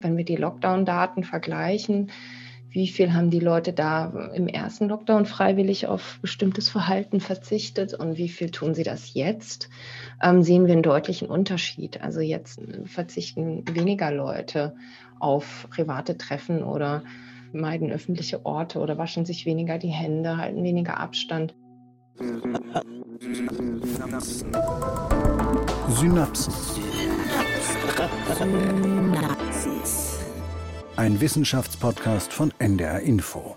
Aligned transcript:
Wenn 0.00 0.16
wir 0.16 0.24
die 0.24 0.36
Lockdown-Daten 0.36 1.24
vergleichen, 1.24 2.12
wie 2.70 2.86
viel 2.86 3.14
haben 3.14 3.30
die 3.30 3.40
Leute 3.40 3.72
da 3.72 4.30
im 4.32 4.46
ersten 4.46 4.88
Lockdown 4.88 5.26
freiwillig 5.26 5.88
auf 5.88 6.20
bestimmtes 6.22 6.68
Verhalten 6.68 7.18
verzichtet 7.18 7.94
und 7.94 8.16
wie 8.16 8.28
viel 8.28 8.50
tun 8.50 8.74
sie 8.74 8.84
das 8.84 9.14
jetzt, 9.14 9.68
ähm, 10.22 10.44
sehen 10.44 10.66
wir 10.66 10.74
einen 10.74 10.84
deutlichen 10.84 11.28
Unterschied. 11.28 12.00
Also 12.00 12.20
jetzt 12.20 12.60
verzichten 12.84 13.64
weniger 13.74 14.12
Leute 14.12 14.76
auf 15.18 15.66
private 15.68 16.16
Treffen 16.16 16.62
oder 16.62 17.02
meiden 17.52 17.90
öffentliche 17.90 18.46
Orte 18.46 18.78
oder 18.78 18.98
waschen 18.98 19.24
sich 19.24 19.46
weniger 19.46 19.78
die 19.78 19.88
Hände, 19.88 20.36
halten 20.36 20.62
weniger 20.62 21.00
Abstand. 21.00 21.56
Synapsen. 22.18 23.80
Synapsen. 23.90 24.52
Synapsen. 25.88 26.52
Ein 30.96 31.20
Wissenschaftspodcast 31.20 32.32
von 32.32 32.52
NDR 32.58 33.00
Info. 33.00 33.56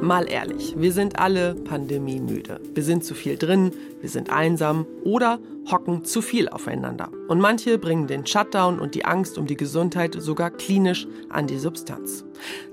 Mal 0.00 0.30
ehrlich, 0.30 0.76
wir 0.78 0.92
sind 0.92 1.18
alle 1.18 1.56
pandemiemüde. 1.56 2.60
Wir 2.72 2.84
sind 2.84 3.04
zu 3.04 3.14
viel 3.14 3.36
drin, 3.36 3.72
wir 4.00 4.08
sind 4.08 4.30
einsam 4.30 4.86
oder 5.02 5.40
hocken 5.70 6.04
zu 6.04 6.22
viel 6.22 6.48
aufeinander. 6.48 7.10
Und 7.26 7.40
manche 7.40 7.78
bringen 7.78 8.06
den 8.06 8.26
Shutdown 8.26 8.78
und 8.78 8.94
die 8.94 9.04
Angst 9.04 9.36
um 9.38 9.46
die 9.46 9.56
Gesundheit 9.56 10.16
sogar 10.18 10.52
klinisch 10.52 11.08
an 11.30 11.48
die 11.48 11.58
Substanz. 11.58 12.24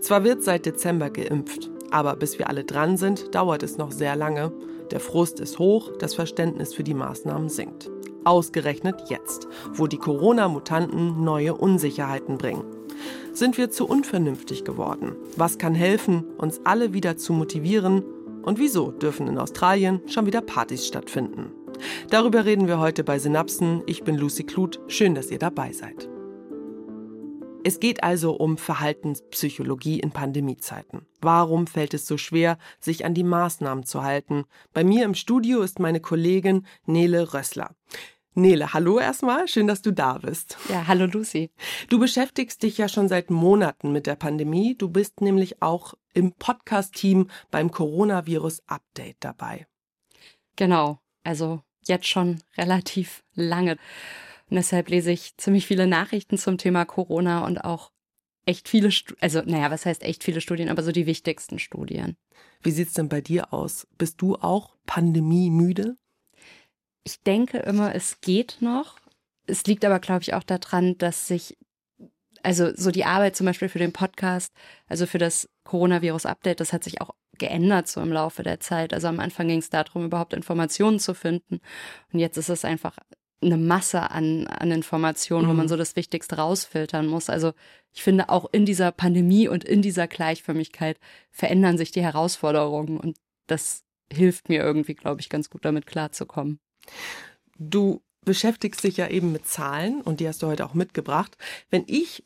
Zwar 0.02 0.23
wird 0.23 0.44
seit 0.44 0.68
Dezember 0.68 1.09
geimpft, 1.09 1.70
aber 1.91 2.16
bis 2.16 2.40
wir 2.40 2.50
alle 2.50 2.64
dran 2.64 2.98
sind, 2.98 3.34
dauert 3.34 3.64
es 3.64 3.77
noch 3.77 3.91
sehr 3.91 4.16
lange. 4.16 4.52
Der 4.91 5.00
Frust 5.00 5.40
ist 5.40 5.59
hoch, 5.59 5.91
das 6.00 6.14
Verständnis 6.14 6.73
für 6.73 6.84
die 6.84 6.94
Maßnahmen 6.94 7.50
sinkt. 7.50 7.90
Ausgerechnet 8.23 9.09
jetzt, 9.09 9.48
wo 9.73 9.88
die 9.88 9.98
Corona-Mutanten 9.98 11.23
neue 11.23 11.55
Unsicherheiten 11.55 12.38
bringen. 12.38 12.64
Sind 13.34 13.58
wir 13.58 13.70
zu 13.70 13.88
unvernünftig 13.88 14.64
geworden? 14.66 15.16
Was 15.36 15.58
kann 15.58 15.75
helfen, 15.75 16.25
uns 16.38 16.62
alle 16.64 16.94
wieder 16.94 17.17
zu 17.17 17.34
motivieren? 17.34 18.03
Und 18.42 18.59
wieso 18.59 18.92
dürfen 18.92 19.28
in 19.28 19.38
Australien 19.38 20.02
schon 20.08 20.25
wieder 20.25 20.42
Partys 20.42 20.88
stattfinden? 20.88 21.52
Darüber 22.09 22.45
reden 22.45 22.67
wir 22.67 22.80
heute 22.80 23.03
bei 23.03 23.19
Synapsen. 23.19 23.84
Ich 23.86 24.03
bin 24.03 24.16
Lucy 24.16 24.44
Kluth. 24.44 24.80
Schön, 24.88 25.16
dass 25.16 25.30
ihr 25.30 25.40
dabei 25.40 25.72
seid. 25.72 26.09
Es 27.63 27.80
geht 27.80 28.03
also 28.03 28.33
um 28.33 28.58
Verhaltenspsychologie 28.58 30.00
in 30.00 30.11
Pandemiezeiten. 30.11 31.05
Warum 31.22 31.67
fällt 31.67 31.94
es 31.94 32.08
so 32.08 32.17
schwer, 32.17 32.58
sich 32.80 33.03
an 33.03 33.13
die 33.13 33.23
Maßnahmen 33.23 33.86
zu 33.86 34.03
halten? 34.03 34.45
Bei 34.73 34.83
mir 34.83 35.03
im 35.03 35.16
Studio 35.16 35.61
ist 35.61 35.80
meine 35.80 36.00
Kollegin 36.00 36.66
Nele 36.85 37.33
Rössler. 37.33 37.75
Nele, 38.33 38.73
hallo 38.73 39.00
erstmal, 39.00 39.47
schön, 39.47 39.66
dass 39.66 39.81
du 39.81 39.91
da 39.91 40.19
bist. 40.19 40.58
Ja, 40.69 40.88
hallo 40.88 41.08
Lucy. 41.08 41.50
Du 41.89 41.97
beschäftigst 42.00 42.61
dich 42.61 42.78
ja 42.78 42.88
schon 42.88 43.09
seit 43.09 43.31
Monaten 43.31 43.91
mit 43.91 44.05
der 44.05 44.16
Pandemie. 44.16 44.75
Du 44.78 44.89
bist 44.89 45.22
nämlich 45.22 45.61
auch 45.61 45.95
im 46.13 46.33
Podcast-Team 46.33 47.30
beim 47.50 47.72
Coronavirus-Update 47.72 49.17
dabei. 49.22 49.66
Genau, 50.55 51.00
also 51.23 51.61
jetzt 51.85 52.08
schon 52.08 52.44
relativ 52.58 53.23
lange. 53.33 53.78
Und 54.50 54.56
deshalb 54.56 54.90
lese 54.90 55.12
ich 55.12 55.36
ziemlich 55.38 55.67
viele 55.67 55.88
Nachrichten 55.88 56.38
zum 56.38 56.58
Thema 56.58 56.86
Corona 56.86 57.45
und 57.45 57.59
auch 57.59 57.92
echt 58.45 58.70
viele, 58.70 58.90
also 59.20 59.42
naja, 59.42 59.70
was 59.72 59.86
heißt 59.86 60.03
echt 60.03 60.23
viele 60.23 60.42
Studien, 60.42 60.70
aber 60.70 60.84
so 60.84 60.92
die 60.92 61.06
wichtigsten 61.06 61.59
Studien. 61.59 62.16
Wie 62.64 62.72
sieht's 62.72 62.94
denn 62.94 63.09
bei 63.09 63.22
dir 63.22 63.53
aus? 63.53 63.88
Bist 63.98 64.22
du 64.22 64.36
auch 64.36 64.78
pandemiemüde? 64.86 65.98
Ich 67.03 67.22
denke 67.23 67.59
immer, 67.59 67.94
es 67.94 68.22
geht 68.22 68.58
noch. 68.62 69.00
Es 69.45 69.66
liegt 69.66 69.86
aber, 69.86 70.00
glaube 70.00 70.22
ich, 70.23 70.34
auch 70.34 70.44
daran, 70.44 70.98
dass 70.98 71.28
sich, 71.28 71.58
also 72.42 72.73
so 72.73 72.92
die 72.92 73.06
Arbeit 73.06 73.36
zum 73.36 73.45
Beispiel 73.45 73.70
für 73.70 73.80
den 73.80 73.94
Podcast, 73.94 74.53
also 74.88 75.06
für 75.06 75.18
das 75.18 75.50
Coronavirus-Update, 75.66 76.59
das 76.59 76.73
hat 76.73 76.84
sich 76.84 77.02
auch 77.02 77.16
geändert 77.38 77.88
so 77.88 78.02
im 78.02 78.12
Laufe 78.12 78.44
der 78.44 78.59
Zeit. 78.59 78.94
Also 78.94 79.08
am 79.08 79.19
Anfang 79.19 79.47
ging 79.47 79.59
es 79.59 79.69
darum, 79.69 80.06
überhaupt 80.06 80.34
Informationen 80.34 81.00
zu 81.00 81.14
finden. 81.14 81.59
Und 82.12 82.19
jetzt 82.19 82.38
ist 82.38 82.50
es 82.50 82.66
einfach 82.66 82.97
eine 83.42 83.58
Masse 83.58 84.12
an, 84.12 84.48
an 84.48 84.72
Informationen, 84.72 85.46
mhm. 85.46 85.50
wo 85.50 85.53
man 85.53 85.66
mhm. 85.66 85.70
so 85.70 85.78
das 85.78 85.96
Wichtigste 85.96 86.38
rausfiltern 86.38 87.08
muss. 87.08 87.30
Also 87.30 87.53
ich 87.94 88.03
finde, 88.03 88.30
auch 88.30 88.48
in 88.52 88.66
dieser 88.66 88.92
Pandemie 88.92 89.48
und 89.48 89.64
in 89.64 89.81
dieser 89.81 90.08
Gleichförmigkeit 90.08 91.00
verändern 91.31 91.78
sich 91.78 91.92
die 91.92 92.02
Herausforderungen 92.02 92.97
und 93.00 93.18
das 93.47 93.84
hilft 94.12 94.50
mir 94.50 94.62
irgendwie, 94.62 94.96
glaube 94.96 95.22
ich, 95.22 95.30
ganz 95.30 95.50
gut 95.50 95.66
damit 95.66 95.86
klarzukommen. 95.86 96.59
Du 97.58 98.02
beschäftigst 98.24 98.84
dich 98.84 98.97
ja 98.97 99.08
eben 99.08 99.31
mit 99.31 99.47
Zahlen 99.47 100.02
und 100.02 100.20
die 100.20 100.28
hast 100.28 100.44
du 100.44 100.47
heute 100.47 100.66
auch 100.66 100.74
mitgebracht. 100.74 101.38
Wenn 101.70 101.84
ich 101.88 102.26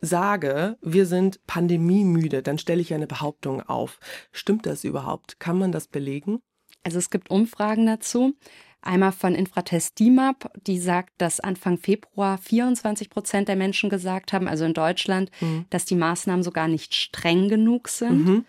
sage, 0.00 0.76
wir 0.80 1.06
sind 1.06 1.46
pandemiemüde, 1.46 2.42
dann 2.42 2.58
stelle 2.58 2.80
ich 2.80 2.92
eine 2.92 3.06
Behauptung 3.06 3.62
auf. 3.62 4.00
Stimmt 4.32 4.66
das 4.66 4.84
überhaupt? 4.84 5.38
Kann 5.38 5.58
man 5.58 5.72
das 5.72 5.86
belegen? 5.86 6.40
Also 6.82 6.98
es 6.98 7.10
gibt 7.10 7.30
Umfragen 7.30 7.86
dazu. 7.86 8.34
Einmal 8.82 9.12
von 9.12 9.36
Infratest 9.36 9.98
DIMAP, 10.00 10.50
die 10.66 10.78
sagt, 10.78 11.12
dass 11.18 11.38
Anfang 11.38 11.78
Februar 11.78 12.36
24 12.36 13.10
Prozent 13.10 13.48
der 13.48 13.54
Menschen 13.54 13.88
gesagt 13.90 14.32
haben, 14.32 14.48
also 14.48 14.64
in 14.64 14.74
Deutschland, 14.74 15.30
mhm. 15.40 15.66
dass 15.70 15.84
die 15.84 15.94
Maßnahmen 15.94 16.42
sogar 16.42 16.66
nicht 16.66 16.94
streng 16.94 17.48
genug 17.48 17.88
sind. 17.88 18.26
Mhm. 18.26 18.44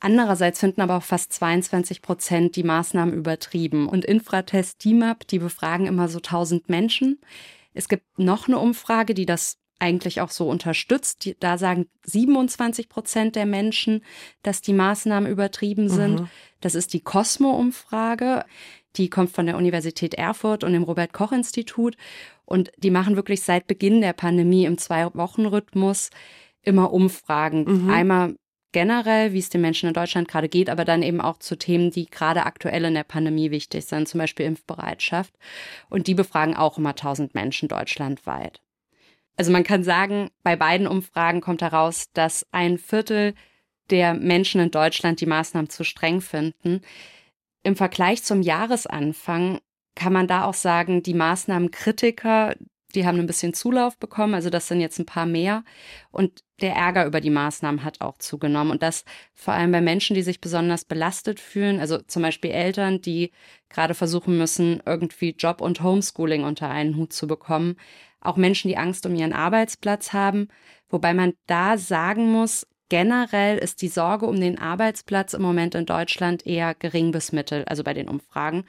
Andererseits 0.00 0.58
finden 0.58 0.80
aber 0.80 0.96
auch 0.96 1.02
fast 1.02 1.32
22 1.34 2.02
Prozent 2.02 2.56
die 2.56 2.64
Maßnahmen 2.64 3.14
übertrieben. 3.14 3.88
Und 3.88 4.04
Infratest 4.04 4.84
DIMAP, 4.84 5.28
die 5.28 5.38
befragen 5.38 5.86
immer 5.86 6.08
so 6.08 6.18
1000 6.18 6.68
Menschen. 6.68 7.20
Es 7.72 7.88
gibt 7.88 8.18
noch 8.18 8.48
eine 8.48 8.58
Umfrage, 8.58 9.14
die 9.14 9.26
das 9.26 9.58
eigentlich 9.78 10.20
auch 10.20 10.30
so 10.30 10.48
unterstützt. 10.48 11.24
Die, 11.24 11.36
da 11.38 11.58
sagen 11.58 11.86
27 12.06 12.88
Prozent 12.88 13.36
der 13.36 13.46
Menschen, 13.46 14.04
dass 14.42 14.62
die 14.62 14.72
Maßnahmen 14.72 15.30
übertrieben 15.30 15.88
sind. 15.88 16.20
Mhm. 16.20 16.28
Das 16.60 16.74
ist 16.74 16.92
die 16.92 17.00
Cosmo-Umfrage. 17.00 18.44
Die 18.96 19.10
kommt 19.10 19.30
von 19.30 19.46
der 19.46 19.56
Universität 19.56 20.14
Erfurt 20.14 20.64
und 20.64 20.72
dem 20.72 20.82
Robert 20.82 21.12
Koch 21.12 21.32
Institut. 21.32 21.96
Und 22.44 22.72
die 22.78 22.90
machen 22.90 23.16
wirklich 23.16 23.42
seit 23.42 23.66
Beginn 23.66 24.00
der 24.00 24.12
Pandemie 24.12 24.64
im 24.64 24.78
Zwei-Wochen-Rhythmus 24.78 26.10
immer 26.62 26.92
Umfragen. 26.92 27.84
Mhm. 27.84 27.90
Einmal 27.90 28.34
generell, 28.72 29.32
wie 29.32 29.38
es 29.38 29.50
den 29.50 29.60
Menschen 29.60 29.88
in 29.88 29.94
Deutschland 29.94 30.28
gerade 30.28 30.48
geht, 30.48 30.70
aber 30.70 30.84
dann 30.84 31.02
eben 31.02 31.20
auch 31.20 31.38
zu 31.38 31.56
Themen, 31.56 31.90
die 31.90 32.06
gerade 32.06 32.46
aktuell 32.46 32.84
in 32.84 32.94
der 32.94 33.04
Pandemie 33.04 33.50
wichtig 33.50 33.84
sind, 33.84 34.08
zum 34.08 34.18
Beispiel 34.18 34.46
Impfbereitschaft. 34.46 35.34
Und 35.88 36.06
die 36.06 36.14
befragen 36.14 36.56
auch 36.56 36.78
immer 36.78 36.90
1000 36.90 37.34
Menschen 37.34 37.68
deutschlandweit. 37.68 38.60
Also 39.36 39.52
man 39.52 39.64
kann 39.64 39.82
sagen, 39.82 40.30
bei 40.42 40.56
beiden 40.56 40.86
Umfragen 40.86 41.40
kommt 41.40 41.62
heraus, 41.62 42.10
dass 42.12 42.46
ein 42.52 42.78
Viertel 42.78 43.34
der 43.90 44.14
Menschen 44.14 44.60
in 44.60 44.70
Deutschland 44.70 45.20
die 45.20 45.26
Maßnahmen 45.26 45.70
zu 45.70 45.84
streng 45.84 46.20
finden. 46.20 46.82
Im 47.62 47.76
Vergleich 47.76 48.22
zum 48.22 48.42
Jahresanfang 48.42 49.60
kann 49.94 50.12
man 50.12 50.26
da 50.26 50.44
auch 50.44 50.54
sagen, 50.54 51.02
die 51.02 51.14
Maßnahmenkritiker, 51.14 52.54
die 52.94 53.06
haben 53.06 53.18
ein 53.18 53.26
bisschen 53.26 53.54
Zulauf 53.54 53.98
bekommen, 53.98 54.34
also 54.34 54.50
das 54.50 54.66
sind 54.68 54.80
jetzt 54.80 54.98
ein 54.98 55.06
paar 55.06 55.26
mehr. 55.26 55.64
Und 56.10 56.42
der 56.60 56.74
Ärger 56.74 57.06
über 57.06 57.20
die 57.20 57.30
Maßnahmen 57.30 57.84
hat 57.84 58.00
auch 58.00 58.18
zugenommen. 58.18 58.70
Und 58.70 58.82
das 58.82 59.04
vor 59.34 59.54
allem 59.54 59.72
bei 59.72 59.80
Menschen, 59.80 60.14
die 60.14 60.22
sich 60.22 60.40
besonders 60.40 60.84
belastet 60.84 61.40
fühlen, 61.40 61.80
also 61.80 61.98
zum 61.98 62.22
Beispiel 62.22 62.50
Eltern, 62.50 63.00
die 63.00 63.32
gerade 63.68 63.94
versuchen 63.94 64.38
müssen, 64.38 64.82
irgendwie 64.86 65.30
Job 65.38 65.60
und 65.60 65.82
Homeschooling 65.82 66.44
unter 66.44 66.68
einen 66.68 66.96
Hut 66.96 67.12
zu 67.12 67.26
bekommen. 67.26 67.76
Auch 68.20 68.36
Menschen, 68.36 68.68
die 68.68 68.76
Angst 68.76 69.06
um 69.06 69.14
ihren 69.14 69.32
Arbeitsplatz 69.32 70.12
haben. 70.12 70.48
Wobei 70.88 71.14
man 71.14 71.34
da 71.46 71.78
sagen 71.78 72.30
muss, 72.32 72.66
generell 72.90 73.56
ist 73.56 73.80
die 73.80 73.88
Sorge 73.88 74.26
um 74.26 74.38
den 74.38 74.58
Arbeitsplatz 74.58 75.32
im 75.32 75.40
Moment 75.40 75.74
in 75.74 75.86
Deutschland 75.86 76.46
eher 76.46 76.74
gering 76.74 77.10
bis 77.10 77.32
mittel, 77.32 77.64
also 77.64 77.82
bei 77.82 77.94
den 77.94 78.08
Umfragen. 78.08 78.64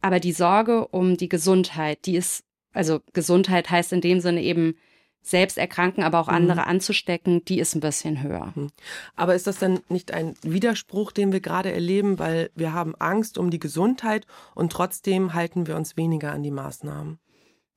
Aber 0.00 0.20
die 0.20 0.32
Sorge 0.32 0.88
um 0.88 1.18
die 1.18 1.28
Gesundheit, 1.28 2.06
die 2.06 2.16
ist 2.16 2.44
also 2.72 3.00
Gesundheit 3.12 3.70
heißt 3.70 3.92
in 3.92 4.00
dem 4.00 4.20
Sinne 4.20 4.42
eben 4.42 4.76
selbst 5.20 5.58
erkranken, 5.58 6.04
aber 6.04 6.20
auch 6.20 6.28
andere 6.28 6.62
mhm. 6.62 6.68
anzustecken, 6.68 7.44
die 7.44 7.58
ist 7.58 7.74
ein 7.74 7.80
bisschen 7.80 8.22
höher. 8.22 8.52
Mhm. 8.54 8.70
Aber 9.16 9.34
ist 9.34 9.46
das 9.46 9.58
dann 9.58 9.80
nicht 9.88 10.12
ein 10.12 10.34
Widerspruch, 10.42 11.12
den 11.12 11.32
wir 11.32 11.40
gerade 11.40 11.72
erleben, 11.72 12.18
weil 12.18 12.50
wir 12.54 12.72
haben 12.72 12.94
Angst 12.94 13.36
um 13.36 13.50
die 13.50 13.58
Gesundheit 13.58 14.26
und 14.54 14.72
trotzdem 14.72 15.34
halten 15.34 15.66
wir 15.66 15.76
uns 15.76 15.96
weniger 15.96 16.32
an 16.32 16.42
die 16.42 16.50
Maßnahmen? 16.50 17.18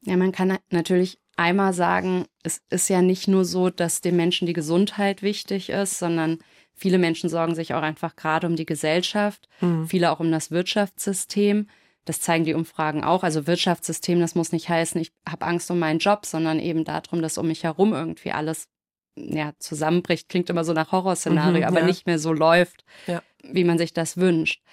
Ja, 0.03 0.17
man 0.17 0.31
kann 0.31 0.57
natürlich 0.69 1.19
einmal 1.37 1.73
sagen, 1.73 2.25
es 2.43 2.61
ist 2.69 2.89
ja 2.89 3.01
nicht 3.01 3.27
nur 3.27 3.45
so, 3.45 3.69
dass 3.69 4.01
den 4.01 4.15
Menschen 4.15 4.45
die 4.45 4.53
Gesundheit 4.53 5.21
wichtig 5.21 5.69
ist, 5.69 5.99
sondern 5.99 6.39
viele 6.73 6.97
Menschen 6.97 7.29
sorgen 7.29 7.55
sich 7.55 7.73
auch 7.73 7.81
einfach 7.81 8.15
gerade 8.15 8.47
um 8.47 8.55
die 8.55 8.65
Gesellschaft, 8.65 9.47
mhm. 9.61 9.87
viele 9.87 10.11
auch 10.11 10.19
um 10.19 10.31
das 10.31 10.51
Wirtschaftssystem. 10.51 11.67
Das 12.05 12.19
zeigen 12.19 12.45
die 12.45 12.55
Umfragen 12.55 13.03
auch. 13.03 13.23
Also 13.23 13.45
Wirtschaftssystem, 13.45 14.19
das 14.19 14.33
muss 14.33 14.51
nicht 14.51 14.69
heißen, 14.69 14.99
ich 14.99 15.11
habe 15.27 15.45
Angst 15.45 15.69
um 15.69 15.77
meinen 15.77 15.99
Job, 15.99 16.25
sondern 16.25 16.59
eben 16.59 16.83
darum, 16.83 17.21
dass 17.21 17.37
um 17.37 17.47
mich 17.47 17.63
herum 17.63 17.93
irgendwie 17.93 18.31
alles 18.31 18.67
ja, 19.15 19.53
zusammenbricht. 19.59 20.27
Klingt 20.27 20.49
immer 20.49 20.63
so 20.63 20.73
nach 20.73 20.91
Horrorszenario, 20.91 21.61
mhm, 21.61 21.67
aber 21.67 21.81
ja. 21.81 21.85
nicht 21.85 22.07
mehr 22.07 22.17
so 22.17 22.33
läuft, 22.33 22.83
ja. 23.05 23.21
wie 23.43 23.63
man 23.63 23.77
sich 23.77 23.93
das 23.93 24.17
wünscht. 24.17 24.63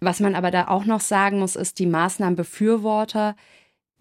Was 0.00 0.20
man 0.20 0.34
aber 0.34 0.50
da 0.50 0.68
auch 0.68 0.84
noch 0.84 1.00
sagen 1.00 1.38
muss, 1.38 1.56
ist, 1.56 1.78
die 1.78 1.86
Maßnahmenbefürworter, 1.86 3.34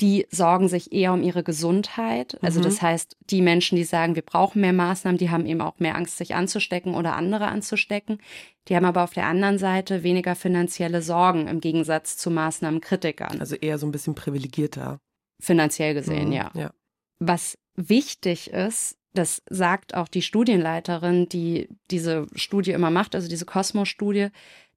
die 0.01 0.27
sorgen 0.30 0.68
sich 0.68 0.92
eher 0.92 1.13
um 1.13 1.24
ihre 1.24 1.44
Gesundheit. 1.44 2.38
Also 2.42 2.59
mhm. 2.59 2.63
das 2.63 2.81
heißt, 2.81 3.15
die 3.30 3.42
Menschen, 3.42 3.77
die 3.77 3.86
sagen, 3.86 4.15
wir 4.15 4.24
brauchen 4.24 4.62
mehr 4.62 4.74
Maßnahmen, 4.74 5.18
die 5.18 5.30
haben 5.30 5.45
eben 5.45 5.62
auch 5.62 5.80
mehr 5.80 5.95
Angst, 5.95 6.18
sich 6.18 6.36
anzustecken 6.36 6.95
oder 6.95 7.15
andere 7.15 7.47
anzustecken. 7.47 8.19
Die 8.68 8.75
haben 8.75 8.86
aber 8.86 9.03
auf 9.03 9.13
der 9.13 9.27
anderen 9.27 9.57
Seite 9.57 10.03
weniger 10.03 10.36
finanzielle 10.36 11.01
Sorgen 11.01 11.47
im 11.47 11.62
Gegensatz 11.62 12.18
zu 12.18 12.30
Maßnahmenkritikern. 12.30 13.39
Also 13.39 13.56
eher 13.56 13.77
so 13.77 13.86
ein 13.88 13.92
bisschen 13.92 14.15
privilegierter. 14.15 15.00
Finanziell 15.42 15.94
gesehen, 15.94 16.27
mhm. 16.27 16.33
ja. 16.33 16.51
ja. 16.56 16.71
Was 17.19 17.57
wichtig 17.75 18.51
ist, 18.51 18.98
das 19.13 19.41
sagt 19.50 19.95
auch 19.95 20.09
die 20.09 20.21
Studienleiterin, 20.21 21.30
die 21.30 21.69
diese 21.89 22.27
Studie 22.36 22.71
immer 22.71 22.89
macht, 22.89 23.15
also 23.15 23.30
diese 23.30 23.45
Kosmos-Studie, 23.45 24.27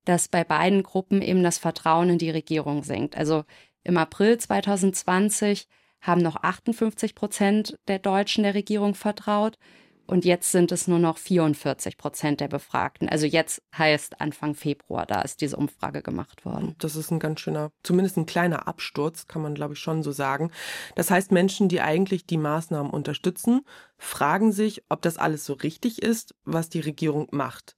dass 0.04 0.28
bei 0.28 0.44
beiden 0.44 0.82
Gruppen 0.82 1.20
eben 1.22 1.42
das 1.42 1.58
Vertrauen 1.58 2.08
in 2.08 2.18
die 2.18 2.30
Regierung 2.30 2.82
sinkt. 2.82 3.16
Also 3.16 3.44
im 3.88 3.96
April 3.96 4.36
2020 4.36 5.66
haben 6.02 6.20
noch 6.20 6.36
58 6.36 7.14
Prozent 7.14 7.78
der 7.88 7.98
Deutschen 7.98 8.44
der 8.44 8.54
Regierung 8.54 8.94
vertraut. 8.94 9.58
Und 10.06 10.26
jetzt 10.26 10.52
sind 10.52 10.72
es 10.72 10.88
nur 10.88 10.98
noch 10.98 11.16
44 11.16 11.96
Prozent 11.96 12.40
der 12.40 12.48
Befragten. 12.48 13.08
Also 13.08 13.24
jetzt 13.24 13.62
heißt 13.76 14.20
Anfang 14.20 14.54
Februar, 14.54 15.06
da 15.06 15.22
ist 15.22 15.40
diese 15.40 15.56
Umfrage 15.56 16.02
gemacht 16.02 16.44
worden. 16.44 16.76
Das 16.78 16.96
ist 16.96 17.10
ein 17.10 17.18
ganz 17.18 17.40
schöner, 17.40 17.72
zumindest 17.82 18.18
ein 18.18 18.26
kleiner 18.26 18.68
Absturz, 18.68 19.26
kann 19.26 19.40
man 19.40 19.54
glaube 19.54 19.72
ich 19.72 19.80
schon 19.80 20.02
so 20.02 20.12
sagen. 20.12 20.50
Das 20.94 21.10
heißt, 21.10 21.32
Menschen, 21.32 21.68
die 21.68 21.80
eigentlich 21.80 22.26
die 22.26 22.38
Maßnahmen 22.38 22.92
unterstützen, 22.92 23.62
fragen 23.96 24.52
sich, 24.52 24.82
ob 24.90 25.00
das 25.00 25.16
alles 25.16 25.46
so 25.46 25.54
richtig 25.54 26.02
ist, 26.02 26.34
was 26.44 26.68
die 26.68 26.80
Regierung 26.80 27.28
macht. 27.30 27.74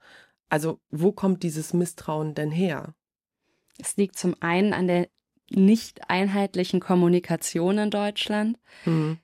Also 0.48 0.80
wo 0.90 1.12
kommt 1.12 1.44
dieses 1.44 1.72
Misstrauen 1.72 2.34
denn 2.34 2.50
her? 2.50 2.94
Es 3.78 3.96
liegt 3.96 4.18
zum 4.18 4.34
einen 4.40 4.72
an 4.72 4.88
der 4.88 5.08
nicht 5.50 6.08
einheitlichen 6.08 6.80
Kommunikation 6.80 7.78
in 7.78 7.90
Deutschland. 7.90 8.58
Mhm. 8.84 9.18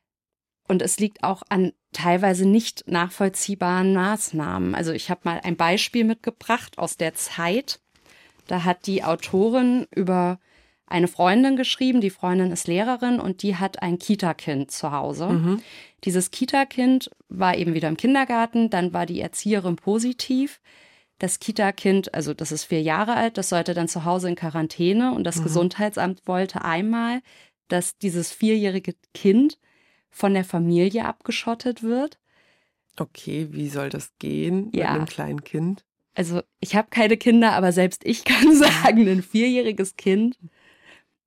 Und 0.68 0.82
es 0.82 0.98
liegt 0.98 1.22
auch 1.22 1.42
an 1.48 1.72
teilweise 1.92 2.46
nicht 2.46 2.84
nachvollziehbaren 2.88 3.94
Maßnahmen. 3.94 4.74
Also 4.74 4.92
ich 4.92 5.10
habe 5.10 5.20
mal 5.24 5.40
ein 5.42 5.56
Beispiel 5.56 6.04
mitgebracht 6.04 6.78
aus 6.78 6.96
der 6.96 7.14
Zeit. 7.14 7.80
Da 8.46 8.64
hat 8.64 8.86
die 8.86 9.04
Autorin 9.04 9.86
über 9.94 10.38
eine 10.86 11.08
Freundin 11.08 11.56
geschrieben. 11.56 12.00
Die 12.00 12.10
Freundin 12.10 12.52
ist 12.52 12.68
Lehrerin 12.68 13.18
und 13.18 13.42
die 13.42 13.56
hat 13.56 13.82
ein 13.82 13.98
Kita-Kind 13.98 14.70
zu 14.70 14.92
Hause. 14.92 15.28
Mhm. 15.28 15.62
Dieses 16.04 16.30
Kita-Kind 16.30 17.10
war 17.28 17.56
eben 17.56 17.74
wieder 17.74 17.88
im 17.88 17.96
Kindergarten. 17.96 18.70
Dann 18.70 18.92
war 18.92 19.06
die 19.06 19.20
Erzieherin 19.20 19.76
positiv 19.76 20.60
das 21.18 21.38
Kita-Kind, 21.38 22.14
also 22.14 22.34
das 22.34 22.52
ist 22.52 22.64
vier 22.64 22.82
Jahre 22.82 23.14
alt, 23.14 23.38
das 23.38 23.48
sollte 23.48 23.74
dann 23.74 23.88
zu 23.88 24.04
Hause 24.04 24.28
in 24.28 24.34
Quarantäne 24.34 25.14
und 25.14 25.24
das 25.24 25.36
mhm. 25.38 25.44
Gesundheitsamt 25.44 26.26
wollte 26.26 26.62
einmal, 26.64 27.20
dass 27.68 27.96
dieses 27.98 28.32
vierjährige 28.32 28.94
Kind 29.14 29.58
von 30.10 30.34
der 30.34 30.44
Familie 30.44 31.04
abgeschottet 31.04 31.82
wird. 31.82 32.18
Okay, 32.98 33.48
wie 33.50 33.68
soll 33.68 33.90
das 33.90 34.12
gehen 34.18 34.70
ja. 34.72 34.92
mit 34.92 34.96
einem 34.96 35.06
kleinen 35.06 35.44
Kind? 35.44 35.84
Also 36.14 36.42
ich 36.60 36.74
habe 36.74 36.88
keine 36.90 37.16
Kinder, 37.16 37.52
aber 37.52 37.72
selbst 37.72 38.04
ich 38.04 38.24
kann 38.24 38.54
sagen, 38.56 39.08
ein 39.08 39.22
vierjähriges 39.22 39.96
Kind 39.96 40.38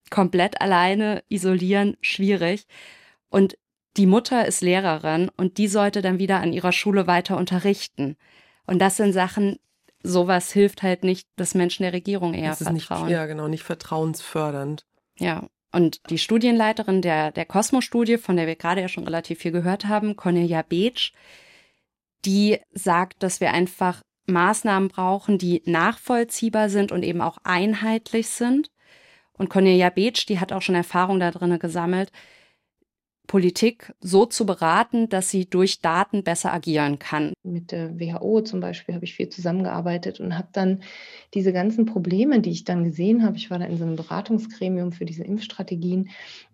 komplett 0.09 0.61
alleine 0.61 1.23
isolieren, 1.29 1.97
schwierig. 2.01 2.65
Und 3.29 3.57
die 3.97 4.07
Mutter 4.07 4.47
ist 4.47 4.61
Lehrerin 4.61 5.29
und 5.37 5.57
die 5.57 5.67
sollte 5.67 6.01
dann 6.01 6.19
wieder 6.19 6.39
an 6.39 6.53
ihrer 6.53 6.71
Schule 6.71 7.05
weiter 7.05 7.37
unterrichten. 7.37 8.17
Und 8.65 8.79
das 8.79 8.97
sind 8.97 9.13
Sachen, 9.13 9.57
sowas 10.03 10.51
hilft 10.51 10.83
halt 10.83 11.03
nicht, 11.03 11.27
dass 11.35 11.55
Menschen 11.55 11.83
der 11.83 11.93
Regierung 11.93 12.33
eher 12.33 12.49
das 12.49 12.63
vertrauen. 12.63 13.05
Nicht, 13.05 13.11
ja, 13.11 13.25
genau, 13.25 13.47
nicht 13.47 13.63
vertrauensfördernd. 13.63 14.85
Ja. 15.17 15.47
Und 15.71 16.09
die 16.09 16.17
Studienleiterin 16.17 17.01
der, 17.01 17.31
der 17.31 17.45
Cosmo-Studie, 17.45 18.17
von 18.17 18.37
der 18.37 18.47
wir 18.47 18.55
gerade 18.55 18.81
ja 18.81 18.87
schon 18.87 19.03
relativ 19.03 19.39
viel 19.39 19.51
gehört 19.51 19.85
haben, 19.85 20.15
Cornelia 20.15 20.63
Beetsch, 20.63 21.11
die 22.25 22.57
sagt, 22.71 23.21
dass 23.21 23.39
wir 23.39 23.51
einfach 23.51 24.01
Maßnahmen 24.25 24.89
brauchen, 24.89 25.37
die 25.37 25.61
nachvollziehbar 25.65 26.69
sind 26.69 26.91
und 26.91 27.03
eben 27.03 27.21
auch 27.21 27.37
einheitlich 27.43 28.29
sind. 28.29 28.71
Und 29.33 29.49
Cornelia 29.49 29.89
Beetsch, 29.89 30.25
die 30.27 30.39
hat 30.39 30.51
auch 30.51 30.61
schon 30.61 30.75
Erfahrung 30.75 31.19
da 31.19 31.31
drin 31.31 31.57
gesammelt, 31.59 32.11
Politik 33.29 33.93
so 33.99 34.25
zu 34.25 34.43
beraten, 34.43 35.07
dass 35.07 35.29
sie 35.29 35.47
durch 35.47 35.81
Daten 35.81 36.23
besser 36.23 36.51
agieren 36.51 36.97
kann. 36.97 37.33
Mit 37.43 37.71
der 37.71 37.99
WHO 37.99 38.41
zum 38.41 38.59
Beispiel 38.59 38.95
habe 38.95 39.05
ich 39.05 39.13
viel 39.13 39.29
zusammengearbeitet 39.29 40.19
und 40.19 40.35
habe 40.35 40.47
dann 40.51 40.81
diese 41.35 41.53
ganzen 41.53 41.85
Probleme, 41.85 42.39
die 42.41 42.49
ich 42.49 42.63
dann 42.63 42.83
gesehen 42.83 43.23
habe, 43.23 43.37
ich 43.37 43.51
war 43.51 43.59
da 43.59 43.65
in 43.65 43.77
so 43.77 43.85
einem 43.85 43.97
Beratungsgremium 43.97 44.91
für 44.93 45.05
diese 45.05 45.23
Impfstrategien, 45.23 46.09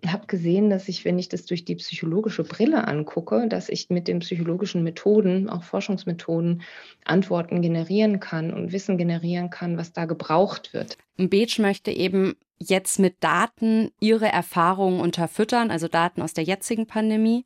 habe 0.05 0.27
gesehen, 0.27 0.69
dass 0.69 0.89
ich, 0.89 1.05
wenn 1.05 1.17
ich 1.17 1.29
das 1.29 1.45
durch 1.45 1.63
die 1.63 1.75
psychologische 1.75 2.43
Brille 2.43 2.85
angucke, 2.85 3.47
dass 3.47 3.69
ich 3.69 3.89
mit 3.89 4.09
den 4.09 4.19
psychologischen 4.19 4.83
Methoden, 4.83 5.49
auch 5.49 5.63
Forschungsmethoden, 5.63 6.61
Antworten 7.05 7.61
generieren 7.61 8.19
kann 8.19 8.53
und 8.53 8.73
Wissen 8.73 8.97
generieren 8.97 9.49
kann, 9.49 9.77
was 9.77 9.93
da 9.93 10.03
gebraucht 10.03 10.73
wird. 10.73 10.97
Beetsch 11.15 11.57
möchte 11.59 11.91
eben 11.91 12.35
jetzt 12.59 12.99
mit 12.99 13.23
Daten 13.23 13.91
ihre 13.99 14.27
Erfahrungen 14.27 14.99
unterfüttern, 14.99 15.71
also 15.71 15.87
Daten 15.87 16.21
aus 16.21 16.33
der 16.33 16.43
jetzigen 16.43 16.87
Pandemie. 16.87 17.45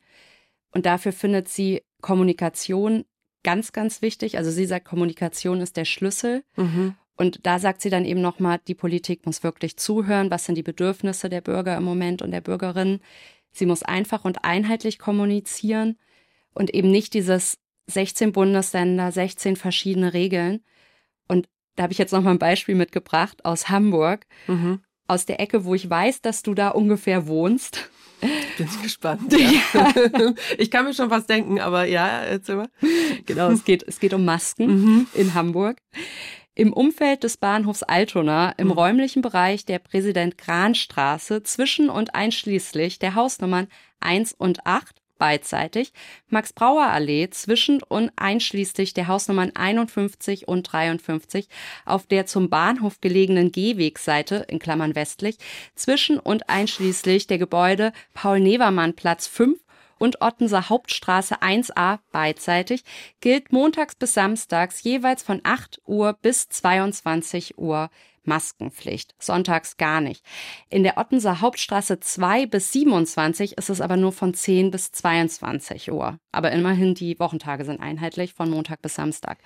Und 0.72 0.86
dafür 0.86 1.12
findet 1.12 1.50
sie 1.50 1.84
Kommunikation 2.02 3.06
ganz, 3.44 3.72
ganz 3.72 4.02
wichtig. 4.02 4.38
Also 4.38 4.52
sie 4.52 4.66
sagt, 4.66 4.86
Kommunikation 4.86 5.62
ist 5.62 5.78
der 5.78 5.86
Schlüssel. 5.86 6.44
Mhm. 6.56 6.96
Und 7.16 7.46
da 7.46 7.60
sagt 7.60 7.82
sie 7.82 7.90
dann 7.90 8.06
eben 8.06 8.22
nochmal, 8.22 8.60
die 8.68 8.76
Politik 8.76 9.26
muss 9.26 9.44
wirklich 9.44 9.78
zuhören. 9.78 10.32
Was 10.32 10.46
sind 10.46 10.56
die 10.56 10.64
Bedürfnisse 10.64 11.30
der 11.30 11.42
Bürger 11.42 11.76
im 11.76 11.84
Moment 11.84 12.22
und 12.22 12.32
der 12.32 12.42
Bürgerinnen? 12.42 13.02
Sie 13.52 13.66
muss 13.66 13.84
einfach 13.84 14.26
und 14.26 14.46
einheitlich 14.46 15.00
kommunizieren 15.00 15.98
und 16.54 16.74
eben 16.74 16.92
nicht 16.92 17.14
dieses 17.14 17.58
16 17.88 18.32
Bundesländer, 18.32 19.12
16 19.12 19.56
verschiedene 19.56 20.14
Regeln. 20.14 20.64
Und 21.28 21.50
da 21.76 21.84
habe 21.84 21.94
ich 21.94 22.00
jetzt 22.00 22.12
nochmal 22.12 22.34
ein 22.34 22.40
Beispiel 22.40 22.76
mitgebracht 22.76 23.44
aus 23.44 23.70
Hamburg. 23.70 24.28
Mhm 24.48 24.82
aus 25.10 25.26
der 25.26 25.40
Ecke, 25.40 25.66
wo 25.66 25.76
ich 25.76 25.90
weiß, 25.90 26.22
dass 26.22 26.44
du 26.44 26.54
da 26.54 26.70
ungefähr 26.70 27.28
wohnst. 27.28 27.90
Bin 28.58 28.68
ich 28.68 28.82
gespannt. 28.82 29.34
Ja. 29.74 29.94
ich 30.58 30.70
kann 30.70 30.86
mir 30.86 30.94
schon 30.94 31.10
was 31.10 31.26
denken, 31.26 31.60
aber 31.60 31.86
ja, 31.86 32.08
erzähl 32.08 32.56
mal. 32.56 32.70
Genau, 33.26 33.50
es 33.50 33.64
geht, 33.64 33.84
es 33.88 34.00
geht 34.00 34.14
um 34.14 34.26
Masken 34.26 34.68
mhm. 34.68 35.08
in 35.14 35.34
Hamburg. 35.34 35.78
Im 36.56 36.74
Umfeld 36.74 37.24
des 37.24 37.38
Bahnhofs 37.38 37.84
Altona, 37.84 38.52
im 38.58 38.68
mhm. 38.68 38.74
räumlichen 38.74 39.22
Bereich 39.22 39.66
der 39.66 39.80
Präsident-Gran-Straße, 39.80 41.44
zwischen 41.44 41.90
und 41.90 42.16
einschließlich 42.16 43.00
der 43.00 43.16
Hausnummern 43.16 43.68
1 44.02 44.34
und 44.34 44.66
8, 44.66 44.99
beidseitig. 45.20 45.94
Max-Brauer-Allee 46.30 47.30
zwischen 47.30 47.84
und 47.84 48.12
einschließlich 48.16 48.96
der 48.96 49.08
Hausnummern 49.08 49.52
51 49.54 50.48
und 50.48 50.64
53 50.64 51.48
auf 51.86 52.08
der 52.08 52.26
zum 52.26 52.50
Bahnhof 52.50 53.00
gelegenen 53.02 53.52
Gehwegseite 53.52 54.46
in 54.48 54.58
Klammern 54.58 54.96
westlich 54.96 55.38
zwischen 55.76 56.18
und 56.18 56.50
einschließlich 56.50 57.28
der 57.28 57.38
Gebäude 57.38 57.94
Paul-Nevermann-Platz 58.16 59.28
5 59.28 59.60
und 60.00 60.22
Ottenser 60.22 60.70
Hauptstraße 60.70 61.42
1a 61.42 62.00
beidseitig 62.12 62.84
gilt 63.22 63.52
montags 63.52 63.96
bis 63.96 64.14
samstags 64.14 64.82
jeweils 64.82 65.22
von 65.22 65.42
8 65.44 65.82
Uhr 65.86 66.14
bis 66.14 66.50
22 66.50 67.60
Uhr 67.60 67.92
Maskenpflicht, 68.28 69.16
sonntags 69.20 69.78
gar 69.78 70.02
nicht. 70.02 70.26
In 70.70 70.84
der 70.84 70.98
Ottenser 70.98 71.42
Hauptstraße 71.42 72.00
2 72.00 72.46
bis 72.46 72.72
27 72.72 73.58
ist 73.58 73.70
es 73.70 73.82
aber 73.82 73.98
nur 73.98 74.12
von 74.12 74.34
10 74.34 74.72
bis 74.72 74.92
22 74.92 75.92
Uhr. 75.92 76.20
Aber 76.32 76.52
immerhin 76.52 76.96
die 76.96 77.20
Wochentage 77.20 77.66
sind 77.66 77.80
einheitlich 77.80 78.34
von 78.34 78.50
Montag 78.50 78.82
bis 78.82 78.96
Samstag. 78.96 79.40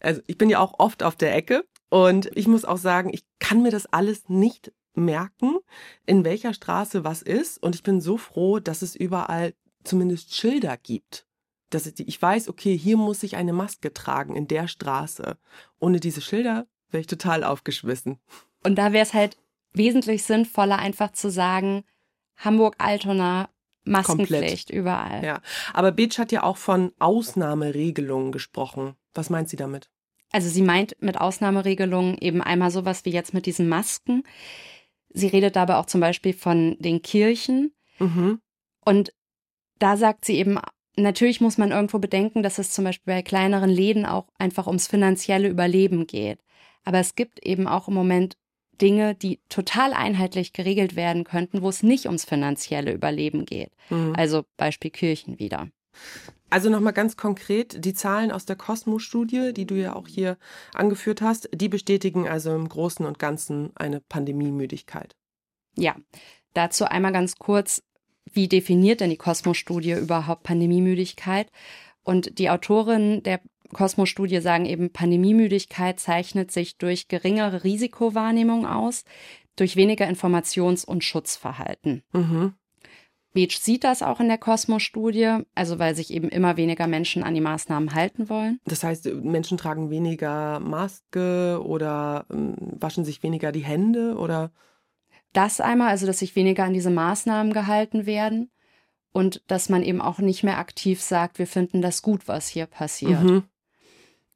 Also 0.00 0.20
ich 0.26 0.38
bin 0.38 0.50
ja 0.50 0.60
auch 0.60 0.78
oft 0.78 1.02
auf 1.02 1.16
der 1.16 1.34
Ecke 1.34 1.64
und 1.88 2.30
ich 2.34 2.46
muss 2.46 2.64
auch 2.64 2.78
sagen, 2.78 3.10
ich 3.12 3.24
kann 3.38 3.62
mir 3.62 3.70
das 3.70 3.86
alles 3.86 4.28
nicht 4.28 4.72
merken, 4.96 5.58
in 6.06 6.24
welcher 6.24 6.54
Straße 6.54 7.04
was 7.04 7.22
ist. 7.22 7.62
Und 7.62 7.74
ich 7.74 7.82
bin 7.82 8.00
so 8.00 8.16
froh, 8.16 8.58
dass 8.58 8.82
es 8.82 8.96
überall 8.96 9.54
zumindest 9.84 10.34
Schilder 10.34 10.76
gibt. 10.76 11.26
Dass 11.70 11.86
ich 11.86 12.22
weiß, 12.22 12.48
okay, 12.48 12.76
hier 12.76 12.96
muss 12.96 13.22
ich 13.22 13.36
eine 13.36 13.52
Maske 13.52 13.92
tragen 13.92 14.36
in 14.36 14.48
der 14.48 14.68
Straße. 14.68 15.36
Ohne 15.78 16.00
diese 16.00 16.20
Schilder 16.20 16.66
wäre 16.90 17.00
ich 17.00 17.06
total 17.06 17.44
aufgeschmissen. 17.44 18.18
Und 18.62 18.76
da 18.76 18.92
wäre 18.92 19.04
es 19.04 19.14
halt 19.14 19.36
wesentlich 19.72 20.24
sinnvoller, 20.24 20.78
einfach 20.78 21.12
zu 21.12 21.30
sagen, 21.30 21.84
Hamburg-Altona, 22.36 23.48
Maskenpflicht 23.84 24.68
Komplett. 24.68 24.70
überall. 24.70 25.24
Ja, 25.24 25.40
aber 25.72 25.92
Beach 25.92 26.18
hat 26.18 26.32
ja 26.32 26.42
auch 26.42 26.56
von 26.56 26.92
Ausnahmeregelungen 26.98 28.32
gesprochen. 28.32 28.96
Was 29.14 29.30
meint 29.30 29.48
sie 29.48 29.56
damit? 29.56 29.90
Also 30.32 30.48
sie 30.48 30.62
meint 30.62 30.96
mit 31.00 31.20
Ausnahmeregelungen 31.20 32.18
eben 32.18 32.42
einmal 32.42 32.70
sowas 32.70 33.04
wie 33.04 33.10
jetzt 33.10 33.32
mit 33.32 33.46
diesen 33.46 33.68
Masken. 33.68 34.24
Sie 35.10 35.28
redet 35.28 35.56
dabei 35.56 35.76
auch 35.76 35.86
zum 35.86 36.00
Beispiel 36.00 36.32
von 36.32 36.76
den 36.80 37.00
Kirchen. 37.00 37.72
Mhm. 37.98 38.40
Und 38.84 39.12
da 39.78 39.96
sagt 39.96 40.24
sie 40.24 40.36
eben, 40.36 40.58
natürlich 40.96 41.40
muss 41.40 41.58
man 41.58 41.70
irgendwo 41.70 41.98
bedenken, 41.98 42.42
dass 42.42 42.58
es 42.58 42.72
zum 42.72 42.84
Beispiel 42.84 43.14
bei 43.14 43.22
kleineren 43.22 43.70
Läden 43.70 44.04
auch 44.04 44.26
einfach 44.38 44.66
ums 44.66 44.88
finanzielle 44.88 45.48
Überleben 45.48 46.06
geht. 46.06 46.40
Aber 46.86 46.98
es 46.98 47.14
gibt 47.14 47.44
eben 47.44 47.66
auch 47.66 47.88
im 47.88 47.94
Moment 47.94 48.38
Dinge, 48.80 49.14
die 49.14 49.40
total 49.48 49.92
einheitlich 49.92 50.52
geregelt 50.52 50.96
werden 50.96 51.24
könnten, 51.24 51.60
wo 51.60 51.68
es 51.68 51.82
nicht 51.82 52.06
ums 52.06 52.24
finanzielle 52.24 52.92
Überleben 52.92 53.44
geht. 53.44 53.72
Mhm. 53.90 54.14
Also 54.16 54.44
Beispiel 54.56 54.90
Kirchen 54.90 55.38
wieder. 55.38 55.68
Also 56.48 56.70
nochmal 56.70 56.92
ganz 56.92 57.16
konkret, 57.16 57.84
die 57.84 57.94
Zahlen 57.94 58.30
aus 58.30 58.46
der 58.46 58.56
Cosmo-Studie, 58.56 59.52
die 59.52 59.66
du 59.66 59.74
ja 59.74 59.96
auch 59.96 60.06
hier 60.06 60.38
angeführt 60.74 61.20
hast, 61.22 61.48
die 61.52 61.68
bestätigen 61.68 62.28
also 62.28 62.54
im 62.54 62.68
Großen 62.68 63.04
und 63.04 63.18
Ganzen 63.18 63.72
eine 63.74 64.00
Pandemiemüdigkeit. 64.00 65.16
Ja, 65.76 65.96
dazu 66.54 66.84
einmal 66.84 67.12
ganz 67.12 67.36
kurz, 67.36 67.82
wie 68.32 68.48
definiert 68.48 69.00
denn 69.00 69.10
die 69.10 69.16
Cosmo-Studie 69.16 69.92
überhaupt 69.92 70.44
Pandemiemüdigkeit? 70.44 71.50
Und 72.04 72.38
die 72.38 72.50
Autorinnen 72.50 73.24
der 73.24 73.40
Cosmo-Studie 73.72 74.40
sagen 74.40 74.66
eben, 74.66 74.92
Pandemiemüdigkeit 74.92 76.00
zeichnet 76.00 76.50
sich 76.50 76.78
durch 76.78 77.08
geringere 77.08 77.64
Risikowahrnehmung 77.64 78.66
aus, 78.66 79.04
durch 79.56 79.76
weniger 79.76 80.06
Informations- 80.08 80.84
und 80.84 81.04
Schutzverhalten. 81.04 82.02
Mhm. 82.12 82.54
Beach 83.36 83.58
sieht 83.60 83.84
das 83.84 84.02
auch 84.02 84.18
in 84.20 84.28
der 84.28 84.38
Cosmos-Studie, 84.38 85.40
also 85.54 85.78
weil 85.78 85.94
sich 85.94 86.10
eben 86.10 86.30
immer 86.30 86.56
weniger 86.56 86.86
Menschen 86.86 87.22
an 87.22 87.34
die 87.34 87.42
Maßnahmen 87.42 87.94
halten 87.94 88.30
wollen. 88.30 88.60
Das 88.64 88.82
heißt, 88.82 89.12
Menschen 89.12 89.58
tragen 89.58 89.90
weniger 89.90 90.58
Maske 90.58 91.60
oder 91.62 92.24
ähm, 92.30 92.54
waschen 92.58 93.04
sich 93.04 93.22
weniger 93.22 93.52
die 93.52 93.64
Hände 93.64 94.16
oder? 94.16 94.52
Das 95.34 95.60
einmal, 95.60 95.88
also 95.88 96.06
dass 96.06 96.20
sich 96.20 96.34
weniger 96.34 96.64
an 96.64 96.72
diese 96.72 96.88
Maßnahmen 96.88 97.52
gehalten 97.52 98.06
werden 98.06 98.50
und 99.12 99.42
dass 99.48 99.68
man 99.68 99.82
eben 99.82 100.00
auch 100.00 100.18
nicht 100.18 100.42
mehr 100.42 100.56
aktiv 100.56 101.02
sagt, 101.02 101.38
wir 101.38 101.46
finden 101.46 101.82
das 101.82 102.00
gut, 102.00 102.28
was 102.28 102.48
hier 102.48 102.64
passiert. 102.64 103.22
Mhm. 103.22 103.42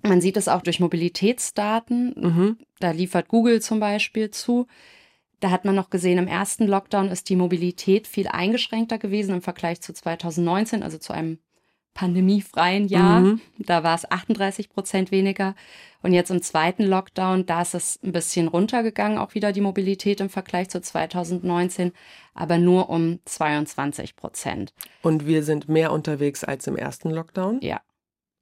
Man 0.02 0.20
sieht 0.20 0.36
es 0.36 0.48
auch 0.48 0.62
durch 0.62 0.80
Mobilitätsdaten. 0.80 2.14
Mhm. 2.16 2.58
Da 2.78 2.90
liefert 2.90 3.28
Google 3.28 3.60
zum 3.60 3.80
Beispiel 3.80 4.30
zu. 4.30 4.66
Da 5.40 5.50
hat 5.50 5.64
man 5.64 5.74
noch 5.74 5.90
gesehen, 5.90 6.18
im 6.18 6.28
ersten 6.28 6.66
Lockdown 6.66 7.08
ist 7.08 7.28
die 7.28 7.36
Mobilität 7.36 8.06
viel 8.06 8.28
eingeschränkter 8.28 8.98
gewesen 8.98 9.34
im 9.34 9.42
Vergleich 9.42 9.80
zu 9.80 9.92
2019, 9.92 10.82
also 10.82 10.98
zu 10.98 11.12
einem 11.12 11.38
pandemiefreien 11.94 12.88
Jahr. 12.88 13.20
Mhm. 13.20 13.40
Da 13.58 13.82
war 13.82 13.94
es 13.94 14.10
38 14.10 14.70
Prozent 14.70 15.10
weniger. 15.10 15.54
Und 16.02 16.12
jetzt 16.12 16.30
im 16.30 16.40
zweiten 16.40 16.84
Lockdown, 16.84 17.46
da 17.46 17.62
ist 17.62 17.74
es 17.74 17.98
ein 18.02 18.12
bisschen 18.12 18.48
runtergegangen, 18.48 19.18
auch 19.18 19.34
wieder 19.34 19.52
die 19.52 19.60
Mobilität 19.60 20.20
im 20.20 20.30
Vergleich 20.30 20.68
zu 20.70 20.80
2019, 20.80 21.92
aber 22.34 22.58
nur 22.58 22.88
um 22.88 23.18
22 23.24 24.16
Prozent. 24.16 24.72
Und 25.02 25.26
wir 25.26 25.42
sind 25.42 25.68
mehr 25.68 25.92
unterwegs 25.92 26.44
als 26.44 26.66
im 26.66 26.76
ersten 26.76 27.10
Lockdown? 27.10 27.60
Ja. 27.60 27.80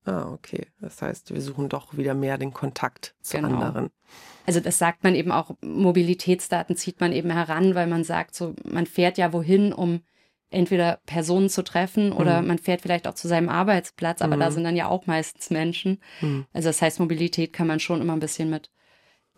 Ah, 0.09 0.33
okay. 0.33 0.67
Das 0.81 1.03
heißt, 1.03 1.35
wir 1.35 1.43
suchen 1.43 1.69
doch 1.69 1.97
wieder 1.97 2.15
mehr 2.15 2.39
den 2.39 2.55
Kontakt 2.55 3.15
zu 3.21 3.37
genau. 3.37 3.61
anderen. 3.61 3.91
Also 4.47 4.61
das 4.61 4.79
sagt 4.79 5.05
man 5.05 5.15
eben 5.15 5.31
auch, 5.31 5.51
Mobilitätsdaten 5.61 6.77
zieht 6.77 7.01
man 7.01 7.13
eben 7.13 7.31
heran, 7.31 7.75
weil 7.75 7.87
man 7.87 8.05
sagt, 8.05 8.35
so, 8.35 8.55
man 8.65 8.87
fährt 8.87 9.19
ja 9.19 9.35
wohin, 9.35 9.75
um 9.75 10.01
entweder 10.51 11.01
Personen 11.05 11.51
zu 11.51 11.63
treffen 11.63 12.11
oder 12.11 12.41
mhm. 12.41 12.49
man 12.49 12.59
fährt 12.59 12.81
vielleicht 12.81 13.07
auch 13.07 13.15
zu 13.15 13.29
seinem 13.29 13.51
Arbeitsplatz, 13.51 14.23
aber 14.23 14.37
mhm. 14.37 14.41
da 14.41 14.51
sind 14.51 14.65
dann 14.65 14.77
ja 14.77 14.89
auch 14.89 15.07
meistens 15.07 15.51
Menschen. 15.51 16.01
Mhm. 16.23 16.47
Also 16.55 16.71
das 16.71 16.81
heißt, 16.81 17.01
Mobilität 17.01 17.53
kann 17.53 17.67
man 17.67 17.81
schon 17.81 18.01
immer 18.01 18.15
ein 18.15 18.21
bisschen 18.21 18.49
mit 18.49 18.71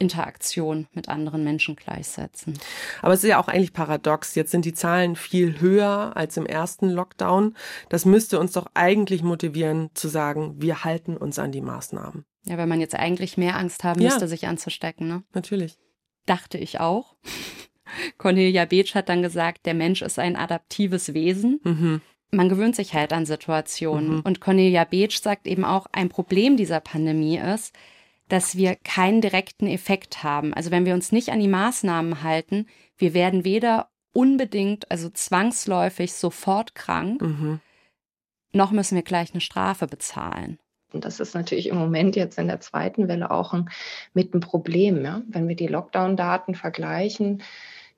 Interaktion 0.00 0.88
mit 0.95 1.09
anderen 1.09 1.45
Menschen 1.45 1.76
gleichsetzen. 1.76 2.59
Aber 3.02 3.12
es 3.12 3.23
ist 3.23 3.28
ja 3.28 3.40
auch 3.40 3.49
eigentlich 3.49 3.73
paradox. 3.73 4.35
Jetzt 4.35 4.50
sind 4.50 4.64
die 4.64 4.73
Zahlen 4.73 5.14
viel 5.14 5.61
höher 5.61 6.16
als 6.16 6.37
im 6.37 6.47
ersten 6.47 6.88
Lockdown. 6.88 7.54
Das 7.90 8.04
müsste 8.04 8.40
uns 8.40 8.52
doch 8.52 8.66
eigentlich 8.75 9.23
motivieren 9.23 9.90
zu 9.95 10.09
sagen, 10.09 10.54
wir 10.59 10.85
halten 10.85 11.16
uns 11.16 11.38
an 11.38 11.52
die 11.52 11.61
Maßnahmen. 11.61 12.25
Ja, 12.45 12.57
weil 12.57 12.66
man 12.66 12.80
jetzt 12.80 12.95
eigentlich 12.95 13.37
mehr 13.37 13.57
Angst 13.57 13.85
haben 13.85 14.02
müsste, 14.02 14.23
ja. 14.23 14.26
sich 14.26 14.47
anzustecken. 14.47 15.07
Ne? 15.07 15.23
Natürlich. 15.35 15.76
Dachte 16.26 16.59
ich 16.59 16.80
auch. 16.80 17.14
Cornelia 18.19 18.64
Beetsch 18.64 18.95
hat 18.95 19.09
dann 19.09 19.23
gesagt, 19.23 19.66
der 19.66 19.75
Mensch 19.75 20.00
ist 20.00 20.19
ein 20.19 20.37
adaptives 20.37 21.12
Wesen. 21.12 21.61
Mhm. 21.62 22.00
Man 22.30 22.49
gewöhnt 22.49 22.76
sich 22.76 22.95
halt 22.95 23.12
an 23.12 23.26
Situationen. 23.26 24.16
Mhm. 24.16 24.21
Und 24.21 24.40
Cornelia 24.40 24.85
Beetsch 24.85 25.21
sagt 25.21 25.47
eben 25.47 25.64
auch, 25.64 25.87
ein 25.92 26.09
Problem 26.09 26.57
dieser 26.57 26.80
Pandemie 26.80 27.38
ist, 27.38 27.75
dass 28.30 28.56
wir 28.56 28.76
keinen 28.76 29.20
direkten 29.20 29.66
Effekt 29.66 30.22
haben. 30.22 30.54
Also 30.54 30.70
wenn 30.70 30.87
wir 30.87 30.94
uns 30.94 31.12
nicht 31.12 31.30
an 31.30 31.40
die 31.40 31.49
Maßnahmen 31.49 32.22
halten, 32.22 32.66
wir 32.96 33.12
werden 33.12 33.44
weder 33.44 33.90
unbedingt, 34.12 34.90
also 34.90 35.10
zwangsläufig 35.10 36.12
sofort 36.12 36.75
krank, 36.75 37.20
mhm. 37.20 37.60
noch 38.52 38.70
müssen 38.70 38.94
wir 38.94 39.02
gleich 39.02 39.32
eine 39.32 39.40
Strafe 39.40 39.87
bezahlen. 39.87 40.58
Und 40.92 41.04
das 41.04 41.20
ist 41.20 41.34
natürlich 41.34 41.68
im 41.68 41.76
Moment 41.76 42.16
jetzt 42.16 42.38
in 42.38 42.46
der 42.46 42.60
zweiten 42.60 43.08
Welle 43.08 43.30
auch 43.30 43.52
ein, 43.52 43.68
mit 44.14 44.34
ein 44.34 44.40
Problem. 44.40 45.04
Ja? 45.04 45.22
Wenn 45.28 45.49
wir 45.49 45.56
die 45.56 45.68
Lockdown-Daten 45.68 46.54
vergleichen, 46.54 47.42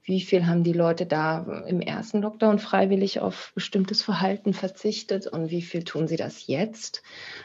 wie 0.05 0.21
viel 0.21 0.47
haben 0.47 0.65
die 0.65 0.73
Leute 0.73 1.07
da 1.07 1.63
im 1.67 1.81
ersten 1.81 2.23
Lockdown 2.23 2.59
freiwillig 2.59 3.21
auf 3.21 3.53
bestimmtes 3.55 4.03
Verhalten 4.03 4.53
verzichtet 4.53 5.27
und 5.27 5.51
wie 5.51 5.63
viel 5.63 5.85
tun 5.85 6.09
sie 6.09 6.17
das 6.17 6.47
jetzt, 6.49 7.03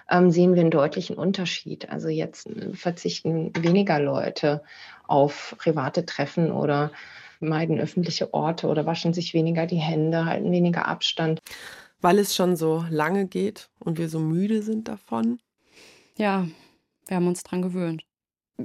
ähm, 0.10 0.32
sehen 0.32 0.56
wir 0.56 0.62
einen 0.62 0.72
deutlichen 0.72 1.18
Unterschied. 1.18 1.90
Also 1.90 2.10
jetzt 2.10 2.50
verzichten 2.74 3.52
weniger 3.56 4.00
Leute 4.00 4.64
auf 5.06 5.56
private 5.60 6.06
Treffen 6.06 6.52
oder 6.52 6.92
meiden 7.40 7.80
öffentliche 7.80 8.34
Orte 8.34 8.68
oder 8.68 8.88
waschen 8.88 9.14
sich 9.14 9.36
weniger 9.36 9.68
die 9.68 9.78
Hände, 9.78 10.26
halten 10.26 10.52
weniger 10.52 10.88
Abstand. 10.88 11.40
Weil 12.02 12.18
es 12.18 12.36
schon 12.36 12.56
so 12.56 12.86
lange 12.90 13.28
geht 13.28 13.70
und 13.80 14.00
wir 14.00 14.10
so 14.10 14.20
müde 14.20 14.64
sind 14.64 14.88
davon? 14.88 15.40
Ja, 16.18 16.48
wir 17.08 17.18
haben 17.18 17.28
uns 17.28 17.44
dran 17.44 17.62
gewöhnt. 17.62 18.04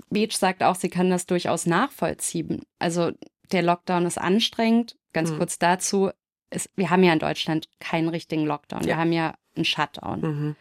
Beach 0.08 0.36
sagt 0.36 0.62
auch, 0.62 0.74
sie 0.74 0.88
kann 0.88 1.10
das 1.10 1.26
durchaus 1.26 1.66
nachvollziehen. 1.66 2.62
Also 2.78 3.12
der 3.50 3.62
Lockdown 3.62 4.06
ist 4.06 4.18
anstrengend. 4.18 4.96
Ganz 5.12 5.30
mhm. 5.30 5.38
kurz 5.38 5.58
dazu, 5.58 6.10
ist, 6.50 6.70
wir 6.76 6.90
haben 6.90 7.02
ja 7.02 7.12
in 7.12 7.18
Deutschland 7.18 7.68
keinen 7.80 8.08
richtigen 8.08 8.46
Lockdown. 8.46 8.82
Ja. 8.82 8.86
Wir 8.86 8.96
haben 8.98 9.12
ja 9.12 9.34
einen 9.56 9.64
Shutdown. 9.64 10.20
Mhm. 10.20 10.56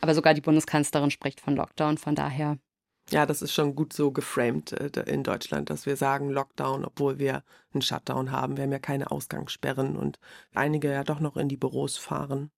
Aber 0.00 0.14
sogar 0.14 0.34
die 0.34 0.40
Bundeskanzlerin 0.40 1.10
spricht 1.10 1.40
von 1.40 1.56
Lockdown, 1.56 1.98
von 1.98 2.14
daher. 2.14 2.58
Ja, 3.10 3.24
das 3.24 3.42
ist 3.42 3.52
schon 3.52 3.74
gut 3.74 3.92
so 3.92 4.10
geframed 4.10 4.72
äh, 4.72 5.02
in 5.06 5.24
Deutschland, 5.24 5.70
dass 5.70 5.86
wir 5.86 5.96
sagen 5.96 6.28
Lockdown, 6.30 6.84
obwohl 6.84 7.18
wir 7.18 7.42
einen 7.72 7.82
Shutdown 7.82 8.30
haben. 8.30 8.56
Wir 8.56 8.64
haben 8.64 8.72
ja 8.72 8.78
keine 8.78 9.10
Ausgangssperren 9.10 9.96
und 9.96 10.18
einige 10.54 10.92
ja 10.92 11.04
doch 11.04 11.20
noch 11.20 11.36
in 11.36 11.48
die 11.48 11.56
Büros 11.56 11.96
fahren. 11.96 12.50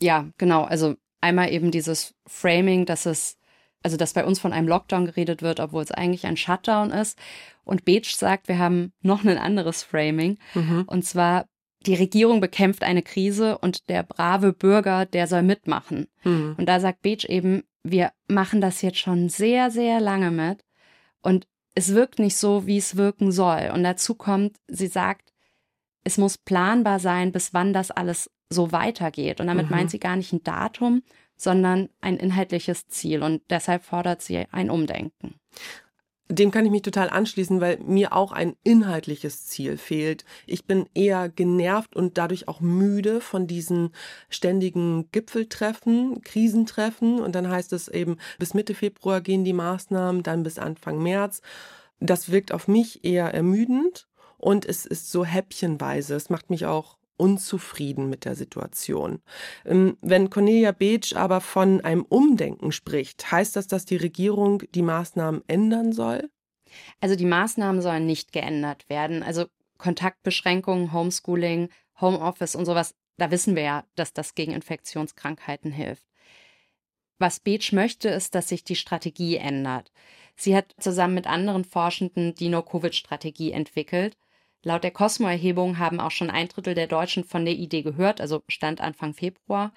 Ja, 0.00 0.28
genau. 0.38 0.64
Also 0.64 0.96
einmal 1.20 1.52
eben 1.52 1.70
dieses 1.70 2.14
Framing, 2.26 2.86
dass 2.86 3.06
es 3.06 3.36
also 3.82 3.96
dass 3.96 4.12
bei 4.12 4.24
uns 4.24 4.38
von 4.38 4.52
einem 4.52 4.68
Lockdown 4.68 5.06
geredet 5.06 5.42
wird, 5.42 5.60
obwohl 5.60 5.82
es 5.82 5.90
eigentlich 5.90 6.26
ein 6.26 6.36
Shutdown 6.36 6.90
ist. 6.90 7.18
Und 7.64 7.84
Beach 7.84 8.16
sagt, 8.16 8.48
wir 8.48 8.58
haben 8.58 8.92
noch 9.02 9.24
ein 9.24 9.38
anderes 9.38 9.82
Framing. 9.82 10.38
Mhm. 10.54 10.84
Und 10.86 11.04
zwar, 11.04 11.46
die 11.86 11.94
Regierung 11.94 12.40
bekämpft 12.40 12.82
eine 12.82 13.02
Krise 13.02 13.58
und 13.58 13.88
der 13.88 14.02
brave 14.02 14.52
Bürger, 14.52 15.06
der 15.06 15.26
soll 15.26 15.42
mitmachen. 15.42 16.08
Mhm. 16.24 16.54
Und 16.58 16.66
da 16.66 16.80
sagt 16.80 17.02
Beach 17.02 17.24
eben, 17.28 17.62
wir 17.82 18.12
machen 18.28 18.60
das 18.60 18.82
jetzt 18.82 18.98
schon 18.98 19.28
sehr, 19.28 19.70
sehr 19.70 20.00
lange 20.00 20.30
mit. 20.30 20.64
Und 21.20 21.46
es 21.74 21.94
wirkt 21.94 22.18
nicht 22.18 22.36
so, 22.36 22.66
wie 22.66 22.78
es 22.78 22.96
wirken 22.96 23.32
soll. 23.32 23.70
Und 23.74 23.82
dazu 23.82 24.14
kommt, 24.14 24.56
sie 24.68 24.86
sagt, 24.86 25.32
es 26.04 26.18
muss 26.18 26.38
planbar 26.38 26.98
sein, 26.98 27.32
bis 27.32 27.54
wann 27.54 27.72
das 27.72 27.90
alles 27.90 28.30
so 28.50 28.72
weitergeht. 28.72 29.40
Und 29.40 29.46
damit 29.46 29.66
mhm. 29.66 29.76
meint 29.76 29.90
sie 29.90 29.98
gar 29.98 30.16
nicht 30.16 30.32
ein 30.32 30.42
Datum, 30.42 31.02
sondern 31.42 31.88
ein 32.00 32.16
inhaltliches 32.16 32.86
Ziel. 32.88 33.22
Und 33.22 33.42
deshalb 33.50 33.84
fordert 33.84 34.22
sie 34.22 34.46
ein 34.52 34.70
Umdenken. 34.70 35.34
Dem 36.28 36.50
kann 36.50 36.64
ich 36.64 36.70
mich 36.70 36.82
total 36.82 37.10
anschließen, 37.10 37.60
weil 37.60 37.78
mir 37.78 38.14
auch 38.14 38.32
ein 38.32 38.56
inhaltliches 38.62 39.46
Ziel 39.46 39.76
fehlt. 39.76 40.24
Ich 40.46 40.64
bin 40.64 40.86
eher 40.94 41.28
genervt 41.28 41.94
und 41.94 42.16
dadurch 42.16 42.48
auch 42.48 42.60
müde 42.60 43.20
von 43.20 43.46
diesen 43.46 43.90
ständigen 44.30 45.10
Gipfeltreffen, 45.10 46.22
Krisentreffen. 46.22 47.20
Und 47.20 47.34
dann 47.34 47.50
heißt 47.50 47.72
es 47.74 47.88
eben, 47.88 48.16
bis 48.38 48.54
Mitte 48.54 48.74
Februar 48.74 49.20
gehen 49.20 49.44
die 49.44 49.52
Maßnahmen, 49.52 50.22
dann 50.22 50.42
bis 50.42 50.58
Anfang 50.58 51.02
März. 51.02 51.42
Das 52.00 52.30
wirkt 52.30 52.52
auf 52.52 52.66
mich 52.66 53.04
eher 53.04 53.34
ermüdend 53.34 54.08
und 54.38 54.64
es 54.64 54.86
ist 54.86 55.10
so 55.10 55.24
häppchenweise. 55.24 56.14
Es 56.14 56.30
macht 56.30 56.50
mich 56.50 56.66
auch 56.66 56.96
unzufrieden 57.22 58.10
mit 58.10 58.24
der 58.24 58.34
Situation. 58.34 59.22
Ähm, 59.64 59.96
wenn 60.00 60.28
Cornelia 60.28 60.72
Beetsch 60.72 61.14
aber 61.14 61.40
von 61.40 61.80
einem 61.80 62.02
Umdenken 62.02 62.72
spricht, 62.72 63.30
heißt 63.30 63.54
das, 63.54 63.68
dass 63.68 63.84
die 63.84 63.96
Regierung 63.96 64.64
die 64.74 64.82
Maßnahmen 64.82 65.44
ändern 65.46 65.92
soll? 65.92 66.28
Also 67.00 67.14
die 67.14 67.24
Maßnahmen 67.24 67.80
sollen 67.80 68.06
nicht 68.06 68.32
geändert 68.32 68.88
werden. 68.88 69.22
Also 69.22 69.46
Kontaktbeschränkungen, 69.78 70.92
Homeschooling, 70.92 71.68
Homeoffice 72.00 72.56
und 72.56 72.66
sowas, 72.66 72.96
da 73.18 73.30
wissen 73.30 73.54
wir 73.54 73.62
ja, 73.62 73.84
dass 73.94 74.12
das 74.12 74.34
gegen 74.34 74.50
Infektionskrankheiten 74.50 75.70
hilft. 75.70 76.04
Was 77.20 77.38
Beetsch 77.38 77.72
möchte, 77.72 78.08
ist, 78.08 78.34
dass 78.34 78.48
sich 78.48 78.64
die 78.64 78.74
Strategie 78.74 79.36
ändert. 79.36 79.92
Sie 80.34 80.56
hat 80.56 80.74
zusammen 80.80 81.14
mit 81.14 81.28
anderen 81.28 81.64
Forschenden 81.64 82.34
die 82.34 82.48
No-Covid-Strategie 82.48 83.52
entwickelt 83.52 84.16
Laut 84.62 84.84
der 84.84 84.90
Cosmo-Erhebung 84.90 85.78
haben 85.78 86.00
auch 86.00 86.10
schon 86.10 86.30
ein 86.30 86.48
Drittel 86.48 86.74
der 86.74 86.86
Deutschen 86.86 87.24
von 87.24 87.44
der 87.44 87.54
Idee 87.54 87.82
gehört, 87.82 88.20
also 88.20 88.42
Stand 88.48 88.80
Anfang 88.80 89.12
Februar. 89.14 89.72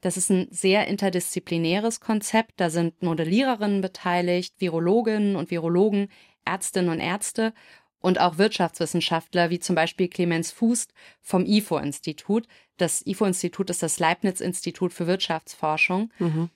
Das 0.00 0.16
ist 0.16 0.30
ein 0.30 0.48
sehr 0.50 0.86
interdisziplinäres 0.86 2.00
Konzept. 2.00 2.52
Da 2.56 2.70
sind 2.70 3.02
Modelliererinnen 3.02 3.80
beteiligt, 3.80 4.54
Virologinnen 4.58 5.36
und 5.36 5.50
Virologen, 5.50 6.08
Ärztinnen 6.44 6.90
und 6.90 7.00
Ärzte 7.00 7.52
und 8.00 8.20
auch 8.20 8.38
Wirtschaftswissenschaftler 8.38 9.50
wie 9.50 9.58
zum 9.58 9.74
Beispiel 9.74 10.08
Clemens 10.08 10.52
Fußt 10.52 10.92
vom 11.20 11.44
IFO-Institut. 11.44 12.46
Das 12.76 13.04
IFO-Institut 13.04 13.70
ist 13.70 13.82
das 13.82 13.98
Leibniz-Institut 13.98 14.92
für 14.92 15.06
Wirtschaftsforschung. 15.06 16.12
Mhm. 16.18 16.50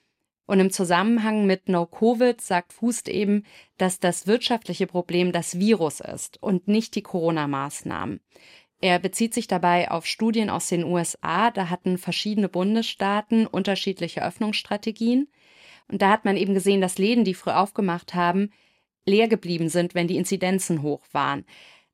Und 0.52 0.60
im 0.60 0.70
Zusammenhang 0.70 1.46
mit 1.46 1.70
No-Covid 1.70 2.38
sagt 2.38 2.74
Fußt 2.74 3.08
eben, 3.08 3.46
dass 3.78 4.00
das 4.00 4.26
wirtschaftliche 4.26 4.86
Problem 4.86 5.32
das 5.32 5.58
Virus 5.58 6.00
ist 6.00 6.42
und 6.42 6.68
nicht 6.68 6.94
die 6.94 7.00
Corona-Maßnahmen. 7.00 8.20
Er 8.78 8.98
bezieht 8.98 9.32
sich 9.32 9.46
dabei 9.46 9.90
auf 9.90 10.04
Studien 10.04 10.50
aus 10.50 10.68
den 10.68 10.84
USA. 10.84 11.50
Da 11.50 11.70
hatten 11.70 11.96
verschiedene 11.96 12.50
Bundesstaaten 12.50 13.46
unterschiedliche 13.46 14.22
Öffnungsstrategien. 14.22 15.28
Und 15.88 16.02
da 16.02 16.10
hat 16.10 16.26
man 16.26 16.36
eben 16.36 16.52
gesehen, 16.52 16.82
dass 16.82 16.98
Läden, 16.98 17.24
die 17.24 17.32
früh 17.32 17.52
aufgemacht 17.52 18.12
haben, 18.12 18.52
leer 19.06 19.28
geblieben 19.28 19.70
sind, 19.70 19.94
wenn 19.94 20.06
die 20.06 20.18
Inzidenzen 20.18 20.82
hoch 20.82 21.00
waren. 21.12 21.46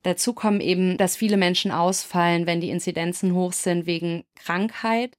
Dazu 0.02 0.32
kommen 0.32 0.60
eben, 0.60 0.96
dass 0.96 1.16
viele 1.16 1.36
Menschen 1.36 1.70
ausfallen, 1.70 2.48
wenn 2.48 2.60
die 2.60 2.70
Inzidenzen 2.70 3.34
hoch 3.34 3.52
sind 3.52 3.86
wegen 3.86 4.24
Krankheit. 4.34 5.16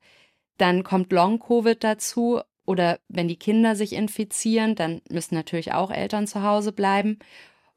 Dann 0.57 0.83
kommt 0.83 1.13
Long-Covid 1.13 1.81
dazu 1.81 2.41
oder 2.69 2.99
wenn 3.07 3.27
die 3.27 3.35
Kinder 3.35 3.75
sich 3.75 3.93
infizieren, 3.93 4.75
dann 4.75 5.01
müssen 5.09 5.33
natürlich 5.33 5.73
auch 5.73 5.89
Eltern 5.89 6.27
zu 6.27 6.43
Hause 6.43 6.71
bleiben. 6.71 7.17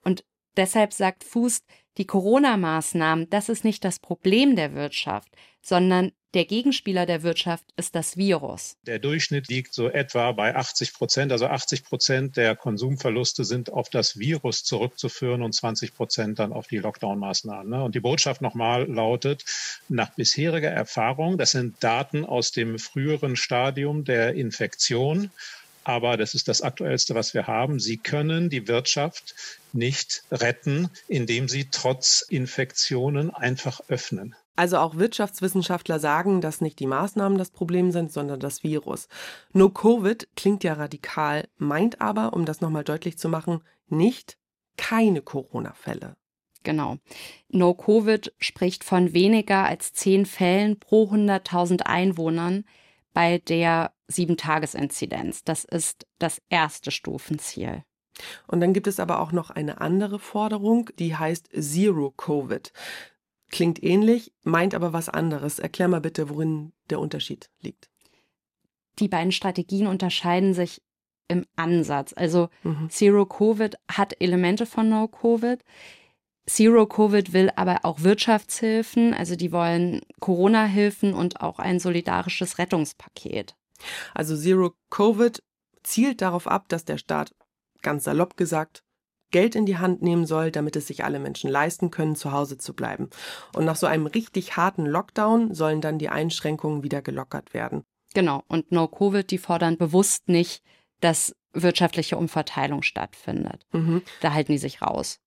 Und 0.04 0.22
deshalb 0.58 0.92
sagt 0.92 1.24
Fuß, 1.24 1.64
die 1.96 2.06
Corona-Maßnahmen, 2.06 3.30
das 3.30 3.48
ist 3.48 3.64
nicht 3.64 3.86
das 3.86 3.98
Problem 3.98 4.54
der 4.54 4.74
Wirtschaft, 4.74 5.34
sondern 5.62 6.12
der 6.34 6.44
Gegenspieler 6.44 7.06
der 7.06 7.22
Wirtschaft 7.22 7.64
ist 7.76 7.94
das 7.94 8.16
Virus. 8.16 8.76
Der 8.86 8.98
Durchschnitt 8.98 9.48
liegt 9.48 9.74
so 9.74 9.88
etwa 9.88 10.32
bei 10.32 10.54
80 10.54 10.94
Prozent. 10.94 11.32
Also 11.32 11.46
80 11.46 11.84
Prozent 11.84 12.36
der 12.36 12.56
Konsumverluste 12.56 13.44
sind 13.44 13.72
auf 13.72 13.90
das 13.90 14.18
Virus 14.18 14.64
zurückzuführen 14.64 15.42
und 15.42 15.52
20 15.52 15.94
Prozent 15.94 16.38
dann 16.38 16.52
auf 16.52 16.66
die 16.66 16.78
Lockdown-Maßnahmen. 16.78 17.68
Ne? 17.68 17.84
Und 17.84 17.94
die 17.94 18.00
Botschaft 18.00 18.40
nochmal 18.40 18.86
lautet, 18.90 19.44
nach 19.88 20.10
bisheriger 20.14 20.70
Erfahrung, 20.70 21.38
das 21.38 21.52
sind 21.52 21.76
Daten 21.82 22.24
aus 22.24 22.50
dem 22.52 22.78
früheren 22.78 23.36
Stadium 23.36 24.04
der 24.04 24.34
Infektion, 24.34 25.30
aber 25.84 26.16
das 26.16 26.34
ist 26.34 26.48
das 26.48 26.62
Aktuellste, 26.62 27.14
was 27.14 27.34
wir 27.34 27.46
haben. 27.46 27.80
Sie 27.80 27.96
können 27.96 28.50
die 28.50 28.68
Wirtschaft 28.68 29.34
nicht 29.72 30.22
retten, 30.30 30.88
indem 31.08 31.48
sie 31.48 31.68
trotz 31.70 32.24
Infektionen 32.28 33.30
einfach 33.30 33.80
öffnen. 33.88 34.36
Also 34.54 34.78
auch 34.78 34.96
Wirtschaftswissenschaftler 34.96 35.98
sagen, 35.98 36.40
dass 36.40 36.60
nicht 36.60 36.78
die 36.78 36.86
Maßnahmen 36.86 37.38
das 37.38 37.50
Problem 37.50 37.90
sind, 37.90 38.12
sondern 38.12 38.38
das 38.38 38.62
Virus. 38.62 39.08
No 39.52 39.70
Covid 39.70 40.28
klingt 40.36 40.62
ja 40.62 40.74
radikal, 40.74 41.48
meint 41.56 42.00
aber, 42.00 42.34
um 42.34 42.44
das 42.44 42.60
nochmal 42.60 42.84
deutlich 42.84 43.16
zu 43.18 43.28
machen, 43.28 43.62
nicht 43.88 44.36
keine 44.76 45.22
Corona-Fälle. 45.22 46.16
Genau. 46.64 46.98
No 47.48 47.74
Covid 47.74 48.32
spricht 48.38 48.84
von 48.84 49.12
weniger 49.14 49.64
als 49.64 49.92
zehn 49.94 50.26
Fällen 50.26 50.78
pro 50.78 51.04
100.000 51.10 51.82
Einwohnern 51.82 52.64
bei 53.12 53.38
der 53.38 53.92
Sieben-Tages-Inzidenz. 54.08 55.44
Das 55.44 55.64
ist 55.64 56.06
das 56.18 56.40
erste 56.48 56.90
Stufenziel. 56.90 57.82
Und 58.46 58.60
dann 58.60 58.72
gibt 58.72 58.86
es 58.86 59.00
aber 59.00 59.20
auch 59.20 59.32
noch 59.32 59.50
eine 59.50 59.80
andere 59.80 60.18
Forderung, 60.18 60.90
die 60.98 61.16
heißt 61.16 61.48
Zero 61.58 62.10
Covid. 62.10 62.72
Klingt 63.52 63.82
ähnlich, 63.82 64.32
meint 64.42 64.74
aber 64.74 64.92
was 64.92 65.08
anderes. 65.08 65.58
Erklär 65.58 65.86
mal 65.86 66.00
bitte, 66.00 66.30
worin 66.30 66.72
der 66.90 66.98
Unterschied 66.98 67.50
liegt. 67.60 67.90
Die 68.98 69.08
beiden 69.08 69.30
Strategien 69.30 69.86
unterscheiden 69.86 70.54
sich 70.54 70.82
im 71.28 71.44
Ansatz. 71.54 72.14
Also 72.16 72.48
mhm. 72.62 72.88
Zero 72.90 73.26
Covid 73.26 73.76
hat 73.90 74.20
Elemente 74.20 74.66
von 74.66 74.88
No 74.88 75.06
Covid. 75.06 75.62
Zero 76.46 76.86
Covid 76.86 77.32
will 77.32 77.50
aber 77.54 77.80
auch 77.84 78.00
Wirtschaftshilfen, 78.00 79.14
also 79.14 79.36
die 79.36 79.52
wollen 79.52 80.00
Corona-Hilfen 80.18 81.14
und 81.14 81.40
auch 81.40 81.58
ein 81.60 81.78
solidarisches 81.78 82.58
Rettungspaket. 82.58 83.54
Also 84.12 84.36
Zero 84.36 84.74
Covid 84.90 85.42
zielt 85.82 86.20
darauf 86.20 86.48
ab, 86.48 86.68
dass 86.68 86.84
der 86.84 86.98
Staat, 86.98 87.34
ganz 87.82 88.04
salopp 88.04 88.36
gesagt, 88.36 88.82
Geld 89.32 89.56
in 89.56 89.66
die 89.66 89.78
Hand 89.78 90.02
nehmen 90.02 90.26
soll, 90.26 90.50
damit 90.50 90.76
es 90.76 90.86
sich 90.86 91.04
alle 91.04 91.18
Menschen 91.18 91.50
leisten 91.50 91.90
können, 91.90 92.14
zu 92.14 92.32
Hause 92.32 92.58
zu 92.58 92.74
bleiben. 92.74 93.10
Und 93.54 93.64
nach 93.64 93.76
so 93.76 93.86
einem 93.86 94.06
richtig 94.06 94.56
harten 94.56 94.86
Lockdown 94.86 95.54
sollen 95.54 95.80
dann 95.80 95.98
die 95.98 96.08
Einschränkungen 96.08 96.82
wieder 96.82 97.02
gelockert 97.02 97.52
werden. 97.52 97.82
Genau. 98.14 98.44
Und 98.46 98.70
No 98.70 98.86
Covid, 98.86 99.28
die 99.30 99.38
fordern 99.38 99.76
bewusst 99.76 100.28
nicht, 100.28 100.62
dass 101.00 101.34
wirtschaftliche 101.52 102.16
Umverteilung 102.16 102.82
stattfindet. 102.82 103.66
Mhm. 103.72 104.02
Da 104.20 104.32
halten 104.32 104.52
die 104.52 104.58
sich 104.58 104.82
raus. 104.82 105.18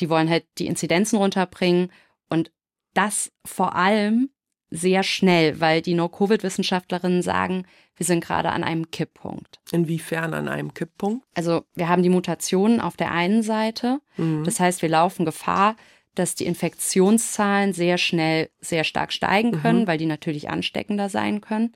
Die 0.00 0.08
wollen 0.08 0.28
halt 0.28 0.44
die 0.58 0.66
Inzidenzen 0.66 1.18
runterbringen 1.18 1.92
und 2.28 2.50
das 2.94 3.30
vor 3.44 3.74
allem 3.76 4.30
sehr 4.70 5.02
schnell, 5.02 5.60
weil 5.60 5.82
die 5.82 5.94
No-Covid-Wissenschaftlerinnen 5.94 7.22
sagen, 7.22 7.66
wir 7.96 8.06
sind 8.06 8.24
gerade 8.24 8.50
an 8.50 8.64
einem 8.64 8.90
Kipppunkt. 8.90 9.60
Inwiefern 9.70 10.34
an 10.34 10.48
einem 10.48 10.74
Kipppunkt? 10.74 11.24
Also 11.34 11.64
wir 11.74 11.88
haben 11.88 12.02
die 12.02 12.08
Mutationen 12.08 12.80
auf 12.80 12.96
der 12.96 13.12
einen 13.12 13.42
Seite. 13.42 14.00
Mhm. 14.16 14.44
Das 14.44 14.60
heißt, 14.60 14.82
wir 14.82 14.88
laufen 14.88 15.24
Gefahr, 15.24 15.76
dass 16.14 16.34
die 16.34 16.46
Infektionszahlen 16.46 17.72
sehr 17.72 17.98
schnell 17.98 18.50
sehr 18.60 18.84
stark 18.84 19.12
steigen 19.12 19.52
können, 19.52 19.82
mhm. 19.82 19.86
weil 19.86 19.98
die 19.98 20.06
natürlich 20.06 20.50
ansteckender 20.50 21.08
sein 21.08 21.40
können. 21.40 21.74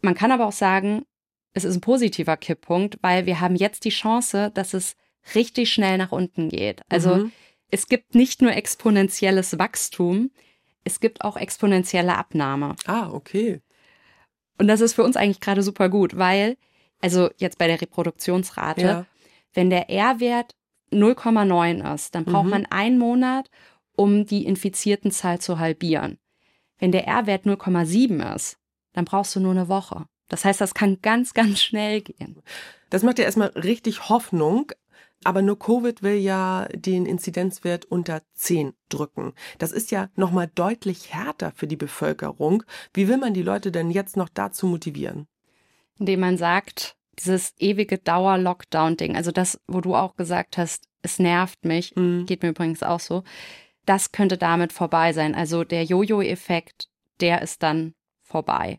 Man 0.00 0.14
kann 0.14 0.32
aber 0.32 0.46
auch 0.46 0.52
sagen, 0.52 1.04
es 1.54 1.64
ist 1.64 1.76
ein 1.76 1.80
positiver 1.80 2.36
Kipppunkt, 2.36 2.98
weil 3.00 3.26
wir 3.26 3.40
haben 3.40 3.56
jetzt 3.56 3.84
die 3.84 3.90
Chance, 3.90 4.50
dass 4.54 4.74
es 4.74 4.96
richtig 5.34 5.72
schnell 5.72 5.98
nach 5.98 6.12
unten 6.12 6.48
geht. 6.48 6.82
Also 6.88 7.16
mhm. 7.16 7.32
es 7.70 7.88
gibt 7.88 8.14
nicht 8.14 8.42
nur 8.42 8.52
exponentielles 8.52 9.58
Wachstum, 9.58 10.30
es 10.84 11.00
gibt 11.00 11.22
auch 11.22 11.36
exponentielle 11.36 12.16
Abnahme. 12.16 12.76
Ah, 12.86 13.10
okay. 13.10 13.60
Und 14.58 14.68
das 14.68 14.80
ist 14.80 14.94
für 14.94 15.04
uns 15.04 15.16
eigentlich 15.16 15.40
gerade 15.40 15.62
super 15.62 15.88
gut, 15.88 16.16
weil, 16.16 16.56
also 17.00 17.30
jetzt 17.36 17.58
bei 17.58 17.66
der 17.66 17.80
Reproduktionsrate, 17.80 18.80
ja. 18.80 19.06
wenn 19.54 19.70
der 19.70 19.88
R-Wert 19.88 20.54
0,9 20.92 21.94
ist, 21.94 22.14
dann 22.14 22.24
braucht 22.24 22.44
mhm. 22.44 22.50
man 22.50 22.66
einen 22.66 22.98
Monat, 22.98 23.50
um 23.94 24.26
die 24.26 24.44
infizierten 24.46 25.10
Zahl 25.10 25.40
zu 25.40 25.58
halbieren. 25.58 26.18
Wenn 26.78 26.92
der 26.92 27.06
R-Wert 27.06 27.44
0,7 27.44 28.34
ist, 28.34 28.58
dann 28.92 29.04
brauchst 29.04 29.34
du 29.36 29.40
nur 29.40 29.52
eine 29.52 29.68
Woche. 29.68 30.06
Das 30.28 30.44
heißt, 30.44 30.60
das 30.60 30.74
kann 30.74 31.00
ganz, 31.02 31.34
ganz 31.34 31.60
schnell 31.60 32.00
gehen. 32.00 32.42
Das 32.90 33.02
macht 33.02 33.18
ja 33.18 33.24
erstmal 33.24 33.48
richtig 33.48 34.08
Hoffnung. 34.08 34.72
Aber 35.24 35.42
nur 35.42 35.58
Covid 35.58 36.02
will 36.02 36.16
ja 36.16 36.68
den 36.72 37.04
Inzidenzwert 37.04 37.84
unter 37.84 38.22
10 38.34 38.74
drücken. 38.88 39.34
Das 39.58 39.72
ist 39.72 39.90
ja 39.90 40.08
nochmal 40.14 40.50
deutlich 40.54 41.12
härter 41.12 41.52
für 41.52 41.66
die 41.66 41.76
Bevölkerung. 41.76 42.62
Wie 42.94 43.08
will 43.08 43.16
man 43.16 43.34
die 43.34 43.42
Leute 43.42 43.72
denn 43.72 43.90
jetzt 43.90 44.16
noch 44.16 44.28
dazu 44.28 44.66
motivieren? 44.66 45.26
Indem 45.98 46.20
man 46.20 46.36
sagt, 46.36 46.96
dieses 47.18 47.52
ewige 47.58 47.98
Dauer-Lockdown-Ding, 47.98 49.16
also 49.16 49.32
das, 49.32 49.60
wo 49.66 49.80
du 49.80 49.96
auch 49.96 50.14
gesagt 50.14 50.56
hast, 50.56 50.84
es 51.02 51.18
nervt 51.18 51.64
mich, 51.64 51.96
mhm. 51.96 52.26
geht 52.26 52.42
mir 52.42 52.50
übrigens 52.50 52.82
auch 52.82 53.00
so, 53.00 53.24
das 53.86 54.12
könnte 54.12 54.36
damit 54.36 54.72
vorbei 54.72 55.12
sein. 55.12 55.34
Also 55.34 55.64
der 55.64 55.82
Jojo-Effekt, 55.82 56.88
der 57.20 57.42
ist 57.42 57.62
dann 57.62 57.94
vorbei. 58.22 58.78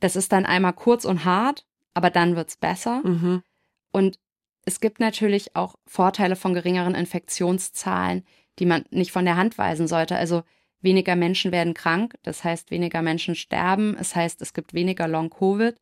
Das 0.00 0.16
ist 0.16 0.32
dann 0.32 0.46
einmal 0.46 0.72
kurz 0.72 1.04
und 1.04 1.24
hart, 1.24 1.66
aber 1.92 2.10
dann 2.10 2.36
wird's 2.36 2.56
besser. 2.56 3.02
Mhm. 3.04 3.42
Und 3.90 4.18
es 4.66 4.80
gibt 4.80 5.00
natürlich 5.00 5.56
auch 5.56 5.76
Vorteile 5.86 6.36
von 6.36 6.54
geringeren 6.54 6.94
Infektionszahlen, 6.94 8.24
die 8.58 8.66
man 8.66 8.84
nicht 8.90 9.12
von 9.12 9.24
der 9.24 9.36
Hand 9.36 9.58
weisen 9.58 9.86
sollte. 9.86 10.16
Also 10.16 10.42
weniger 10.80 11.16
Menschen 11.16 11.52
werden 11.52 11.74
krank, 11.74 12.14
das 12.22 12.44
heißt 12.44 12.70
weniger 12.70 13.02
Menschen 13.02 13.34
sterben, 13.34 13.96
es 13.98 14.14
heißt 14.14 14.40
es 14.42 14.52
gibt 14.52 14.74
weniger 14.74 15.08
Long-Covid 15.08 15.76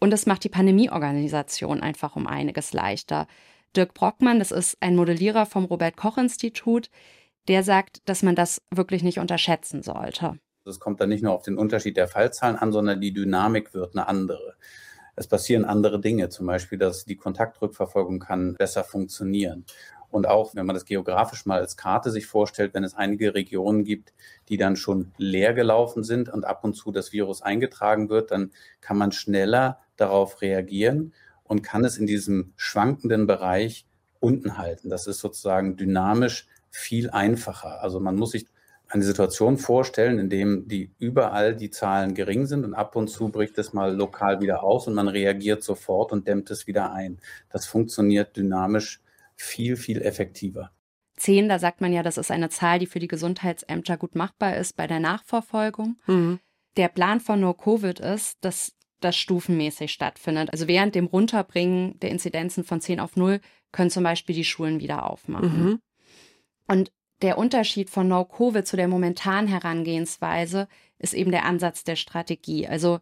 und 0.00 0.12
es 0.12 0.26
macht 0.26 0.44
die 0.44 0.48
Pandemieorganisation 0.48 1.82
einfach 1.82 2.16
um 2.16 2.26
einiges 2.26 2.72
leichter. 2.72 3.26
Dirk 3.74 3.94
Brockmann, 3.94 4.38
das 4.38 4.52
ist 4.52 4.76
ein 4.80 4.96
Modellierer 4.96 5.46
vom 5.46 5.64
Robert 5.64 5.96
Koch 5.96 6.18
Institut, 6.18 6.88
der 7.48 7.62
sagt, 7.62 8.08
dass 8.08 8.22
man 8.22 8.34
das 8.34 8.62
wirklich 8.70 9.02
nicht 9.02 9.18
unterschätzen 9.18 9.82
sollte. 9.82 10.38
Es 10.64 10.80
kommt 10.80 11.00
dann 11.00 11.10
nicht 11.10 11.22
nur 11.22 11.32
auf 11.32 11.42
den 11.42 11.58
Unterschied 11.58 11.96
der 11.96 12.08
Fallzahlen 12.08 12.56
an, 12.56 12.72
sondern 12.72 13.00
die 13.00 13.12
Dynamik 13.12 13.72
wird 13.72 13.94
eine 13.94 14.08
andere 14.08 14.56
es 15.16 15.26
passieren 15.26 15.64
andere 15.64 16.00
Dinge, 16.00 16.28
zum 16.28 16.46
Beispiel, 16.46 16.78
dass 16.78 17.04
die 17.04 17.16
Kontaktrückverfolgung 17.16 18.20
kann 18.20 18.54
besser 18.54 18.84
funktionieren. 18.84 19.64
Und 20.10 20.28
auch, 20.28 20.54
wenn 20.54 20.66
man 20.66 20.74
das 20.74 20.84
geografisch 20.84 21.46
mal 21.46 21.58
als 21.58 21.76
Karte 21.76 22.10
sich 22.10 22.26
vorstellt, 22.26 22.74
wenn 22.74 22.84
es 22.84 22.94
einige 22.94 23.34
Regionen 23.34 23.84
gibt, 23.84 24.14
die 24.48 24.56
dann 24.56 24.76
schon 24.76 25.12
leer 25.16 25.52
gelaufen 25.52 26.04
sind 26.04 26.28
und 26.28 26.44
ab 26.44 26.62
und 26.64 26.74
zu 26.74 26.92
das 26.92 27.12
Virus 27.12 27.42
eingetragen 27.42 28.08
wird, 28.08 28.30
dann 28.30 28.52
kann 28.80 28.96
man 28.96 29.10
schneller 29.10 29.80
darauf 29.96 30.42
reagieren 30.42 31.12
und 31.44 31.62
kann 31.62 31.84
es 31.84 31.98
in 31.98 32.06
diesem 32.06 32.52
schwankenden 32.56 33.26
Bereich 33.26 33.86
unten 34.20 34.58
halten. 34.58 34.90
Das 34.90 35.06
ist 35.06 35.18
sozusagen 35.18 35.76
dynamisch 35.76 36.46
viel 36.70 37.10
einfacher. 37.10 37.82
Also 37.82 38.00
man 38.00 38.16
muss 38.16 38.32
sich 38.32 38.46
eine 38.88 39.02
Situation 39.02 39.58
vorstellen, 39.58 40.18
in 40.18 40.30
dem 40.30 40.68
die 40.68 40.92
überall 40.98 41.56
die 41.56 41.70
Zahlen 41.70 42.14
gering 42.14 42.46
sind 42.46 42.64
und 42.64 42.74
ab 42.74 42.94
und 42.96 43.08
zu 43.08 43.28
bricht 43.28 43.58
es 43.58 43.72
mal 43.72 43.94
lokal 43.94 44.40
wieder 44.40 44.62
aus 44.62 44.86
und 44.86 44.94
man 44.94 45.08
reagiert 45.08 45.62
sofort 45.62 46.12
und 46.12 46.28
dämmt 46.28 46.50
es 46.50 46.66
wieder 46.66 46.92
ein. 46.92 47.18
Das 47.50 47.66
funktioniert 47.66 48.36
dynamisch 48.36 49.00
viel, 49.34 49.76
viel 49.76 50.02
effektiver. 50.02 50.70
Zehn, 51.16 51.48
da 51.48 51.58
sagt 51.58 51.80
man 51.80 51.92
ja, 51.92 52.02
das 52.02 52.18
ist 52.18 52.30
eine 52.30 52.50
Zahl, 52.50 52.78
die 52.78 52.86
für 52.86 52.98
die 52.98 53.08
Gesundheitsämter 53.08 53.96
gut 53.96 54.14
machbar 54.14 54.56
ist 54.56 54.76
bei 54.76 54.86
der 54.86 55.00
Nachverfolgung. 55.00 55.96
Mhm. 56.06 56.38
Der 56.76 56.88
Plan 56.88 57.20
von 57.20 57.40
No-Covid 57.40 58.00
ist, 58.00 58.36
dass 58.42 58.72
das 59.00 59.16
stufenmäßig 59.16 59.92
stattfindet. 59.92 60.50
Also 60.52 60.68
während 60.68 60.94
dem 60.94 61.06
Runterbringen 61.06 61.98
der 62.00 62.10
Inzidenzen 62.10 62.64
von 62.64 62.80
10 62.80 63.00
auf 63.00 63.16
0 63.16 63.40
können 63.72 63.90
zum 63.90 64.04
Beispiel 64.04 64.34
die 64.34 64.44
Schulen 64.44 64.80
wieder 64.80 65.10
aufmachen. 65.10 65.64
Mhm. 65.64 65.80
Und 66.68 66.92
der 67.22 67.38
Unterschied 67.38 67.90
von 67.90 68.08
No-Covid 68.08 68.66
zu 68.66 68.76
der 68.76 68.88
momentanen 68.88 69.48
Herangehensweise 69.48 70.68
ist 70.98 71.14
eben 71.14 71.30
der 71.30 71.44
Ansatz 71.44 71.84
der 71.84 71.96
Strategie. 71.96 72.66
Also 72.66 73.00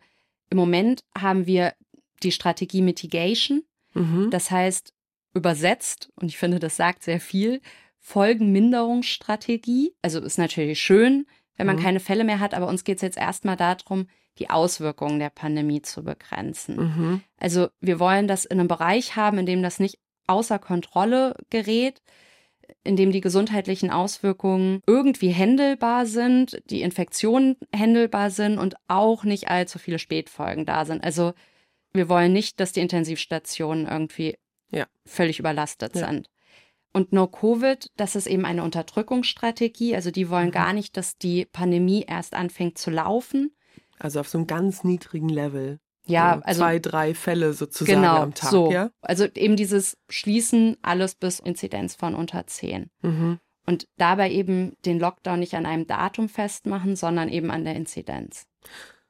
im 0.51 0.57
Moment 0.57 1.05
haben 1.17 1.47
wir 1.47 1.75
die 2.23 2.33
Strategie 2.33 2.83
Mitigation. 2.83 3.63
Mhm. 3.95 4.31
Das 4.31 4.51
heißt, 4.51 4.93
übersetzt, 5.35 6.11
und 6.17 6.29
ich 6.29 6.39
finde, 6.39 6.59
das 6.59 6.77
sagt 6.77 7.03
sehr 7.03 7.21
viel, 7.21 7.61
Folgenminderungsstrategie. 7.99 9.95
Also 10.03 10.21
ist 10.21 10.39
natürlich 10.39 10.81
schön, 10.81 11.27
wenn 11.57 11.67
man 11.67 11.77
mhm. 11.77 11.83
keine 11.83 12.01
Fälle 12.01 12.25
mehr 12.25 12.41
hat, 12.41 12.55
aber 12.55 12.69
uns 12.69 12.85
geht 12.85 12.97
es 12.97 13.03
jetzt 13.03 13.19
erstmal 13.19 13.57
darum, 13.57 14.07
die 14.39 14.51
Auswirkungen 14.51 15.19
der 15.21 15.31
Pandemie 15.31 15.83
zu 15.83 16.03
begrenzen. 16.05 16.77
Mhm. 16.77 17.21
Also 17.39 17.69
wir 17.81 17.99
wollen 18.01 18.29
das 18.29 18.45
in 18.45 18.59
einem 18.59 18.69
Bereich 18.69 19.17
haben, 19.17 19.39
in 19.39 19.47
dem 19.47 19.63
das 19.63 19.79
nicht 19.79 19.99
außer 20.27 20.59
Kontrolle 20.59 21.37
gerät, 21.51 22.03
in 22.83 22.97
dem 22.97 23.13
die 23.13 23.21
gesundheitlichen 23.21 23.91
Auswirkungen 23.91 24.81
irgendwie 24.87 25.31
händelbar 25.31 26.07
sind, 26.07 26.61
die 26.71 26.83
Infektionen 26.83 27.57
händelbar 27.75 28.31
sind 28.31 28.59
und 28.59 28.77
auch 28.89 29.25
nicht 29.25 29.49
allzu 29.49 29.79
viele 29.79 29.99
Spätfolgen 29.99 30.67
da 30.67 30.85
sind. 30.85 31.03
Also 31.03 31.33
wir 31.93 32.09
wollen 32.09 32.33
nicht, 32.33 32.61
dass 32.61 32.73
die 32.73 32.81
Intensivstationen 32.81 33.87
irgendwie 33.87 34.37
ja. 34.71 34.87
völlig 35.07 35.39
überlastet 35.39 35.95
ja. 35.95 36.09
sind. 36.09 36.29
Und 36.93 37.13
No-Covid, 37.13 37.91
das 37.97 38.15
ist 38.15 38.29
eben 38.29 38.45
eine 38.45 38.63
Unterdrückungsstrategie. 38.63 39.97
Also 39.97 40.11
die 40.11 40.31
wollen 40.31 40.49
mhm. 40.49 40.53
gar 40.53 40.73
nicht, 40.73 40.97
dass 40.97 41.19
die 41.19 41.45
Pandemie 41.45 42.05
erst 42.07 42.35
anfängt 42.35 42.79
zu 42.79 42.91
laufen. 42.91 43.55
Also 43.99 44.21
auf 44.21 44.29
so 44.29 44.39
einem 44.39 44.47
ganz 44.47 44.85
niedrigen 44.85 45.29
Level. 45.29 45.81
Ja, 46.07 46.37
so 46.37 46.43
also 46.43 46.61
zwei, 46.61 46.79
drei 46.79 47.15
Fälle 47.15 47.53
sozusagen 47.55 48.03
genau, 48.03 48.23
am 48.23 48.35
Tag. 48.35 48.51
So. 48.51 48.71
Ja? 48.71 48.91
Also 49.01 49.27
eben 49.35 49.57
dieses 49.57 49.97
Schließen 50.09 50.77
alles 50.83 51.15
bis 51.15 51.41
Inzidenz 51.41 51.95
von 51.95 52.15
unter 52.15 52.47
zehn. 52.47 52.91
Mhm. 53.03 53.39
Und 53.67 53.89
dabei 53.97 54.31
eben 54.31 54.77
den 54.85 54.99
Lockdown 54.99 55.39
nicht 55.39 55.55
an 55.55 55.65
einem 55.65 55.87
Datum 55.87 56.29
festmachen, 56.29 56.97
sondern 56.97 57.31
eben 57.31 57.51
an 57.51 57.65
der 57.65 57.77
Inzidenz. 57.77 58.47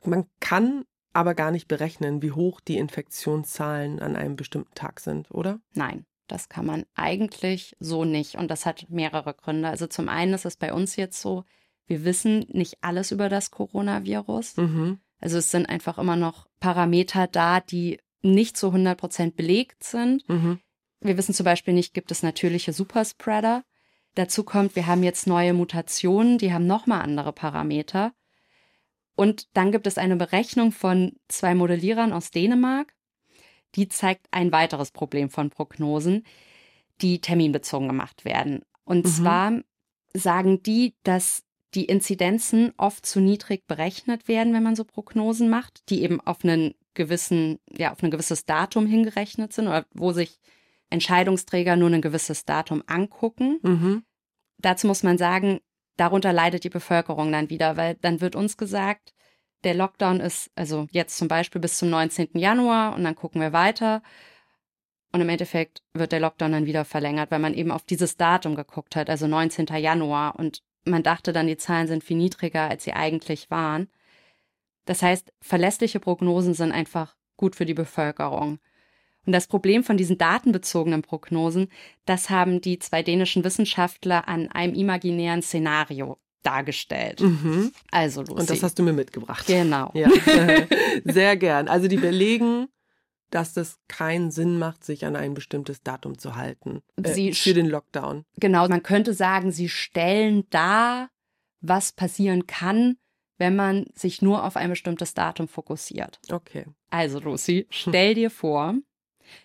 Man 0.04 0.26
kann 0.38 0.84
aber 1.12 1.34
gar 1.34 1.50
nicht 1.50 1.66
berechnen, 1.66 2.22
wie 2.22 2.32
hoch 2.32 2.60
die 2.60 2.76
Infektionszahlen 2.76 4.00
an 4.00 4.14
einem 4.16 4.36
bestimmten 4.36 4.74
Tag 4.74 5.00
sind, 5.00 5.30
oder? 5.30 5.60
Nein. 5.72 6.06
Das 6.26 6.48
kann 6.48 6.64
man 6.64 6.86
eigentlich 6.94 7.76
so 7.80 8.04
nicht. 8.04 8.36
Und 8.36 8.50
das 8.50 8.64
hat 8.64 8.86
mehrere 8.88 9.34
Gründe. 9.34 9.68
Also 9.68 9.86
zum 9.86 10.08
einen 10.08 10.32
ist 10.32 10.46
es 10.46 10.56
bei 10.56 10.72
uns 10.72 10.96
jetzt 10.96 11.20
so, 11.20 11.44
wir 11.86 12.04
wissen 12.04 12.46
nicht 12.48 12.78
alles 12.80 13.10
über 13.10 13.28
das 13.28 13.50
Coronavirus. 13.50 14.56
Mhm. 14.56 15.00
Also 15.20 15.38
es 15.38 15.50
sind 15.50 15.66
einfach 15.66 15.98
immer 15.98 16.16
noch 16.16 16.46
Parameter 16.60 17.26
da, 17.26 17.60
die 17.60 17.98
nicht 18.22 18.56
zu 18.56 18.68
100 18.68 18.98
Prozent 18.98 19.36
belegt 19.36 19.84
sind. 19.84 20.28
Mhm. 20.28 20.60
Wir 21.00 21.16
wissen 21.18 21.34
zum 21.34 21.44
Beispiel 21.44 21.74
nicht, 21.74 21.94
gibt 21.94 22.10
es 22.10 22.22
natürliche 22.22 22.72
Superspreader. 22.72 23.64
Dazu 24.14 24.44
kommt, 24.44 24.76
wir 24.76 24.86
haben 24.86 25.02
jetzt 25.02 25.26
neue 25.26 25.52
Mutationen, 25.52 26.38
die 26.38 26.52
haben 26.52 26.66
nochmal 26.66 27.02
andere 27.02 27.32
Parameter. 27.32 28.12
Und 29.16 29.48
dann 29.56 29.72
gibt 29.72 29.86
es 29.86 29.98
eine 29.98 30.16
Berechnung 30.16 30.72
von 30.72 31.12
zwei 31.28 31.54
Modellierern 31.54 32.12
aus 32.12 32.30
Dänemark, 32.30 32.94
die 33.74 33.88
zeigt 33.88 34.26
ein 34.30 34.52
weiteres 34.52 34.90
Problem 34.90 35.30
von 35.30 35.50
Prognosen, 35.50 36.24
die 37.00 37.20
terminbezogen 37.20 37.88
gemacht 37.88 38.24
werden. 38.24 38.64
Und 38.84 39.04
mhm. 39.04 39.10
zwar 39.10 39.60
sagen 40.14 40.62
die, 40.62 40.94
dass 41.02 41.43
die 41.74 41.86
Inzidenzen 41.86 42.72
oft 42.76 43.04
zu 43.04 43.20
niedrig 43.20 43.66
berechnet 43.66 44.28
werden, 44.28 44.54
wenn 44.54 44.62
man 44.62 44.76
so 44.76 44.84
Prognosen 44.84 45.48
macht, 45.50 45.88
die 45.90 46.02
eben 46.02 46.20
auf 46.20 46.44
einen 46.44 46.74
gewissen, 46.94 47.58
ja, 47.76 47.92
auf 47.92 48.02
ein 48.02 48.10
gewisses 48.10 48.44
Datum 48.44 48.86
hingerechnet 48.86 49.52
sind 49.52 49.66
oder 49.66 49.84
wo 49.92 50.12
sich 50.12 50.38
Entscheidungsträger 50.90 51.76
nur 51.76 51.90
ein 51.90 52.02
gewisses 52.02 52.44
Datum 52.44 52.82
angucken. 52.86 53.58
Mhm. 53.62 54.04
Dazu 54.58 54.86
muss 54.86 55.02
man 55.02 55.18
sagen, 55.18 55.60
darunter 55.96 56.32
leidet 56.32 56.64
die 56.64 56.70
Bevölkerung 56.70 57.32
dann 57.32 57.50
wieder, 57.50 57.76
weil 57.76 57.96
dann 57.96 58.20
wird 58.20 58.36
uns 58.36 58.56
gesagt, 58.56 59.12
der 59.64 59.74
Lockdown 59.74 60.20
ist 60.20 60.50
also 60.54 60.86
jetzt 60.90 61.16
zum 61.16 61.26
Beispiel 61.26 61.60
bis 61.60 61.78
zum 61.78 61.90
19. 61.90 62.30
Januar 62.34 62.94
und 62.94 63.02
dann 63.02 63.16
gucken 63.16 63.40
wir 63.40 63.52
weiter. 63.52 64.02
Und 65.12 65.20
im 65.20 65.28
Endeffekt 65.28 65.82
wird 65.94 66.12
der 66.12 66.20
Lockdown 66.20 66.52
dann 66.52 66.66
wieder 66.66 66.84
verlängert, 66.84 67.30
weil 67.30 67.38
man 67.38 67.54
eben 67.54 67.70
auf 67.70 67.84
dieses 67.84 68.16
Datum 68.16 68.56
geguckt 68.56 68.96
hat, 68.96 69.08
also 69.08 69.26
19. 69.26 69.66
Januar. 69.66 70.36
Und 70.36 70.60
man 70.84 71.02
dachte 71.02 71.32
dann, 71.32 71.46
die 71.46 71.56
Zahlen 71.56 71.86
sind 71.86 72.04
viel 72.04 72.16
niedriger, 72.16 72.68
als 72.68 72.84
sie 72.84 72.92
eigentlich 72.92 73.50
waren. 73.50 73.88
Das 74.84 75.02
heißt, 75.02 75.32
verlässliche 75.40 76.00
Prognosen 76.00 76.54
sind 76.54 76.72
einfach 76.72 77.16
gut 77.36 77.56
für 77.56 77.64
die 77.64 77.74
Bevölkerung. 77.74 78.58
Und 79.26 79.32
das 79.32 79.46
Problem 79.46 79.82
von 79.84 79.96
diesen 79.96 80.18
datenbezogenen 80.18 81.02
Prognosen, 81.02 81.68
das 82.04 82.28
haben 82.28 82.60
die 82.60 82.78
zwei 82.78 83.02
dänischen 83.02 83.42
Wissenschaftler 83.42 84.28
an 84.28 84.50
einem 84.50 84.74
imaginären 84.74 85.40
Szenario 85.40 86.18
dargestellt. 86.42 87.20
Mhm. 87.20 87.72
Also 87.90 88.20
Lucy. 88.20 88.34
Und 88.34 88.50
das 88.50 88.62
hast 88.62 88.78
du 88.78 88.82
mir 88.82 88.92
mitgebracht. 88.92 89.46
Genau. 89.46 89.90
Ja. 89.94 90.10
Sehr 91.04 91.36
gern. 91.36 91.68
Also 91.68 91.88
die 91.88 91.96
belegen, 91.96 92.68
dass 93.34 93.52
das 93.52 93.78
keinen 93.88 94.30
Sinn 94.30 94.58
macht, 94.58 94.84
sich 94.84 95.04
an 95.04 95.16
ein 95.16 95.34
bestimmtes 95.34 95.82
Datum 95.82 96.18
zu 96.18 96.36
halten 96.36 96.82
äh, 97.02 97.32
für 97.32 97.52
den 97.52 97.66
Lockdown. 97.66 98.24
Genau, 98.36 98.68
man 98.68 98.82
könnte 98.82 99.12
sagen, 99.12 99.50
sie 99.50 99.68
stellen 99.68 100.48
dar, 100.50 101.10
was 101.60 101.92
passieren 101.92 102.46
kann, 102.46 102.96
wenn 103.38 103.56
man 103.56 103.86
sich 103.94 104.22
nur 104.22 104.44
auf 104.44 104.56
ein 104.56 104.70
bestimmtes 104.70 105.14
Datum 105.14 105.48
fokussiert. 105.48 106.20
Okay. 106.30 106.66
Also 106.90 107.18
Lucy, 107.18 107.66
stell 107.70 108.14
dir 108.14 108.30
vor, 108.30 108.76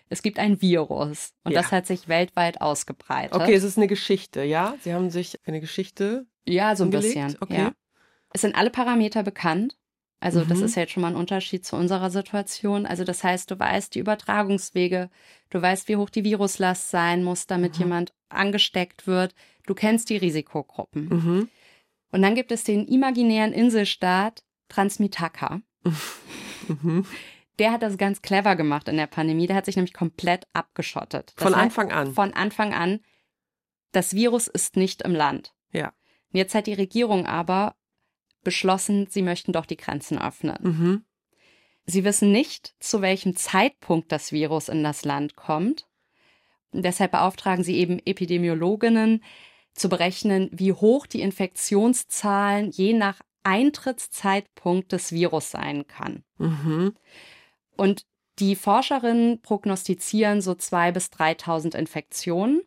es 0.08 0.22
gibt 0.22 0.38
ein 0.38 0.62
Virus 0.62 1.32
und 1.42 1.52
ja. 1.52 1.60
das 1.60 1.72
hat 1.72 1.86
sich 1.86 2.06
weltweit 2.06 2.60
ausgebreitet. 2.60 3.34
Okay, 3.34 3.54
es 3.54 3.64
ist 3.64 3.76
eine 3.76 3.88
Geschichte, 3.88 4.44
ja? 4.44 4.76
Sie 4.82 4.94
haben 4.94 5.10
sich 5.10 5.36
eine 5.46 5.60
Geschichte 5.60 6.26
ja, 6.46 6.76
so 6.76 6.84
ein 6.84 6.94
angelegt? 6.94 7.14
bisschen. 7.14 7.36
Okay. 7.40 7.58
Ja. 7.58 7.72
Es 8.32 8.42
sind 8.42 8.54
alle 8.54 8.70
Parameter 8.70 9.24
bekannt. 9.24 9.76
Also 10.20 10.40
mhm. 10.40 10.48
das 10.48 10.60
ist 10.60 10.74
jetzt 10.76 10.92
schon 10.92 11.00
mal 11.00 11.08
ein 11.08 11.16
Unterschied 11.16 11.64
zu 11.64 11.76
unserer 11.76 12.10
Situation. 12.10 12.86
Also 12.86 13.04
das 13.04 13.24
heißt, 13.24 13.50
du 13.50 13.58
weißt 13.58 13.94
die 13.94 14.00
Übertragungswege, 14.00 15.10
du 15.48 15.62
weißt, 15.62 15.88
wie 15.88 15.96
hoch 15.96 16.10
die 16.10 16.24
Viruslast 16.24 16.90
sein 16.90 17.24
muss, 17.24 17.46
damit 17.46 17.74
mhm. 17.74 17.80
jemand 17.80 18.12
angesteckt 18.28 19.06
wird. 19.06 19.34
Du 19.66 19.74
kennst 19.74 20.10
die 20.10 20.18
Risikogruppen. 20.18 21.08
Mhm. 21.08 21.48
Und 22.12 22.22
dann 22.22 22.34
gibt 22.34 22.52
es 22.52 22.64
den 22.64 22.86
imaginären 22.86 23.52
Inselstaat 23.52 24.44
Transmitaka. 24.68 25.60
Mhm. 26.68 27.04
Der 27.58 27.72
hat 27.72 27.82
das 27.82 27.98
ganz 27.98 28.22
clever 28.22 28.54
gemacht 28.54 28.86
in 28.86 28.96
der 28.96 29.08
Pandemie. 29.08 29.48
Der 29.48 29.56
hat 29.56 29.64
sich 29.64 29.74
nämlich 29.74 29.92
komplett 29.92 30.46
abgeschottet. 30.52 31.32
Das 31.34 31.42
von 31.42 31.54
Anfang 31.54 31.90
an. 31.90 32.14
Von 32.14 32.32
Anfang 32.32 32.72
an. 32.72 33.00
Das 33.90 34.14
Virus 34.14 34.46
ist 34.46 34.76
nicht 34.76 35.02
im 35.02 35.12
Land. 35.12 35.52
Ja. 35.72 35.92
Jetzt 36.30 36.54
hat 36.54 36.68
die 36.68 36.74
Regierung 36.74 37.26
aber 37.26 37.74
beschlossen, 38.42 39.06
sie 39.08 39.22
möchten 39.22 39.52
doch 39.52 39.66
die 39.66 39.76
Grenzen 39.76 40.18
öffnen. 40.20 40.58
Mhm. 40.60 41.04
Sie 41.86 42.04
wissen 42.04 42.30
nicht, 42.30 42.74
zu 42.78 43.02
welchem 43.02 43.36
Zeitpunkt 43.36 44.12
das 44.12 44.32
Virus 44.32 44.68
in 44.68 44.84
das 44.84 45.04
Land 45.04 45.36
kommt. 45.36 45.86
Und 46.72 46.84
deshalb 46.84 47.12
beauftragen 47.12 47.64
sie 47.64 47.76
eben 47.76 47.98
Epidemiologinnen 48.04 49.24
zu 49.74 49.88
berechnen, 49.88 50.48
wie 50.52 50.72
hoch 50.72 51.06
die 51.06 51.20
Infektionszahlen 51.20 52.70
je 52.70 52.92
nach 52.92 53.20
Eintrittszeitpunkt 53.42 54.92
des 54.92 55.12
Virus 55.12 55.50
sein 55.50 55.86
kann. 55.86 56.22
Mhm. 56.38 56.94
Und 57.76 58.06
die 58.38 58.56
Forscherinnen 58.56 59.40
prognostizieren 59.42 60.40
so 60.40 60.52
2.000 60.52 60.92
bis 60.92 61.06
3.000 61.06 61.76
Infektionen. 61.76 62.62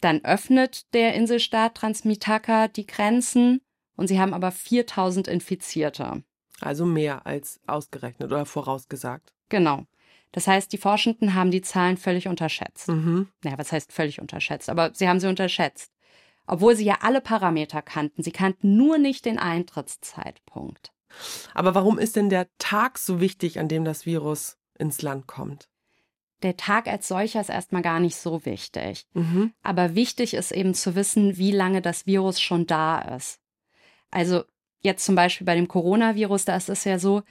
Dann 0.00 0.24
öffnet 0.24 0.92
der 0.94 1.14
Inselstaat 1.14 1.76
Transmitaka 1.76 2.68
die 2.68 2.86
Grenzen 2.86 3.60
und 3.96 4.08
sie 4.08 4.20
haben 4.20 4.34
aber 4.34 4.50
4000 4.50 5.28
Infizierte. 5.28 6.22
Also 6.60 6.86
mehr 6.86 7.26
als 7.26 7.60
ausgerechnet 7.66 8.30
oder 8.30 8.46
vorausgesagt. 8.46 9.32
Genau. 9.48 9.84
Das 10.32 10.46
heißt, 10.46 10.72
die 10.72 10.78
Forschenden 10.78 11.34
haben 11.34 11.50
die 11.50 11.62
Zahlen 11.62 11.96
völlig 11.96 12.26
unterschätzt. 12.26 12.88
Mhm. 12.88 13.28
Naja, 13.42 13.58
was 13.58 13.70
heißt 13.70 13.92
völlig 13.92 14.20
unterschätzt? 14.20 14.68
Aber 14.68 14.92
sie 14.94 15.08
haben 15.08 15.20
sie 15.20 15.28
unterschätzt. 15.28 15.92
Obwohl 16.46 16.76
sie 16.76 16.84
ja 16.84 16.98
alle 17.00 17.20
Parameter 17.20 17.82
kannten. 17.82 18.22
Sie 18.22 18.32
kannten 18.32 18.76
nur 18.76 18.98
nicht 18.98 19.24
den 19.24 19.38
Eintrittszeitpunkt. 19.38 20.92
Aber 21.54 21.74
warum 21.74 21.98
ist 21.98 22.16
denn 22.16 22.28
der 22.28 22.48
Tag 22.58 22.98
so 22.98 23.20
wichtig, 23.20 23.60
an 23.60 23.68
dem 23.68 23.84
das 23.84 24.04
Virus 24.06 24.58
ins 24.76 25.00
Land 25.02 25.26
kommt? 25.26 25.68
der 26.44 26.56
Tag 26.56 26.86
als 26.86 27.08
solcher 27.08 27.40
ist 27.40 27.48
erstmal 27.48 27.82
gar 27.82 27.98
nicht 27.98 28.16
so 28.16 28.44
wichtig. 28.44 29.06
Mhm. 29.14 29.52
Aber 29.62 29.94
wichtig 29.94 30.34
ist 30.34 30.52
eben 30.52 30.74
zu 30.74 30.94
wissen, 30.94 31.36
wie 31.36 31.50
lange 31.50 31.82
das 31.82 32.06
Virus 32.06 32.40
schon 32.40 32.66
da 32.66 33.00
ist. 33.16 33.40
Also 34.14 34.44
jetzt 34.80 35.04
zum 35.04 35.14
Beispiel 35.14 35.44
bei 35.44 35.54
dem 35.54 35.68
Coronavirus, 35.68 36.44
da 36.44 36.56
ist 36.56 36.68
es 36.68 36.84
ja 36.84 36.98
so, 36.98 37.22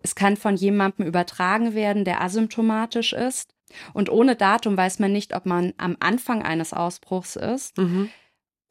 es 0.00 0.14
kann 0.14 0.36
von 0.36 0.56
jemandem 0.56 1.06
übertragen 1.06 1.74
werden, 1.74 2.04
der 2.04 2.22
asymptomatisch 2.22 3.12
ist, 3.12 3.54
Und 3.92 4.10
ohne 4.10 4.36
Datum 4.36 4.76
weiß 4.76 4.98
man 4.98 5.12
nicht, 5.12 5.34
ob 5.34 5.46
man 5.46 5.74
am 5.76 5.96
Anfang 6.00 6.42
eines 6.42 6.72
Ausbruchs 6.72 7.36
ist 7.36 7.76
mhm. 7.78 8.10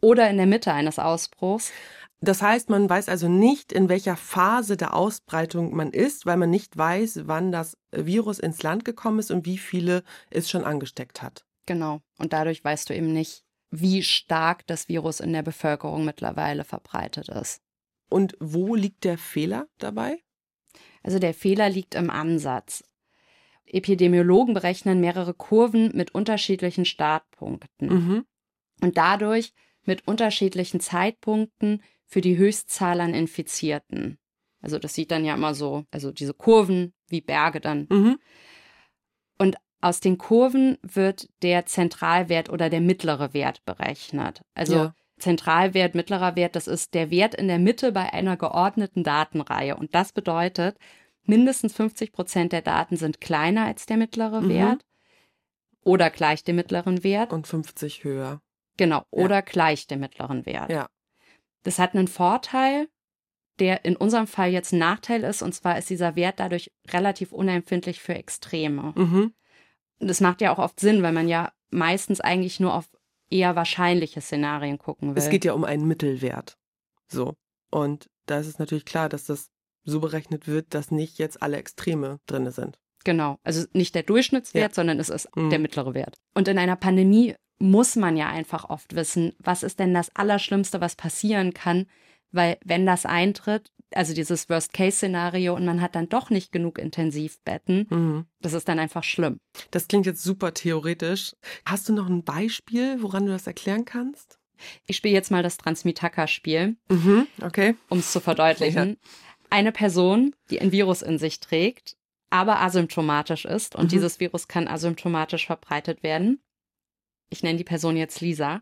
oder 0.02 0.30
in 0.30 0.38
der 0.38 0.46
Mitte 0.46 0.74
eines 0.74 1.00
Ausbruchs. 1.00 1.72
Das 2.20 2.42
heißt, 2.42 2.70
man 2.70 2.90
weiß 2.90 3.10
also 3.10 3.28
nicht, 3.30 3.72
in 3.72 3.90
welcher 3.90 4.16
Phase 4.16 4.76
der 4.76 4.96
Ausbreitung 4.96 5.76
man 5.76 5.92
ist, 5.92 6.26
weil 6.26 6.38
man 6.38 6.50
nicht 6.50 6.76
weiß, 6.76 7.22
wann 7.26 7.52
das 7.52 7.78
Virus 7.92 8.40
ins 8.40 8.64
Land 8.64 8.86
gekommen 8.86 9.20
ist 9.20 9.30
und 9.30 9.46
wie 9.46 9.60
viele 9.60 10.04
es 10.32 10.50
schon 10.50 10.64
angesteckt 10.64 11.22
hat. 11.22 11.46
Genau. 11.68 12.02
Und 12.18 12.34
dadurch 12.34 12.64
weißt 12.64 12.90
du 12.90 12.96
eben 12.96 13.14
nicht, 13.14 13.44
wie 13.70 14.04
stark 14.04 14.66
das 14.68 14.88
Virus 14.88 15.20
in 15.20 15.34
der 15.34 15.44
Bevölkerung 15.44 16.06
mittlerweile 16.06 16.64
verbreitet 16.64 17.30
ist. 17.30 17.62
Und 18.10 18.36
wo 18.40 18.76
liegt 18.76 19.04
der 19.04 19.18
Fehler 19.18 19.68
dabei? 19.78 20.20
Also 21.04 21.20
der 21.20 21.34
Fehler 21.34 21.70
liegt 21.70 21.96
im 21.96 22.10
Ansatz. 22.10 22.84
Epidemiologen 23.66 24.54
berechnen 24.54 25.02
mehrere 25.02 25.34
Kurven 25.34 25.92
mit 25.94 26.16
unterschiedlichen 26.16 26.86
Startpunkten 26.86 27.90
mhm. 27.90 28.26
und 28.82 28.98
dadurch 28.98 29.54
mit 29.84 30.08
unterschiedlichen 30.08 30.80
Zeitpunkten 30.80 31.84
für 32.06 32.22
die 32.22 32.38
Höchstzahl 32.38 33.02
an 33.02 33.14
Infizierten. 33.14 34.18
Also 34.62 34.80
das 34.80 34.94
sieht 34.94 35.12
dann 35.12 35.26
ja 35.26 35.34
immer 35.34 35.54
so, 35.54 35.86
also 35.92 36.12
diese 36.12 36.34
Kurven 36.34 36.94
wie 37.10 37.22
Berge 37.22 37.60
dann. 37.60 37.88
Mhm. 37.90 38.20
Und 39.38 39.58
aus 39.82 40.00
den 40.00 40.18
Kurven 40.18 40.78
wird 40.82 41.30
der 41.42 41.66
Zentralwert 41.66 42.50
oder 42.50 42.70
der 42.70 42.82
mittlere 42.82 43.34
Wert 43.34 43.64
berechnet. 43.66 44.42
Also 44.56 44.76
ja. 44.76 44.96
Zentralwert, 45.20 45.96
mittlerer 45.96 46.36
Wert, 46.36 46.56
das 46.56 46.68
ist 46.68 46.94
der 46.94 47.10
Wert 47.10 47.36
in 47.36 47.48
der 47.48 47.60
Mitte 47.60 47.92
bei 47.92 48.14
einer 48.14 48.38
geordneten 48.38 49.04
Datenreihe. 49.04 49.76
Und 49.76 49.96
das 49.96 50.14
bedeutet, 50.14 50.78
mindestens 51.24 51.74
50 51.74 52.12
Prozent 52.12 52.54
der 52.54 52.62
Daten 52.62 52.98
sind 52.98 53.22
kleiner 53.22 53.66
als 53.66 53.86
der 53.86 53.98
mittlere 53.98 54.42
mhm. 54.42 54.50
Wert 54.50 54.86
oder 55.84 56.10
gleich 56.10 56.44
dem 56.44 56.58
mittleren 56.58 57.04
Wert. 57.04 57.34
Und 57.34 57.48
50 57.48 58.04
höher. 58.04 58.42
Genau, 58.78 59.04
oder 59.10 59.36
ja. 59.36 59.42
gleich 59.42 59.88
dem 59.88 60.02
mittleren 60.02 60.46
Wert. 60.46 60.70
Ja. 60.70 60.88
Das 61.64 61.80
hat 61.80 61.96
einen 61.96 62.08
Vorteil, 62.08 62.88
der 63.60 63.86
in 63.86 63.96
unserem 63.96 64.28
Fall 64.28 64.52
jetzt 64.52 64.72
ein 64.72 64.80
Nachteil 64.80 65.24
ist, 65.24 65.42
und 65.42 65.54
zwar 65.54 65.78
ist 65.78 65.90
dieser 65.90 66.16
Wert 66.16 66.40
dadurch 66.40 66.72
relativ 66.90 67.32
unempfindlich 67.32 68.02
für 68.02 68.14
Extreme. 68.14 68.94
Mhm. 68.96 69.34
Das 70.00 70.22
macht 70.22 70.42
ja 70.42 70.54
auch 70.54 70.60
oft 70.60 70.80
Sinn, 70.80 71.04
weil 71.04 71.14
man 71.14 71.28
ja 71.28 71.52
meistens 71.70 72.22
eigentlich 72.22 72.60
nur 72.60 72.74
auf 72.74 72.86
eher 73.30 73.56
wahrscheinliche 73.56 74.22
Szenarien 74.22 74.78
gucken 74.78 75.16
will. 75.16 75.22
Es 75.22 75.30
geht 75.30 75.46
ja 75.46 75.54
um 75.54 75.64
einen 75.64 75.88
Mittelwert. 75.88 76.58
So. 77.08 77.34
Und 77.72 78.10
da 78.26 78.40
ist 78.40 78.48
es 78.48 78.60
natürlich 78.60 78.86
klar, 78.86 79.10
dass 79.10 79.26
das 79.26 79.50
so 79.84 80.00
berechnet 80.00 80.48
wird, 80.48 80.74
dass 80.74 80.92
nicht 80.92 81.18
jetzt 81.18 81.42
alle 81.42 81.58
Extreme 81.58 82.20
drin 82.26 82.50
sind. 82.52 82.78
Genau. 83.04 83.40
Also 83.44 83.66
nicht 83.74 83.96
der 83.96 84.04
Durchschnittswert, 84.04 84.72
ja. 84.72 84.76
sondern 84.76 85.00
es 85.00 85.10
ist 85.10 85.34
mhm. 85.36 85.50
der 85.50 85.60
mittlere 85.60 85.94
Wert. 85.94 86.18
Und 86.34 86.48
in 86.48 86.58
einer 86.58 86.76
Pandemie 86.76 87.36
muss 87.60 87.96
man 87.96 88.18
ja 88.18 88.28
einfach 88.28 88.70
oft 88.70 88.96
wissen, 88.96 89.34
was 89.40 89.64
ist 89.64 89.80
denn 89.80 89.94
das 89.94 90.14
Allerschlimmste, 90.16 90.82
was 90.82 90.96
passieren 90.96 91.54
kann, 91.54 91.88
weil 92.32 92.58
wenn 92.64 92.86
das 92.86 93.06
eintritt, 93.06 93.72
also 93.94 94.14
dieses 94.14 94.50
Worst-Case-Szenario 94.50 95.56
und 95.56 95.66
man 95.66 95.82
hat 95.82 95.96
dann 95.96 96.10
doch 96.10 96.30
nicht 96.30 96.52
genug 96.52 96.78
Intensivbetten, 96.78 97.88
mhm. 97.90 98.26
das 98.42 98.54
ist 98.54 98.68
dann 98.68 98.80
einfach 98.80 99.04
schlimm. 99.04 99.40
Das 99.72 99.88
klingt 99.88 100.06
jetzt 100.06 100.24
super 100.24 100.54
theoretisch. 100.54 101.36
Hast 101.66 101.88
du 101.88 101.94
noch 101.94 102.08
ein 102.08 102.24
Beispiel, 102.24 103.02
woran 103.02 103.26
du 103.26 103.32
das 103.32 103.48
erklären 103.48 103.86
kannst? 103.86 104.40
Ich 104.88 104.98
spiele 104.98 105.14
jetzt 105.14 105.32
mal 105.32 105.44
das 105.44 105.58
Transmitaka-Spiel, 105.58 106.78
mhm, 106.90 107.28
okay. 107.42 107.76
um 107.90 108.00
es 108.00 108.12
zu 108.12 108.20
verdeutlichen. 108.20 108.90
Ja. 108.90 109.10
Eine 109.50 109.72
Person, 109.72 110.36
die 110.50 110.60
ein 110.60 110.72
Virus 110.72 111.02
in 111.02 111.20
sich 111.20 111.40
trägt, 111.40 111.96
aber 112.30 112.62
asymptomatisch 112.62 113.46
ist 113.46 113.76
und 113.76 113.86
mhm. 113.86 113.90
dieses 113.90 114.20
Virus 114.20 114.48
kann 114.48 114.68
asymptomatisch 114.68 115.46
verbreitet 115.46 116.04
werden. 116.04 116.42
Ich 117.30 117.44
nenne 117.44 117.58
die 117.58 117.64
Person 117.64 117.98
jetzt 117.98 118.20
Lisa. 118.22 118.62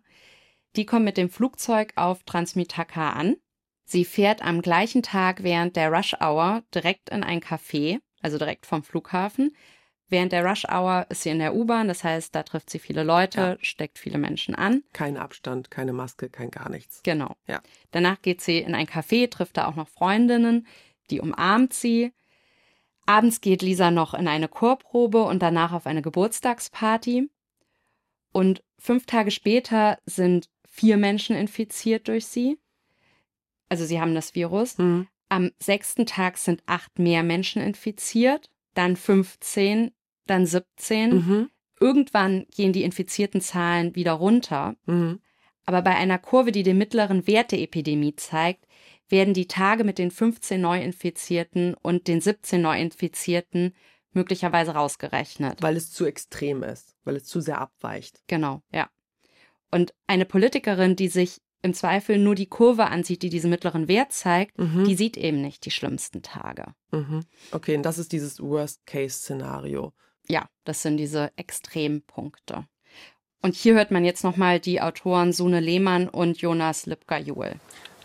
Die 0.76 0.86
kommt 0.86 1.06
mit 1.06 1.18
dem 1.18 1.30
Flugzeug 1.30 1.94
auf 1.96 2.24
Transmitaka 2.24 3.12
an 3.12 3.38
Sie 3.86 4.04
fährt 4.04 4.42
am 4.42 4.64
gleichen 4.64 5.04
Tag 5.04 5.44
während 5.44 5.76
der 5.76 5.92
Rush 5.92 6.16
Hour 6.20 6.64
direkt 6.74 7.10
in 7.10 7.24
ein 7.24 7.40
Café, 7.40 8.00
also 8.22 8.40
direkt 8.40 8.66
vom 8.66 8.84
Flughafen. 8.84 9.56
Während 10.08 10.32
der 10.32 10.44
Rush 10.44 10.66
Hour 10.66 11.06
ist 11.10 11.22
sie 11.22 11.30
in 11.30 11.40
der 11.40 11.56
U-Bahn, 11.56 11.88
das 11.88 12.04
heißt, 12.04 12.34
da 12.34 12.44
trifft 12.44 12.70
sie 12.72 12.80
viele 12.80 13.04
Leute, 13.04 13.40
ja. 13.40 13.58
steckt 13.62 14.00
viele 14.00 14.18
Menschen 14.18 14.56
an. 14.56 14.84
Kein 14.92 15.18
Abstand, 15.18 15.70
keine 15.70 15.94
Maske, 15.94 16.30
kein 16.30 16.52
gar 16.52 16.70
nichts. 16.70 17.02
Genau. 17.04 17.36
Ja. 17.48 17.62
Danach 17.92 18.22
geht 18.22 18.42
sie 18.42 18.58
in 18.58 18.76
ein 18.76 18.88
Café, 18.88 19.30
trifft 19.30 19.58
da 19.58 19.68
auch 19.68 19.76
noch 19.76 19.88
Freundinnen, 19.88 20.68
die 21.12 21.22
umarmt 21.22 21.74
sie. 21.74 22.12
Abends 23.06 23.40
geht 23.40 23.62
Lisa 23.62 23.92
noch 23.92 24.16
in 24.16 24.28
eine 24.28 24.48
Chorprobe 24.48 25.24
und 25.24 25.42
danach 25.44 25.74
auf 25.74 25.86
eine 25.86 26.02
Geburtstagsparty. 26.02 27.30
Und 28.32 28.64
fünf 28.80 29.06
Tage 29.06 29.30
später 29.30 30.00
sind 30.06 30.50
vier 30.68 30.98
Menschen 30.98 31.36
infiziert 31.36 32.08
durch 32.08 32.26
sie 32.26 32.58
also 33.70 33.86
sie 33.86 34.00
haben 34.00 34.16
das 34.16 34.36
Virus. 34.36 34.78
Mhm. 34.78 35.08
Am 35.30 35.52
sechsten 35.60 36.06
Tag 36.06 36.38
sind 36.38 36.62
acht 36.66 37.00
mehr 37.00 37.24
Menschen 37.24 37.62
infiziert, 37.62 38.50
dann 38.74 38.96
15, 38.96 39.92
dann 40.28 40.46
17. 40.46 41.16
Mhm. 41.16 41.50
Irgendwann 41.80 42.46
gehen 42.56 42.74
die 42.74 42.84
infizierten 42.84 43.42
Zahlen 43.42 43.96
wieder 43.96 44.14
runter. 44.14 44.76
Mhm. 44.86 45.20
Aber 45.66 45.82
bei 45.82 45.96
einer 45.96 46.20
Kurve, 46.20 46.52
die 46.52 46.64
den 46.64 46.78
mittleren 46.78 47.26
Wert 47.28 47.52
der 47.52 47.60
Epidemie 47.60 48.16
zeigt, 48.16 48.66
werden 49.10 49.34
die 49.34 49.48
Tage 49.48 49.84
mit 49.84 49.98
den 49.98 50.12
15 50.12 50.62
Neuinfizierten 50.62 51.76
und 51.82 52.08
den 52.08 52.22
17 52.22 52.62
Neuinfizierten 52.62 53.74
möglicherweise 54.12 54.72
rausgerechnet. 54.72 55.62
Weil 55.62 55.76
es 55.76 55.92
zu 55.92 56.06
extrem 56.06 56.64
ist, 56.64 56.96
weil 57.04 57.16
es 57.18 57.26
zu 57.26 57.42
sehr 57.42 57.60
abweicht. 57.60 58.22
Genau, 58.28 58.62
ja. 58.72 58.90
Und 59.72 59.94
eine 60.08 60.26
Politikerin, 60.26 60.96
die 60.96 61.10
sich 61.10 61.42
im 61.66 61.74
Zweifel 61.74 62.20
nur 62.20 62.36
die 62.36 62.46
Kurve 62.46 62.86
ansieht, 62.86 63.24
die 63.24 63.30
diesen 63.30 63.50
mittleren 63.50 63.88
Wert 63.88 64.14
zeigt, 64.14 64.58
mhm. 64.58 64.86
die 64.86 64.96
sieht 64.96 65.18
eben 65.18 65.42
nicht 65.42 65.66
die 65.66 65.72
schlimmsten 65.72 66.22
Tage. 66.22 66.76
Mhm. 66.92 67.24
Okay, 67.52 67.76
und 67.76 67.84
das 67.84 67.98
ist 67.98 68.12
dieses 68.12 68.40
Worst-Case-Szenario. 68.40 69.92
Ja, 70.30 70.48
das 70.64 70.84
sind 70.84 70.98
diese 70.98 71.32
Extrempunkte. 71.36 72.66
Und 73.42 73.56
hier 73.56 73.74
hört 73.74 73.92
man 73.92 74.06
jetzt 74.06 74.24
nochmal 74.24 74.60
die 74.60 74.80
Autoren 74.80 75.34
Sune 75.34 75.60
Lehmann 75.60 76.08
und 76.08 76.38
Jonas 76.38 76.86
Lipka-Juhl. 76.86 77.56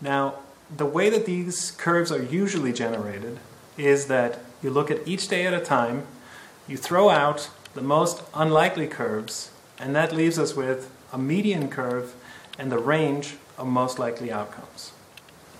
Now, 0.01 0.33
the 0.77 0.85
way 0.85 1.09
that 1.11 1.25
these 1.25 1.71
curves 1.77 2.11
are 2.11 2.21
usually 2.21 2.73
generated 2.73 3.37
is 3.77 4.07
that 4.07 4.39
you 4.63 4.71
look 4.71 4.89
at 4.91 5.07
each 5.07 5.27
day 5.27 5.45
at 5.45 5.53
a 5.53 5.63
time, 5.63 6.03
you 6.67 6.77
throw 6.77 7.09
out 7.09 7.49
the 7.75 7.81
most 7.81 8.23
unlikely 8.33 8.87
curves, 8.87 9.51
and 9.79 9.95
that 9.95 10.11
leaves 10.11 10.39
us 10.39 10.55
with 10.55 10.89
a 11.13 11.17
median 11.17 11.69
curve 11.69 12.13
and 12.57 12.71
the 12.71 12.77
range 12.77 13.35
most 13.65 13.99
likely 13.99 14.31
outcomes. 14.31 14.91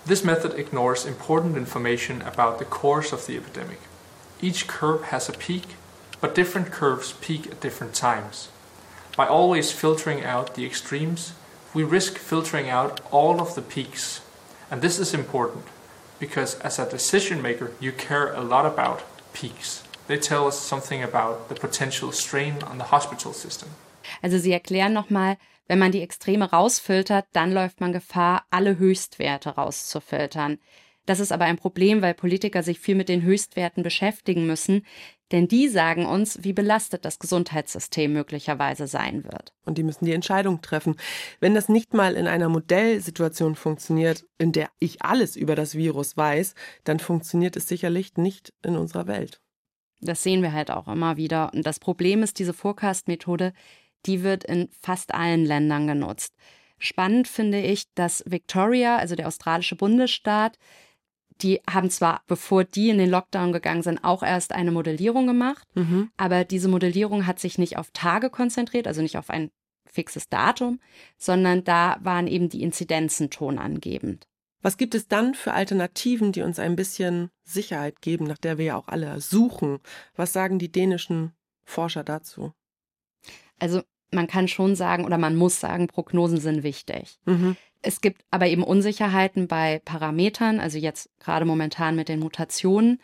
This 0.04 0.24
method 0.24 0.54
ignores 0.58 1.06
important 1.06 1.56
information 1.56 2.22
about 2.22 2.58
the 2.58 2.64
course 2.64 3.12
of 3.12 3.26
the 3.26 3.36
epidemic. 3.36 3.78
Each 4.40 4.66
curve 4.66 5.04
has 5.04 5.28
a 5.28 5.32
peak, 5.32 5.76
but 6.20 6.34
different 6.34 6.72
curves 6.72 7.12
peak 7.20 7.46
at 7.46 7.60
different 7.60 7.94
times. 7.94 8.48
By 9.16 9.26
always 9.26 9.70
filtering 9.70 10.24
out 10.24 10.54
the 10.54 10.66
extremes, 10.66 11.34
we 11.74 11.84
risk 11.84 12.18
filtering 12.18 12.68
out 12.68 13.00
all 13.10 13.40
of 13.40 13.54
the 13.54 13.62
peaks. 13.62 14.20
And 14.70 14.82
this 14.82 14.98
is 14.98 15.14
important 15.14 15.66
because 16.18 16.58
as 16.60 16.78
a 16.78 16.88
decision 16.88 17.40
maker, 17.42 17.72
you 17.80 17.92
care 17.92 18.32
a 18.32 18.40
lot 18.40 18.66
about 18.66 19.02
peaks. 19.32 19.82
They 20.08 20.18
tell 20.18 20.46
us 20.46 20.58
something 20.58 21.02
about 21.02 21.48
the 21.48 21.54
potential 21.54 22.12
strain 22.12 22.62
on 22.62 22.78
the 22.78 22.84
hospital 22.84 23.32
system. 23.32 23.68
Also 24.22 24.38
sie 24.38 24.52
erklären 24.52 24.92
nochmal, 24.92 25.36
Wenn 25.72 25.78
man 25.78 25.90
die 25.90 26.02
Extreme 26.02 26.50
rausfiltert, 26.50 27.24
dann 27.32 27.50
läuft 27.50 27.80
man 27.80 27.94
Gefahr, 27.94 28.44
alle 28.50 28.76
Höchstwerte 28.76 29.48
rauszufiltern. 29.48 30.58
Das 31.06 31.18
ist 31.18 31.32
aber 31.32 31.46
ein 31.46 31.56
Problem, 31.56 32.02
weil 32.02 32.12
Politiker 32.12 32.62
sich 32.62 32.78
viel 32.78 32.94
mit 32.94 33.08
den 33.08 33.22
Höchstwerten 33.22 33.82
beschäftigen 33.82 34.46
müssen, 34.46 34.84
denn 35.30 35.48
die 35.48 35.68
sagen 35.68 36.04
uns, 36.04 36.44
wie 36.44 36.52
belastet 36.52 37.06
das 37.06 37.18
Gesundheitssystem 37.18 38.12
möglicherweise 38.12 38.86
sein 38.86 39.24
wird. 39.24 39.54
Und 39.64 39.78
die 39.78 39.82
müssen 39.82 40.04
die 40.04 40.12
Entscheidung 40.12 40.60
treffen. 40.60 40.96
Wenn 41.40 41.54
das 41.54 41.70
nicht 41.70 41.94
mal 41.94 42.16
in 42.16 42.26
einer 42.26 42.50
Modellsituation 42.50 43.54
funktioniert, 43.54 44.26
in 44.36 44.52
der 44.52 44.68
ich 44.78 45.00
alles 45.00 45.36
über 45.36 45.56
das 45.56 45.74
Virus 45.74 46.18
weiß, 46.18 46.54
dann 46.84 46.98
funktioniert 46.98 47.56
es 47.56 47.66
sicherlich 47.66 48.18
nicht 48.18 48.52
in 48.62 48.76
unserer 48.76 49.06
Welt. 49.06 49.40
Das 50.02 50.22
sehen 50.22 50.42
wir 50.42 50.52
halt 50.52 50.70
auch 50.70 50.88
immer 50.88 51.16
wieder. 51.16 51.50
Und 51.54 51.64
das 51.64 51.78
Problem 51.78 52.22
ist, 52.24 52.40
diese 52.40 52.52
Forecast-Methode, 52.52 53.52
die 54.06 54.22
wird 54.22 54.44
in 54.44 54.68
fast 54.80 55.14
allen 55.14 55.44
Ländern 55.44 55.86
genutzt. 55.86 56.34
Spannend 56.78 57.28
finde 57.28 57.60
ich, 57.60 57.84
dass 57.94 58.24
Victoria, 58.26 58.96
also 58.96 59.14
der 59.14 59.28
australische 59.28 59.76
Bundesstaat, 59.76 60.58
die 61.40 61.60
haben 61.68 61.90
zwar, 61.90 62.22
bevor 62.26 62.64
die 62.64 62.90
in 62.90 62.98
den 62.98 63.10
Lockdown 63.10 63.52
gegangen 63.52 63.82
sind, 63.82 64.02
auch 64.02 64.22
erst 64.22 64.52
eine 64.52 64.72
Modellierung 64.72 65.26
gemacht, 65.26 65.66
mhm. 65.74 66.10
aber 66.16 66.44
diese 66.44 66.68
Modellierung 66.68 67.26
hat 67.26 67.38
sich 67.38 67.58
nicht 67.58 67.78
auf 67.78 67.90
Tage 67.92 68.30
konzentriert, 68.30 68.86
also 68.86 69.02
nicht 69.02 69.16
auf 69.16 69.30
ein 69.30 69.50
fixes 69.86 70.28
Datum, 70.28 70.80
sondern 71.18 71.64
da 71.64 71.98
waren 72.02 72.26
eben 72.26 72.48
die 72.48 72.62
Inzidenzen 72.62 73.30
tonangebend. 73.30 74.26
Was 74.62 74.76
gibt 74.76 74.94
es 74.94 75.08
dann 75.08 75.34
für 75.34 75.52
Alternativen, 75.52 76.32
die 76.32 76.42
uns 76.42 76.58
ein 76.58 76.76
bisschen 76.76 77.30
Sicherheit 77.44 78.00
geben, 78.00 78.26
nach 78.26 78.38
der 78.38 78.58
wir 78.58 78.64
ja 78.64 78.76
auch 78.76 78.88
alle 78.88 79.20
suchen? 79.20 79.80
Was 80.14 80.32
sagen 80.32 80.58
die 80.58 80.70
dänischen 80.70 81.32
Forscher 81.64 82.04
dazu? 82.04 82.52
Also 83.62 83.82
man 84.10 84.26
kann 84.26 84.48
schon 84.48 84.74
sagen 84.74 85.04
oder 85.04 85.18
man 85.18 85.36
muss 85.36 85.60
sagen, 85.60 85.86
Prognosen 85.86 86.40
sind 86.40 86.64
wichtig. 86.64 87.20
Mhm. 87.26 87.56
Es 87.80 88.00
gibt 88.00 88.24
aber 88.32 88.48
eben 88.48 88.64
Unsicherheiten 88.64 89.46
bei 89.46 89.80
Parametern, 89.84 90.58
also 90.58 90.78
jetzt 90.78 91.08
gerade 91.20 91.44
momentan 91.44 91.94
mit 91.94 92.08
den 92.08 92.18
Mutationen. 92.18 93.00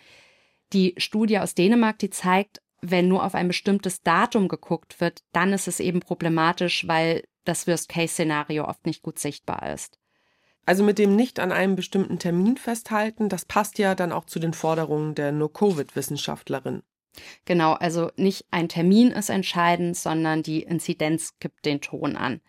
Die 0.73 0.95
Studie 0.99 1.39
aus 1.39 1.55
Dänemark, 1.55 2.01
die 2.01 2.11
zeigt, 2.11 2.61
wenn 2.81 3.07
nur 3.07 3.25
auf 3.25 3.37
ein 3.37 3.47
bestimmtes 3.47 4.03
Datum 4.03 4.49
geguckt 4.49 5.01
wird, 5.01 5.21
dann 5.33 5.53
ist 5.53 5.69
es 5.69 5.79
eben 5.79 6.01
problematisch, 6.01 6.89
weil 6.89 7.23
das 7.45 7.69
Worst-Case-Szenario 7.69 8.65
oft 8.65 8.85
nicht 8.85 9.03
gut 9.03 9.21
sichtbar 9.21 9.73
ist. 9.73 9.99
Also 10.67 10.83
mit 10.83 10.99
dem 10.99 11.15
nicht 11.15 11.39
an 11.39 11.53
einem 11.53 11.77
bestimmten 11.77 12.19
Termin 12.19 12.57
festhalten, 12.57 13.29
das 13.29 13.45
passt 13.45 13.79
ja 13.79 13.95
dann 13.95 14.13
auch 14.13 14.27
zu 14.27 14.41
den 14.41 14.53
Forderungen 14.53 15.15
der 15.15 15.31
No-Covid-Wissenschaftlerin. 15.31 16.83
Genau, 17.45 17.73
also 17.73 18.11
nicht 18.17 18.47
ein 18.51 18.69
Termin 18.69 19.11
ist 19.11 19.31
entscheidend, 19.31 19.97
sondern 19.97 20.43
die 20.43 20.63
Inzidenz 20.63 21.39
gibt 21.39 21.65
den 21.65 21.81
Ton 21.81 22.17
an. 22.17 22.41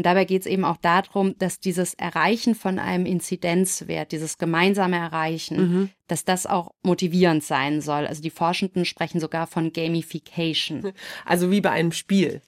Und 0.00 0.06
dabei 0.06 0.24
geht 0.24 0.40
es 0.40 0.46
eben 0.46 0.64
auch 0.64 0.78
darum, 0.78 1.36
dass 1.36 1.60
dieses 1.60 1.92
Erreichen 1.92 2.54
von 2.54 2.78
einem 2.78 3.04
Inzidenzwert, 3.04 4.12
dieses 4.12 4.38
gemeinsame 4.38 4.96
Erreichen, 4.96 5.56
mhm. 5.60 5.90
dass 6.06 6.24
das 6.24 6.46
auch 6.46 6.70
motivierend 6.82 7.44
sein 7.44 7.82
soll. 7.82 8.06
Also 8.06 8.22
die 8.22 8.30
Forschenden 8.30 8.86
sprechen 8.86 9.20
sogar 9.20 9.46
von 9.46 9.74
Gamification. 9.74 10.92
Also 11.26 11.50
wie 11.50 11.60
bei 11.60 11.70
einem 11.70 11.92
Spiel. 11.92 12.40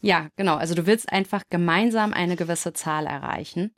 Ja, 0.00 0.28
genau. 0.34 0.56
Also 0.56 0.74
du 0.74 0.86
willst 0.86 1.12
einfach 1.12 1.42
gemeinsam 1.50 2.12
eine 2.12 2.34
gewisse 2.34 2.72
Zahl 2.72 3.06
erreichen. 3.06 3.70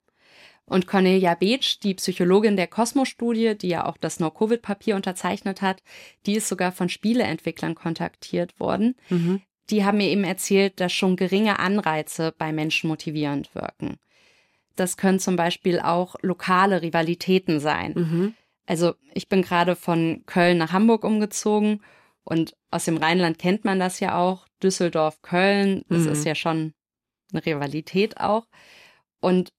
Und 0.70 0.86
Cornelia 0.86 1.34
Beetsch, 1.34 1.80
die 1.82 1.94
Psychologin 1.94 2.56
der 2.56 2.68
Cosmos-Studie, 2.68 3.58
die 3.58 3.70
ja 3.70 3.86
auch 3.86 3.96
das 3.96 4.20
No-Covid-Papier 4.20 4.94
unterzeichnet 4.94 5.62
hat, 5.62 5.82
die 6.26 6.34
ist 6.34 6.48
sogar 6.48 6.70
von 6.70 6.88
Spieleentwicklern 6.88 7.74
kontaktiert 7.74 8.60
worden. 8.60 8.94
Mhm. 9.08 9.42
Die 9.68 9.84
haben 9.84 9.98
mir 9.98 10.06
eben 10.06 10.22
erzählt, 10.22 10.78
dass 10.78 10.92
schon 10.92 11.16
geringe 11.16 11.58
Anreize 11.58 12.32
bei 12.38 12.52
Menschen 12.52 12.86
motivierend 12.86 13.52
wirken. 13.52 13.96
Das 14.76 14.96
können 14.96 15.18
zum 15.18 15.34
Beispiel 15.34 15.80
auch 15.80 16.14
lokale 16.22 16.82
Rivalitäten 16.82 17.58
sein. 17.58 17.92
Mhm. 17.96 18.34
Also 18.64 18.94
ich 19.12 19.28
bin 19.28 19.42
gerade 19.42 19.74
von 19.74 20.22
Köln 20.26 20.58
nach 20.58 20.70
Hamburg 20.70 21.02
umgezogen 21.02 21.82
und 22.22 22.54
aus 22.70 22.84
dem 22.84 22.96
Rheinland 22.96 23.40
kennt 23.40 23.64
man 23.64 23.80
das 23.80 23.98
ja 23.98 24.16
auch. 24.16 24.46
Düsseldorf, 24.62 25.20
Köln, 25.20 25.82
das 25.88 26.02
mhm. 26.04 26.12
ist 26.12 26.24
ja 26.24 26.36
schon 26.36 26.74
eine 27.32 27.44
Rivalität 27.44 28.20
auch. 28.20 28.46
Und 29.18 29.50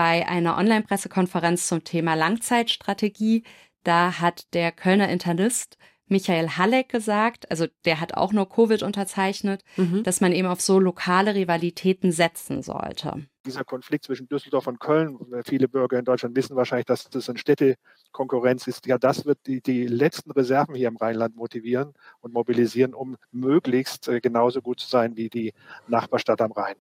bei 0.00 0.26
einer 0.26 0.56
Online-Pressekonferenz 0.56 1.68
zum 1.68 1.84
Thema 1.84 2.14
Langzeitstrategie. 2.14 3.44
Da 3.84 4.18
hat 4.18 4.54
der 4.54 4.72
Kölner 4.72 5.10
Internist 5.10 5.76
Michael 6.06 6.56
Halleck 6.56 6.88
gesagt, 6.88 7.50
also 7.50 7.66
der 7.84 8.00
hat 8.00 8.14
auch 8.14 8.32
nur 8.32 8.48
Covid 8.48 8.82
unterzeichnet, 8.82 9.62
mhm. 9.76 10.02
dass 10.02 10.22
man 10.22 10.32
eben 10.32 10.48
auf 10.48 10.62
so 10.62 10.80
lokale 10.80 11.34
Rivalitäten 11.34 12.12
setzen 12.12 12.62
sollte. 12.62 13.26
Dieser 13.44 13.62
Konflikt 13.62 14.06
zwischen 14.06 14.26
Düsseldorf 14.26 14.68
und 14.68 14.80
Köln, 14.80 15.18
viele 15.44 15.68
Bürger 15.68 15.98
in 15.98 16.06
Deutschland 16.06 16.34
wissen 16.34 16.56
wahrscheinlich, 16.56 16.86
dass 16.86 17.10
das 17.10 17.28
eine 17.28 17.38
Städtekonkurrenz 17.38 18.68
ist. 18.68 18.86
Ja, 18.86 18.96
das 18.96 19.26
wird 19.26 19.40
die, 19.46 19.60
die 19.60 19.86
letzten 19.86 20.30
Reserven 20.30 20.74
hier 20.74 20.88
im 20.88 20.96
Rheinland 20.96 21.36
motivieren 21.36 21.92
und 22.20 22.32
mobilisieren, 22.32 22.94
um 22.94 23.18
möglichst 23.32 24.08
äh, 24.08 24.22
genauso 24.22 24.62
gut 24.62 24.80
zu 24.80 24.88
sein 24.88 25.18
wie 25.18 25.28
die 25.28 25.52
Nachbarstadt 25.88 26.40
am 26.40 26.52
Rhein. 26.52 26.76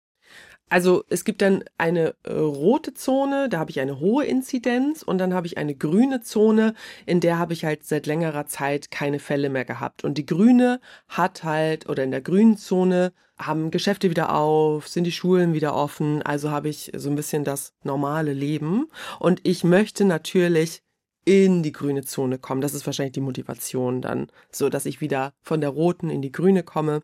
Also 0.71 1.05
es 1.09 1.25
gibt 1.25 1.41
dann 1.41 1.65
eine 1.79 2.15
äh, 2.25 2.33
rote 2.33 2.93
Zone, 2.93 3.49
da 3.49 3.59
habe 3.59 3.71
ich 3.71 3.81
eine 3.81 4.01
hohe 4.01 4.25
Inzidenz 4.27 5.03
und 5.03 5.19
dann 5.19 5.33
habe 5.33 5.47
ich 5.47 5.57
eine 5.57 5.75
grüne 5.75 6.21
Zone, 6.21 6.75
in 7.07 7.21
der 7.21 7.39
habe 7.39 7.55
ich 7.55 7.65
halt 7.65 7.85
seit 7.85 8.07
längerer 8.07 8.47
Zeit 8.47 8.91
keine 8.91 9.19
Fälle 9.19 9.49
mehr 9.49 9.65
gehabt. 9.65 10.05
Und 10.05 10.19
die 10.19 10.27
grüne 10.27 10.81
hat 11.09 11.43
halt, 11.43 11.89
oder 11.89 12.05
in 12.05 12.11
der 12.11 12.21
grünen 12.21 12.59
Zone 12.59 13.13
haben 13.39 13.71
Geschäfte 13.71 14.11
wieder 14.11 14.35
auf, 14.35 14.89
sind 14.89 15.05
die 15.05 15.13
Schulen 15.13 15.55
wieder 15.55 15.75
offen, 15.75 16.23
also 16.23 16.51
habe 16.51 16.69
ich 16.69 16.93
so 16.95 17.09
ein 17.09 17.17
bisschen 17.17 17.45
das 17.45 17.73
normale 17.83 18.33
Leben. 18.35 18.89
Und 19.21 19.41
ich 19.45 19.65
möchte 19.65 20.05
natürlich 20.05 20.83
in 21.25 21.63
die 21.63 21.73
grüne 21.73 22.05
Zone 22.05 22.39
kommen. 22.39 22.61
Das 22.61 22.75
ist 22.75 22.87
wahrscheinlich 22.87 23.13
die 23.13 23.21
Motivation 23.21 24.03
dann, 24.03 24.29
so 24.51 24.69
dass 24.69 24.87
ich 24.87 25.01
wieder 25.01 25.33
von 25.43 25.61
der 25.61 25.71
roten 25.71 26.11
in 26.11 26.23
die 26.23 26.33
grüne 26.33 26.63
komme, 26.63 27.03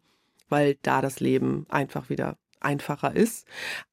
weil 0.48 0.76
da 0.82 1.00
das 1.00 1.20
Leben 1.20 1.66
einfach 1.68 2.08
wieder 2.08 2.36
einfacher 2.64 3.14
ist. 3.14 3.46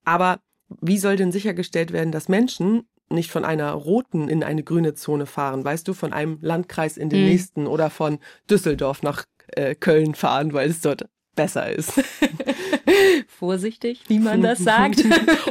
Aber 0.05 0.39
wie 0.81 0.97
soll 0.97 1.17
denn 1.17 1.31
sichergestellt 1.31 1.91
werden, 1.91 2.11
dass 2.11 2.29
Menschen 2.29 2.87
nicht 3.09 3.31
von 3.31 3.43
einer 3.43 3.71
roten 3.73 4.29
in 4.29 4.43
eine 4.43 4.63
grüne 4.63 4.93
Zone 4.93 5.25
fahren, 5.25 5.65
weißt 5.65 5.87
du, 5.87 5.93
von 5.93 6.13
einem 6.13 6.37
Landkreis 6.41 6.97
in 6.97 7.09
den 7.09 7.21
mhm. 7.21 7.29
nächsten 7.29 7.67
oder 7.67 7.89
von 7.89 8.19
Düsseldorf 8.49 9.03
nach 9.03 9.25
äh, 9.47 9.75
Köln 9.75 10.15
fahren, 10.15 10.53
weil 10.53 10.69
es 10.69 10.81
dort 10.81 11.07
besser 11.35 11.71
ist. 11.71 11.93
Vorsichtig, 13.27 14.03
wie 14.07 14.19
man 14.19 14.41
das 14.41 14.59
sagt. 14.63 15.03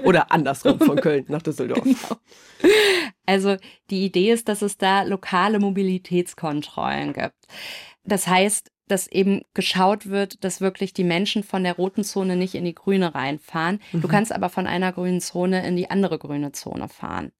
Oder 0.05 0.31
andersrum 0.33 0.79
von 0.79 0.97
Köln 1.01 1.25
nach 1.29 1.43
Düsseldorf. 1.43 1.83
Genau. 1.83 2.21
Also 3.27 3.57
die 3.91 4.05
Idee 4.05 4.33
ist, 4.33 4.49
dass 4.49 4.63
es 4.63 4.77
da 4.77 5.03
lokale 5.03 5.59
Mobilitätskontrollen 5.59 7.13
gibt. 7.13 7.47
Das 8.05 8.27
heißt, 8.27 8.71
dass 8.91 9.07
eben 9.07 9.43
geschaut 9.55 10.07
wird, 10.07 10.43
dass 10.45 10.61
wirklich 10.61 10.93
die 10.93 11.05
Menschen 11.05 11.43
von 11.43 11.65
der 11.65 11.75
roten 11.75 12.05
Zone 12.05 12.37
nicht 12.37 12.55
in 12.55 12.65
die 12.65 12.75
grüne 12.75 13.15
reinfahren. 13.15 13.81
Mhm. 13.93 14.03
Du 14.03 14.09
kannst 14.09 14.33
aber 14.33 14.49
von 14.49 14.67
einer 14.67 14.93
grünen 14.93 15.21
Zone 15.21 15.67
in 15.67 15.77
die 15.77 15.91
andere 15.91 16.19
grüne 16.19 16.53
Zone 16.53 16.89
fahren. 16.89 17.33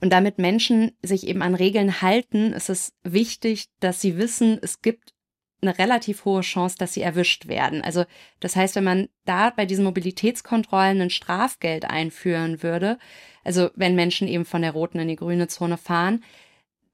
Und 0.00 0.12
damit 0.12 0.38
Menschen 0.38 0.92
sich 1.02 1.26
eben 1.26 1.42
an 1.42 1.54
Regeln 1.54 2.02
halten, 2.02 2.52
ist 2.52 2.68
es 2.68 2.92
wichtig, 3.02 3.66
dass 3.80 4.00
sie 4.00 4.16
wissen, 4.18 4.58
es 4.60 4.82
gibt 4.82 5.14
eine 5.62 5.78
relativ 5.78 6.24
hohe 6.24 6.42
Chance, 6.42 6.76
dass 6.78 6.94
sie 6.94 7.00
erwischt 7.00 7.48
werden. 7.48 7.82
Also 7.82 8.04
das 8.40 8.54
heißt, 8.54 8.76
wenn 8.76 8.84
man 8.84 9.08
da 9.24 9.50
bei 9.50 9.64
diesen 9.66 9.84
Mobilitätskontrollen 9.84 11.00
ein 11.00 11.10
Strafgeld 11.10 11.84
einführen 11.86 12.62
würde, 12.62 12.98
also 13.44 13.70
wenn 13.74 13.94
Menschen 13.94 14.28
eben 14.28 14.44
von 14.44 14.62
der 14.62 14.72
roten 14.72 14.98
in 14.98 15.08
die 15.08 15.16
grüne 15.16 15.48
Zone 15.48 15.78
fahren, 15.78 16.22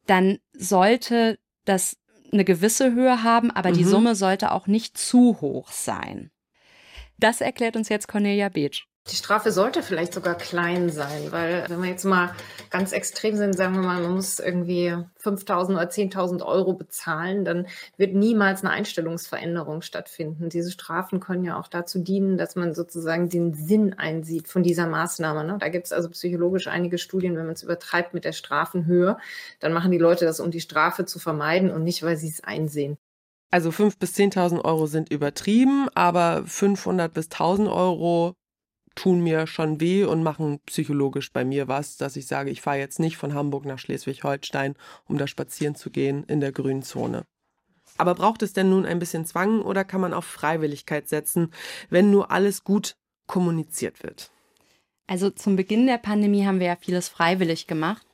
dann 0.06 0.38
sollte 0.52 1.38
das 1.64 1.96
eine 2.32 2.44
gewisse 2.44 2.92
Höhe 2.92 3.22
haben, 3.22 3.50
aber 3.50 3.70
mhm. 3.70 3.74
die 3.74 3.84
Summe 3.84 4.14
sollte 4.14 4.52
auch 4.52 4.66
nicht 4.66 4.98
zu 4.98 5.40
hoch 5.40 5.70
sein. 5.70 6.30
Das 7.18 7.40
erklärt 7.40 7.76
uns 7.76 7.88
jetzt 7.88 8.08
Cornelia 8.08 8.48
Beetsch. 8.48 8.89
Die 9.10 9.16
Strafe 9.16 9.50
sollte 9.50 9.82
vielleicht 9.82 10.14
sogar 10.14 10.36
klein 10.36 10.88
sein, 10.88 11.32
weil 11.32 11.64
wenn 11.68 11.82
wir 11.82 11.90
jetzt 11.90 12.04
mal 12.04 12.32
ganz 12.70 12.92
extrem 12.92 13.36
sind, 13.36 13.56
sagen 13.56 13.74
wir 13.74 13.82
mal, 13.82 14.00
man 14.00 14.14
muss 14.14 14.38
irgendwie 14.38 14.94
5.000 15.20 15.72
oder 15.72 15.88
10.000 15.88 16.46
Euro 16.46 16.74
bezahlen, 16.74 17.44
dann 17.44 17.66
wird 17.96 18.14
niemals 18.14 18.62
eine 18.62 18.70
Einstellungsveränderung 18.70 19.82
stattfinden. 19.82 20.48
Diese 20.48 20.70
Strafen 20.70 21.18
können 21.18 21.44
ja 21.44 21.58
auch 21.58 21.66
dazu 21.66 21.98
dienen, 21.98 22.38
dass 22.38 22.54
man 22.54 22.72
sozusagen 22.72 23.28
den 23.28 23.54
Sinn 23.54 23.94
einsieht 23.98 24.46
von 24.46 24.62
dieser 24.62 24.86
Maßnahme. 24.86 25.42
Ne? 25.42 25.56
Da 25.58 25.68
gibt 25.68 25.86
es 25.86 25.92
also 25.92 26.08
psychologisch 26.10 26.68
einige 26.68 26.98
Studien, 26.98 27.36
wenn 27.36 27.46
man 27.46 27.54
es 27.54 27.64
übertreibt 27.64 28.14
mit 28.14 28.24
der 28.24 28.32
Strafenhöhe, 28.32 29.16
dann 29.58 29.72
machen 29.72 29.90
die 29.90 29.98
Leute 29.98 30.24
das, 30.24 30.38
um 30.38 30.52
die 30.52 30.60
Strafe 30.60 31.04
zu 31.04 31.18
vermeiden 31.18 31.70
und 31.72 31.82
nicht, 31.82 32.04
weil 32.04 32.16
sie 32.16 32.28
es 32.28 32.44
einsehen. 32.44 32.96
Also 33.50 33.70
5.000 33.70 33.98
bis 33.98 34.14
10.000 34.14 34.64
Euro 34.64 34.86
sind 34.86 35.10
übertrieben, 35.10 35.88
aber 35.94 36.44
500 36.46 37.12
bis 37.12 37.26
1.000 37.26 37.68
Euro 37.68 38.36
tun 38.94 39.20
mir 39.20 39.46
schon 39.46 39.80
weh 39.80 40.04
und 40.04 40.22
machen 40.22 40.60
psychologisch 40.66 41.32
bei 41.32 41.44
mir 41.44 41.68
was, 41.68 41.96
dass 41.96 42.16
ich 42.16 42.26
sage, 42.26 42.50
ich 42.50 42.60
fahre 42.60 42.78
jetzt 42.78 42.98
nicht 42.98 43.16
von 43.16 43.34
Hamburg 43.34 43.64
nach 43.64 43.78
Schleswig-Holstein, 43.78 44.74
um 45.06 45.18
da 45.18 45.26
spazieren 45.26 45.74
zu 45.74 45.90
gehen 45.90 46.24
in 46.24 46.40
der 46.40 46.52
grünen 46.52 46.82
Zone. 46.82 47.24
Aber 47.96 48.14
braucht 48.14 48.42
es 48.42 48.52
denn 48.52 48.70
nun 48.70 48.86
ein 48.86 48.98
bisschen 48.98 49.26
Zwang 49.26 49.62
oder 49.62 49.84
kann 49.84 50.00
man 50.00 50.14
auf 50.14 50.24
Freiwilligkeit 50.24 51.08
setzen, 51.08 51.52
wenn 51.90 52.10
nur 52.10 52.30
alles 52.30 52.64
gut 52.64 52.96
kommuniziert 53.26 54.02
wird? 54.02 54.30
Also 55.06 55.30
zum 55.30 55.56
Beginn 55.56 55.86
der 55.86 55.98
Pandemie 55.98 56.46
haben 56.46 56.60
wir 56.60 56.68
ja 56.68 56.76
vieles 56.76 57.08
freiwillig 57.08 57.66
gemacht. 57.66 58.06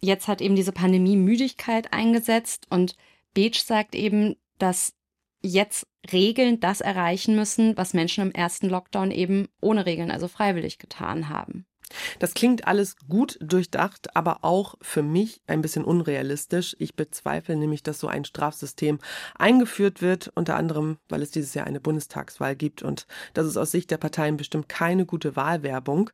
Jetzt 0.00 0.28
hat 0.28 0.40
eben 0.40 0.56
diese 0.56 0.72
Pandemie 0.72 1.16
Müdigkeit 1.16 1.92
eingesetzt 1.92 2.66
und 2.68 2.96
Beach 3.32 3.62
sagt 3.62 3.94
eben, 3.94 4.36
dass 4.58 4.92
jetzt 5.42 5.86
Regeln 6.12 6.60
das 6.60 6.80
erreichen 6.80 7.36
müssen, 7.36 7.76
was 7.76 7.94
Menschen 7.94 8.22
im 8.22 8.32
ersten 8.32 8.68
Lockdown 8.68 9.10
eben 9.10 9.48
ohne 9.60 9.86
Regeln, 9.86 10.10
also 10.10 10.28
freiwillig 10.28 10.78
getan 10.78 11.28
haben. 11.28 11.66
Das 12.18 12.34
klingt 12.34 12.66
alles 12.66 12.96
gut 13.08 13.38
durchdacht, 13.40 14.14
aber 14.16 14.44
auch 14.44 14.76
für 14.80 15.02
mich 15.02 15.42
ein 15.46 15.62
bisschen 15.62 15.84
unrealistisch. 15.84 16.76
Ich 16.78 16.94
bezweifle 16.94 17.56
nämlich, 17.56 17.82
dass 17.82 17.98
so 17.98 18.06
ein 18.06 18.24
Strafsystem 18.24 18.98
eingeführt 19.36 20.00
wird, 20.00 20.30
unter 20.34 20.56
anderem, 20.56 20.98
weil 21.08 21.22
es 21.22 21.30
dieses 21.30 21.54
Jahr 21.54 21.66
eine 21.66 21.80
Bundestagswahl 21.80 22.54
gibt 22.56 22.82
und 22.82 23.06
das 23.34 23.46
ist 23.46 23.56
aus 23.56 23.70
Sicht 23.70 23.90
der 23.90 23.98
Parteien 23.98 24.36
bestimmt 24.36 24.68
keine 24.68 25.06
gute 25.06 25.36
Wahlwerbung. 25.36 26.10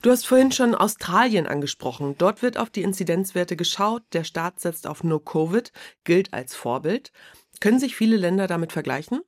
Du 0.00 0.10
hast 0.10 0.26
vorhin 0.26 0.50
schon 0.50 0.74
Australien 0.74 1.46
angesprochen. 1.46 2.16
Dort 2.18 2.42
wird 2.42 2.58
auf 2.58 2.70
die 2.70 2.82
Inzidenzwerte 2.82 3.54
geschaut. 3.54 4.02
Der 4.14 4.24
Staat 4.24 4.58
setzt 4.58 4.88
auf 4.88 5.04
No 5.04 5.20
Covid, 5.20 5.70
gilt 6.02 6.32
als 6.34 6.56
Vorbild. 6.56 7.12
Können 7.62 7.78
sich 7.78 7.94
viele 7.94 8.16
Länder 8.16 8.48
damit 8.48 8.72
vergleichen? 8.72 9.20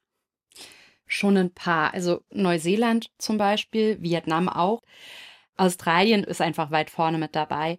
Schon 1.07 1.37
ein 1.37 1.55
paar. 1.55 1.95
Also 1.95 2.25
Neuseeland 2.33 3.13
zum 3.17 3.39
Beispiel, 3.39 4.03
Vietnam 4.03 4.49
auch. 4.49 4.83
Australien 5.57 6.25
ist 6.25 6.41
einfach 6.41 6.73
weit 6.73 6.91
vorne 6.91 7.19
mit 7.19 7.37
dabei. 7.37 7.79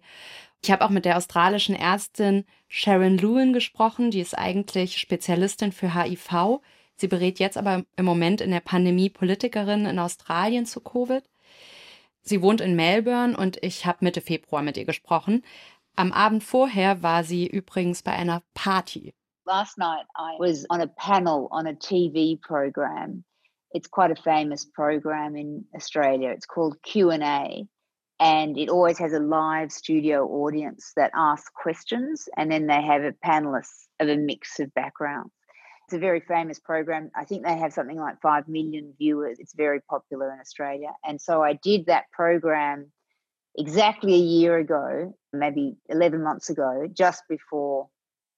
Ich 0.64 0.70
habe 0.70 0.82
auch 0.82 0.88
mit 0.88 1.04
der 1.04 1.18
australischen 1.18 1.74
Ärztin 1.74 2.46
Sharon 2.68 3.18
Lewin 3.18 3.52
gesprochen, 3.52 4.10
die 4.10 4.20
ist 4.20 4.32
eigentlich 4.32 4.96
Spezialistin 4.96 5.72
für 5.72 5.94
HIV. 5.94 6.62
Sie 6.96 7.08
berät 7.08 7.38
jetzt 7.38 7.58
aber 7.58 7.84
im 7.94 8.06
Moment 8.06 8.40
in 8.40 8.50
der 8.50 8.60
Pandemie 8.60 9.10
Politikerinnen 9.10 9.84
in 9.84 9.98
Australien 9.98 10.64
zu 10.64 10.80
Covid. 10.80 11.22
Sie 12.22 12.40
wohnt 12.40 12.62
in 12.62 12.76
Melbourne 12.76 13.36
und 13.36 13.62
ich 13.62 13.84
habe 13.84 13.98
Mitte 14.06 14.22
Februar 14.22 14.62
mit 14.62 14.78
ihr 14.78 14.86
gesprochen. 14.86 15.44
Am 15.96 16.12
Abend 16.12 16.42
vorher 16.42 17.02
war 17.02 17.24
sie 17.24 17.46
übrigens 17.46 18.02
bei 18.02 18.12
einer 18.12 18.42
Party. 18.54 19.12
Last 19.46 19.78
night 19.78 20.02
I 20.16 20.34
was 20.40 20.66
on 20.70 20.80
a 20.80 20.88
panel 20.88 21.48
on 21.52 21.68
a 21.68 21.74
TV 21.74 22.40
program. 22.40 23.22
It's 23.70 23.86
quite 23.86 24.10
a 24.10 24.20
famous 24.20 24.64
program 24.64 25.36
in 25.36 25.64
Australia. 25.72 26.30
It's 26.30 26.46
called 26.46 26.82
Q&A 26.82 27.64
and 28.18 28.58
it 28.58 28.68
always 28.68 28.98
has 28.98 29.12
a 29.12 29.20
live 29.20 29.70
studio 29.70 30.26
audience 30.26 30.92
that 30.96 31.12
asks 31.14 31.48
questions 31.54 32.28
and 32.36 32.50
then 32.50 32.66
they 32.66 32.82
have 32.82 33.02
a 33.02 33.12
panelists 33.24 33.86
of 34.00 34.08
a 34.08 34.16
mix 34.16 34.58
of 34.58 34.74
backgrounds. 34.74 35.30
It's 35.86 35.94
a 35.94 36.00
very 36.00 36.22
famous 36.26 36.58
program. 36.58 37.12
I 37.14 37.24
think 37.24 37.44
they 37.44 37.56
have 37.56 37.72
something 37.72 38.00
like 38.00 38.20
5 38.20 38.48
million 38.48 38.94
viewers. 38.98 39.38
It's 39.38 39.54
very 39.54 39.80
popular 39.80 40.32
in 40.32 40.40
Australia. 40.40 40.90
And 41.04 41.20
so 41.20 41.44
I 41.44 41.52
did 41.52 41.86
that 41.86 42.10
program 42.10 42.90
exactly 43.56 44.14
a 44.14 44.18
year 44.18 44.56
ago, 44.56 45.16
maybe 45.32 45.76
11 45.88 46.20
months 46.20 46.50
ago, 46.50 46.88
just 46.92 47.22
before 47.28 47.90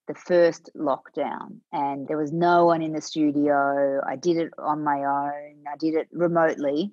the 0.09 0.15
first 0.15 0.71
lockdown. 0.75 1.59
And 1.71 2.07
there 2.07 2.17
was 2.17 2.33
no 2.33 2.65
one 2.65 2.81
in 2.81 2.93
the 2.93 3.01
studio. 3.01 4.01
I 4.05 4.15
did 4.15 4.37
it 4.37 4.51
on 4.57 4.83
my 4.83 4.97
own, 5.03 5.63
I 5.71 5.77
did 5.77 5.93
it 5.93 6.07
remotely. 6.11 6.91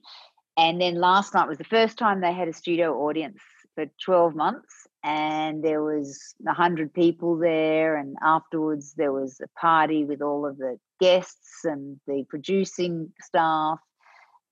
And 0.59 0.81
then 0.81 0.97
last 1.01 1.35
night 1.35 1.49
was 1.49 1.59
the 1.59 1.65
first 1.65 1.99
time 1.99 2.21
they 2.21 2.33
had 2.33 2.47
a 2.47 2.53
studio 2.53 2.95
audience 3.07 3.41
for 3.75 3.87
12 4.05 4.35
months. 4.35 4.87
And 5.03 5.65
there 5.65 5.83
was 5.83 6.35
100 6.41 6.93
people 6.93 7.39
there. 7.39 7.97
And 7.97 8.17
afterwards, 8.23 8.95
there 8.95 9.13
was 9.13 9.41
a 9.41 9.49
party 9.59 10.05
with 10.05 10.21
all 10.21 10.47
of 10.47 10.59
the 10.59 10.79
guests 11.01 11.65
and 11.65 11.99
the 12.07 12.25
producing 12.29 13.13
staff. 13.23 13.79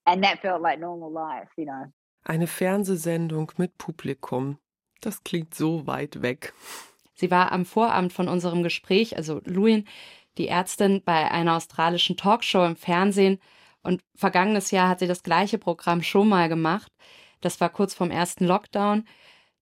And 0.07 0.25
that 0.25 0.41
felt 0.41 0.63
like 0.63 0.81
normal 0.81 1.13
life, 1.13 1.51
you 1.59 1.67
know. 1.67 1.93
Eine 2.27 2.47
Fernsehsendung 2.47 3.53
mit 3.59 3.77
Publikum. 3.77 4.57
Das 5.03 5.23
klingt 5.23 5.55
so 5.55 5.87
weit 5.87 6.23
weg. 6.23 6.55
Sie 7.15 7.31
war 7.31 7.53
am 7.53 7.65
Vorabend 7.65 8.13
von 8.13 8.29
unserem 8.29 8.63
Gespräch, 8.63 9.17
also 9.17 9.41
Luin, 9.45 9.87
die 10.39 10.49
Ärztin 10.49 11.03
bei 11.05 11.31
einer 11.31 11.57
australischen 11.57 12.17
Talkshow 12.17 12.65
im 12.65 12.77
Fernsehen. 12.77 13.39
Und 13.83 14.03
vergangenes 14.15 14.71
Jahr 14.71 14.89
hat 14.89 14.99
sie 15.01 15.07
das 15.07 15.23
gleiche 15.23 15.59
Programm 15.59 16.03
schon 16.03 16.29
mal 16.29 16.49
gemacht. 16.49 16.91
Das 17.41 17.61
war 17.61 17.69
kurz 17.69 17.95
vorm 17.95 18.11
ersten 18.11 18.47
Lockdown. 18.47 19.05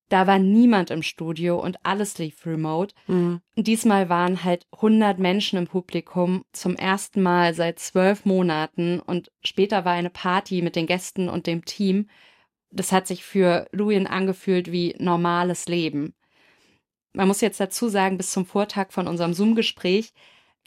Da 0.08 0.26
war 0.26 0.38
niemand 0.38 0.90
im 0.90 1.02
Studio 1.02 1.58
und 1.58 1.78
alles 1.84 2.18
lief 2.18 2.44
remote. 2.44 2.94
Mhm. 3.06 3.40
Diesmal 3.56 4.10
waren 4.10 4.44
halt 4.44 4.66
100 4.72 5.18
Menschen 5.18 5.58
im 5.58 5.66
Publikum 5.66 6.44
zum 6.52 6.76
ersten 6.76 7.22
Mal 7.22 7.54
seit 7.54 7.78
zwölf 7.78 8.26
Monaten 8.26 9.00
und 9.00 9.32
später 9.42 9.86
war 9.86 9.94
eine 9.94 10.10
Party 10.10 10.60
mit 10.60 10.76
den 10.76 10.86
Gästen 10.86 11.30
und 11.30 11.46
dem 11.46 11.64
Team. 11.64 12.08
Das 12.70 12.92
hat 12.92 13.06
sich 13.06 13.24
für 13.24 13.66
Luin 13.72 14.06
angefühlt 14.06 14.70
wie 14.70 14.94
normales 14.98 15.66
Leben. 15.66 16.14
Man 17.12 17.28
muss 17.28 17.40
jetzt 17.40 17.60
dazu 17.60 17.88
sagen, 17.88 18.16
bis 18.16 18.30
zum 18.30 18.46
Vortag 18.46 18.90
von 18.90 19.06
unserem 19.06 19.34
Zoom-Gespräch 19.34 20.12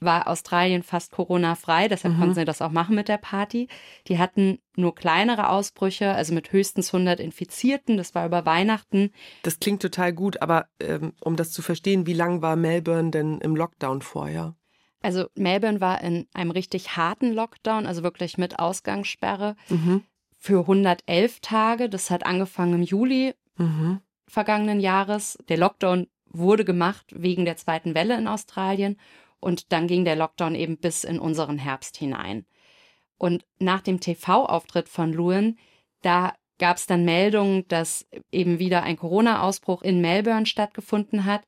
war 0.01 0.27
Australien 0.27 0.83
fast 0.83 1.11
Corona-frei, 1.11 1.87
deshalb 1.87 2.15
mhm. 2.15 2.19
konnten 2.19 2.35
sie 2.35 2.45
das 2.45 2.61
auch 2.61 2.71
machen 2.71 2.95
mit 2.95 3.07
der 3.07 3.17
Party. 3.17 3.67
Die 4.07 4.19
hatten 4.19 4.59
nur 4.75 4.93
kleinere 4.93 5.49
Ausbrüche, 5.49 6.13
also 6.13 6.33
mit 6.33 6.51
höchstens 6.51 6.93
100 6.93 7.19
Infizierten. 7.19 7.95
Das 7.95 8.13
war 8.13 8.25
über 8.25 8.45
Weihnachten. 8.45 9.11
Das 9.43 9.59
klingt 9.59 9.81
total 9.81 10.11
gut, 10.11 10.41
aber 10.41 10.67
ähm, 10.79 11.13
um 11.21 11.35
das 11.37 11.51
zu 11.51 11.61
verstehen, 11.61 12.05
wie 12.05 12.13
lang 12.13 12.41
war 12.41 12.55
Melbourne 12.55 13.11
denn 13.11 13.39
im 13.39 13.55
Lockdown 13.55 14.01
vorher? 14.01 14.55
Also 15.01 15.27
Melbourne 15.35 15.81
war 15.81 16.01
in 16.01 16.27
einem 16.33 16.51
richtig 16.51 16.97
harten 16.97 17.31
Lockdown, 17.31 17.85
also 17.85 18.03
wirklich 18.03 18.37
mit 18.37 18.59
Ausgangssperre 18.59 19.55
mhm. 19.69 20.03
für 20.37 20.61
111 20.61 21.39
Tage. 21.39 21.89
Das 21.89 22.09
hat 22.09 22.25
angefangen 22.25 22.73
im 22.73 22.81
Juli 22.81 23.33
mhm. 23.57 24.01
vergangenen 24.27 24.79
Jahres. 24.79 25.37
Der 25.47 25.57
Lockdown 25.57 26.07
wurde 26.37 26.65
gemacht 26.65 27.05
wegen 27.11 27.45
der 27.45 27.57
zweiten 27.57 27.95
Welle 27.95 28.17
in 28.17 28.27
Australien 28.27 28.97
und 29.39 29.71
dann 29.71 29.87
ging 29.87 30.05
der 30.05 30.15
Lockdown 30.15 30.55
eben 30.55 30.77
bis 30.77 31.03
in 31.03 31.19
unseren 31.19 31.57
Herbst 31.57 31.97
hinein. 31.97 32.45
Und 33.17 33.45
nach 33.59 33.81
dem 33.81 33.99
TV-Auftritt 33.99 34.89
von 34.89 35.13
Luen, 35.13 35.57
da 36.01 36.33
gab 36.57 36.77
es 36.77 36.87
dann 36.87 37.05
Meldungen, 37.05 37.67
dass 37.67 38.07
eben 38.31 38.59
wieder 38.59 38.83
ein 38.83 38.97
Corona-Ausbruch 38.97 39.81
in 39.81 40.01
Melbourne 40.01 40.45
stattgefunden 40.45 41.25
hat. 41.25 41.43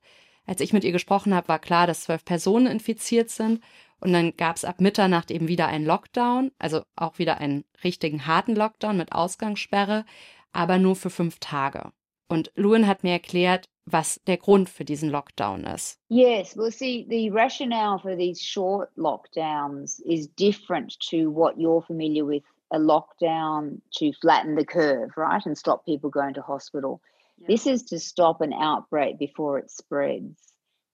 Als 0.46 0.60
ich 0.60 0.72
mit 0.72 0.84
ihr 0.84 0.92
gesprochen 0.92 1.34
habe, 1.34 1.48
war 1.48 1.58
klar, 1.58 1.86
dass 1.86 2.02
zwölf 2.02 2.24
Personen 2.24 2.66
infiziert 2.66 3.30
sind. 3.30 3.62
Und 4.00 4.12
dann 4.12 4.36
gab 4.36 4.56
es 4.56 4.64
ab 4.64 4.80
Mitternacht 4.80 5.30
eben 5.30 5.48
wieder 5.48 5.66
einen 5.66 5.84
Lockdown, 5.84 6.52
also 6.58 6.82
auch 6.94 7.18
wieder 7.18 7.38
einen 7.38 7.64
richtigen 7.82 8.26
harten 8.26 8.54
Lockdown 8.54 8.96
mit 8.96 9.12
Ausgangssperre, 9.12 10.04
aber 10.52 10.78
nur 10.78 10.94
für 10.94 11.10
fünf 11.10 11.38
Tage. 11.40 11.90
Und 12.28 12.52
Luen 12.56 12.86
hat 12.86 13.02
mir 13.02 13.12
erklärt, 13.12 13.68
was 13.86 14.20
der 14.26 14.36
Grund 14.36 14.68
für 14.68 14.84
diesen 14.84 15.08
Lockdown 15.08 15.64
ist. 15.64 15.98
Yes, 16.08 16.56
well, 16.56 16.70
see, 16.70 17.06
the 17.08 17.30
rationale 17.30 17.98
for 17.98 18.14
these 18.16 18.40
short 18.40 18.90
lockdowns 18.96 20.00
is 20.04 20.28
different 20.36 20.98
to 21.10 21.30
what 21.30 21.56
you're 21.56 21.82
familiar 21.82 22.26
with 22.26 22.42
a 22.70 22.78
lockdown 22.78 23.80
to 23.92 24.12
flatten 24.20 24.56
the 24.56 24.64
curve, 24.64 25.16
right, 25.16 25.44
and 25.46 25.56
stop 25.56 25.86
people 25.86 26.10
going 26.10 26.34
to 26.34 26.42
hospital. 26.42 27.00
Yeah. 27.38 27.46
This 27.48 27.66
is 27.66 27.82
to 27.84 27.98
stop 27.98 28.42
an 28.42 28.52
outbreak 28.52 29.18
before 29.18 29.58
it 29.58 29.70
spreads. 29.70 30.36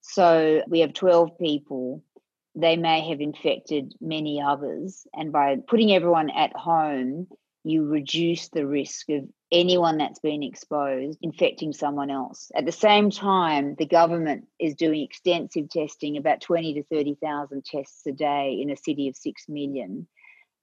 So 0.01 0.61
we 0.69 0.79
have 0.79 0.93
12 0.93 1.37
people. 1.37 2.01
They 2.55 2.77
may 2.77 3.01
have 3.09 3.19
infected 3.19 3.93
many 3.99 4.41
others. 4.41 5.05
And 5.13 5.33
by 5.33 5.57
putting 5.67 5.91
everyone 5.91 6.29
at 6.29 6.55
home, 6.55 7.27
you 7.65 7.85
reduce 7.85 8.49
the 8.49 8.65
risk 8.65 9.09
of 9.09 9.27
anyone 9.51 9.97
that's 9.97 10.19
been 10.19 10.43
exposed 10.43 11.19
infecting 11.21 11.73
someone 11.73 12.09
else. 12.09 12.51
At 12.55 12.65
the 12.65 12.71
same 12.71 13.11
time, 13.11 13.75
the 13.75 13.85
government 13.85 14.47
is 14.59 14.75
doing 14.75 15.01
extensive 15.01 15.69
testing, 15.69 16.17
about 16.17 16.41
20 16.41 16.75
to 16.75 16.83
30,000 16.83 17.63
tests 17.63 18.05
a 18.07 18.11
day 18.11 18.59
in 18.61 18.69
a 18.69 18.77
city 18.77 19.07
of 19.07 19.15
6 19.15 19.43
million, 19.47 20.07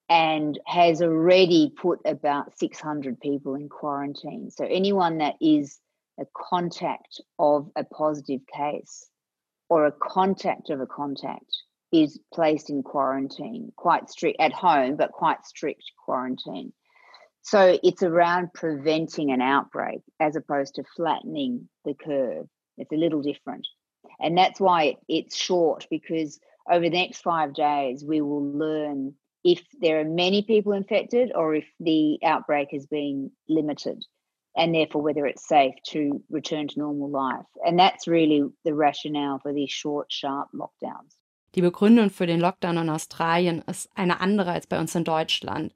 and 0.09 0.59
has 0.67 1.01
already 1.01 1.73
put 1.75 2.01
about 2.05 2.59
600 2.59 3.21
people 3.21 3.55
in 3.55 3.69
quarantine. 3.69 4.51
So 4.51 4.65
anyone 4.65 5.19
that 5.19 5.37
is 5.41 5.79
a 6.21 6.25
contact 6.37 7.21
of 7.39 7.71
a 7.77 7.85
positive 7.85 8.41
case 8.47 9.09
or 9.71 9.87
a 9.87 9.93
contact 9.93 10.71
of 10.71 10.81
a 10.81 10.87
contact 10.87 11.51
is 11.93 12.19
placed 12.33 12.69
in 12.69 12.83
quarantine, 12.83 13.73
quite 13.77 14.11
strict 14.11 14.41
at 14.41 14.53
home, 14.53 14.97
but 14.97 15.13
quite 15.13 15.47
strict 15.47 15.85
quarantine. 16.05 16.73
So 17.43 17.79
it's 17.83 18.03
around 18.03 18.55
preventing 18.55 19.33
an 19.33 19.41
outbreak 19.41 20.01
as 20.21 20.37
opposed 20.37 20.77
to 20.77 20.85
flattening 20.97 21.69
the 21.85 21.95
curve. 21.95 22.47
It's 22.79 22.93
a 22.93 22.97
little 22.97 23.21
different. 23.21 23.67
And 24.21 24.39
that's 24.39 24.61
why 24.61 24.97
it's 25.09 25.37
short 25.37 25.87
because 25.91 26.39
over 26.71 26.85
the 26.85 26.91
next 26.91 27.23
five 27.23 27.55
days, 27.55 28.05
we 28.05 28.21
will 28.21 28.53
learn 28.53 29.15
if 29.45 29.63
there 29.81 30.01
are 30.01 30.05
many 30.05 30.43
people 30.43 30.73
infected 30.73 31.33
or 31.35 31.55
if 31.55 31.67
the 31.81 32.19
outbreak 32.25 32.69
has 32.73 32.87
been 32.87 33.31
limited 33.49 34.05
and 34.57 34.75
therefore 34.75 35.03
whether 35.03 35.27
it's 35.27 35.49
safe 35.49 35.75
to 35.89 36.23
return 36.31 36.69
to 36.69 36.79
normal 36.79 37.11
life. 37.11 37.47
And 37.67 37.79
that's 37.79 38.07
really 38.07 38.45
the 38.65 38.75
rationale 38.75 39.41
for 39.41 39.53
these 39.53 39.71
short, 39.71 40.13
sharp 40.13 40.49
lockdowns. 40.55 41.17
Die 41.55 41.61
Begründung 41.61 42.09
für 42.11 42.27
den 42.27 42.41
Lockdown 42.41 42.79
in 42.79 42.89
Australien 42.89 43.63
ist 43.67 43.91
eine 43.95 44.21
andere 44.21 44.53
als 44.53 44.67
bei 44.67 44.79
uns 44.79 44.95
in 44.95 45.05
Deutschland. 45.05 45.75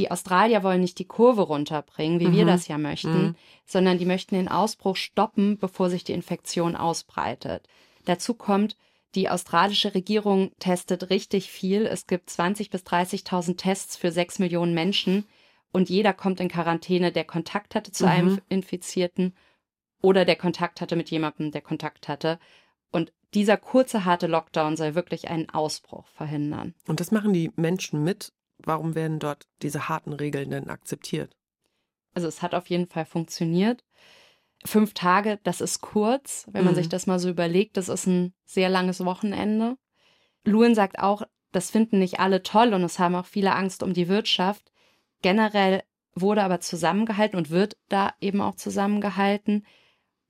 Die 0.00 0.10
Australier 0.10 0.62
wollen 0.62 0.80
nicht 0.80 0.98
die 0.98 1.04
Kurve 1.04 1.42
runterbringen, 1.42 2.20
wie 2.20 2.28
mhm. 2.28 2.32
wir 2.32 2.46
das 2.46 2.68
ja 2.68 2.78
möchten, 2.78 3.22
mhm. 3.22 3.34
sondern 3.66 3.98
die 3.98 4.06
möchten 4.06 4.34
den 4.34 4.48
Ausbruch 4.48 4.96
stoppen, 4.96 5.58
bevor 5.58 5.90
sich 5.90 6.04
die 6.04 6.14
Infektion 6.14 6.74
ausbreitet. 6.74 7.68
Dazu 8.06 8.32
kommt, 8.32 8.76
die 9.14 9.28
australische 9.28 9.94
Regierung 9.94 10.52
testet 10.58 11.10
richtig 11.10 11.50
viel. 11.50 11.84
Es 11.84 12.06
gibt 12.06 12.30
20.000 12.30 12.70
bis 12.70 12.82
30.000 12.82 13.56
Tests 13.58 13.96
für 13.96 14.10
6 14.10 14.38
Millionen 14.38 14.72
Menschen 14.72 15.26
und 15.70 15.90
jeder 15.90 16.14
kommt 16.14 16.40
in 16.40 16.48
Quarantäne, 16.48 17.12
der 17.12 17.24
Kontakt 17.24 17.74
hatte 17.74 17.92
zu 17.92 18.04
mhm. 18.04 18.10
einem 18.10 18.40
Infizierten 18.48 19.34
oder 20.00 20.24
der 20.24 20.36
Kontakt 20.36 20.80
hatte 20.80 20.96
mit 20.96 21.10
jemandem, 21.10 21.50
der 21.50 21.60
Kontakt 21.60 22.08
hatte. 22.08 22.38
Und 22.90 23.12
dieser 23.34 23.58
kurze, 23.58 24.06
harte 24.06 24.28
Lockdown 24.28 24.76
soll 24.76 24.94
wirklich 24.94 25.28
einen 25.28 25.50
Ausbruch 25.50 26.06
verhindern. 26.08 26.74
Und 26.86 27.00
das 27.00 27.10
machen 27.10 27.34
die 27.34 27.52
Menschen 27.56 28.02
mit 28.02 28.32
warum 28.66 28.94
werden 28.94 29.18
dort 29.18 29.46
diese 29.62 29.88
harten 29.88 30.12
Regeln 30.12 30.50
denn 30.50 30.70
akzeptiert? 30.70 31.36
Also 32.14 32.28
es 32.28 32.42
hat 32.42 32.54
auf 32.54 32.68
jeden 32.68 32.86
Fall 32.86 33.04
funktioniert. 33.04 33.84
Fünf 34.64 34.92
Tage, 34.94 35.38
das 35.42 35.60
ist 35.60 35.80
kurz, 35.80 36.46
wenn 36.50 36.64
man 36.64 36.74
mhm. 36.74 36.78
sich 36.78 36.88
das 36.88 37.06
mal 37.06 37.18
so 37.18 37.30
überlegt, 37.30 37.76
das 37.76 37.88
ist 37.88 38.06
ein 38.06 38.34
sehr 38.44 38.68
langes 38.68 39.04
Wochenende. 39.04 39.76
Luen 40.44 40.74
sagt 40.74 40.98
auch, 40.98 41.22
das 41.52 41.70
finden 41.70 41.98
nicht 41.98 42.20
alle 42.20 42.42
toll 42.42 42.74
und 42.74 42.82
es 42.84 42.98
haben 42.98 43.14
auch 43.14 43.26
viele 43.26 43.54
Angst 43.54 43.82
um 43.82 43.94
die 43.94 44.08
Wirtschaft. 44.08 44.70
Generell 45.22 45.82
wurde 46.14 46.42
aber 46.42 46.60
zusammengehalten 46.60 47.38
und 47.38 47.50
wird 47.50 47.76
da 47.88 48.12
eben 48.20 48.40
auch 48.40 48.54
zusammengehalten. 48.54 49.66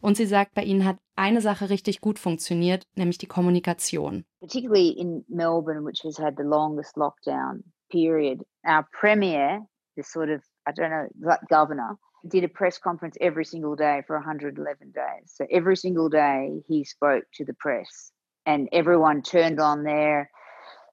Und 0.01 0.17
sie 0.17 0.27
sagt, 0.27 0.55
bei 0.55 0.63
ihnen 0.63 0.85
hat 0.85 0.99
eine 1.15 1.41
Sache 1.41 1.69
richtig 1.69 2.01
gut 2.01 2.19
funktioniert, 2.19 2.87
nämlich 2.95 3.19
die 3.19 3.27
Kommunikation. 3.27 4.25
Particularly 4.41 4.91
in 4.91 5.25
Melbourne, 5.29 5.85
which 5.85 6.03
has 6.05 6.19
had 6.19 6.35
the 6.39 6.45
longest 6.45 6.97
lockdown 6.97 7.65
period, 7.91 8.43
our 8.67 8.87
premier, 8.93 9.61
this 9.97 10.13
sort 10.13 10.31
of, 10.31 10.43
I 10.67 10.73
don't 10.73 10.91
know, 10.91 11.37
governor, 11.49 11.97
did 12.29 12.45
a 12.45 12.49
press 12.49 12.79
conference 12.79 13.17
every 13.21 13.45
single 13.45 13.77
day 13.77 14.03
for 14.07 14.17
111 14.17 14.91
days. 14.91 15.03
So 15.27 15.47
every 15.51 15.77
single 15.77 16.09
day 16.09 16.61
he 16.69 16.85
spoke 16.85 17.25
to 17.35 17.45
the 17.45 17.55
press, 17.55 18.13
and 18.47 18.69
everyone 18.73 19.23
turned 19.23 19.61
on 19.61 19.85
their 19.85 20.31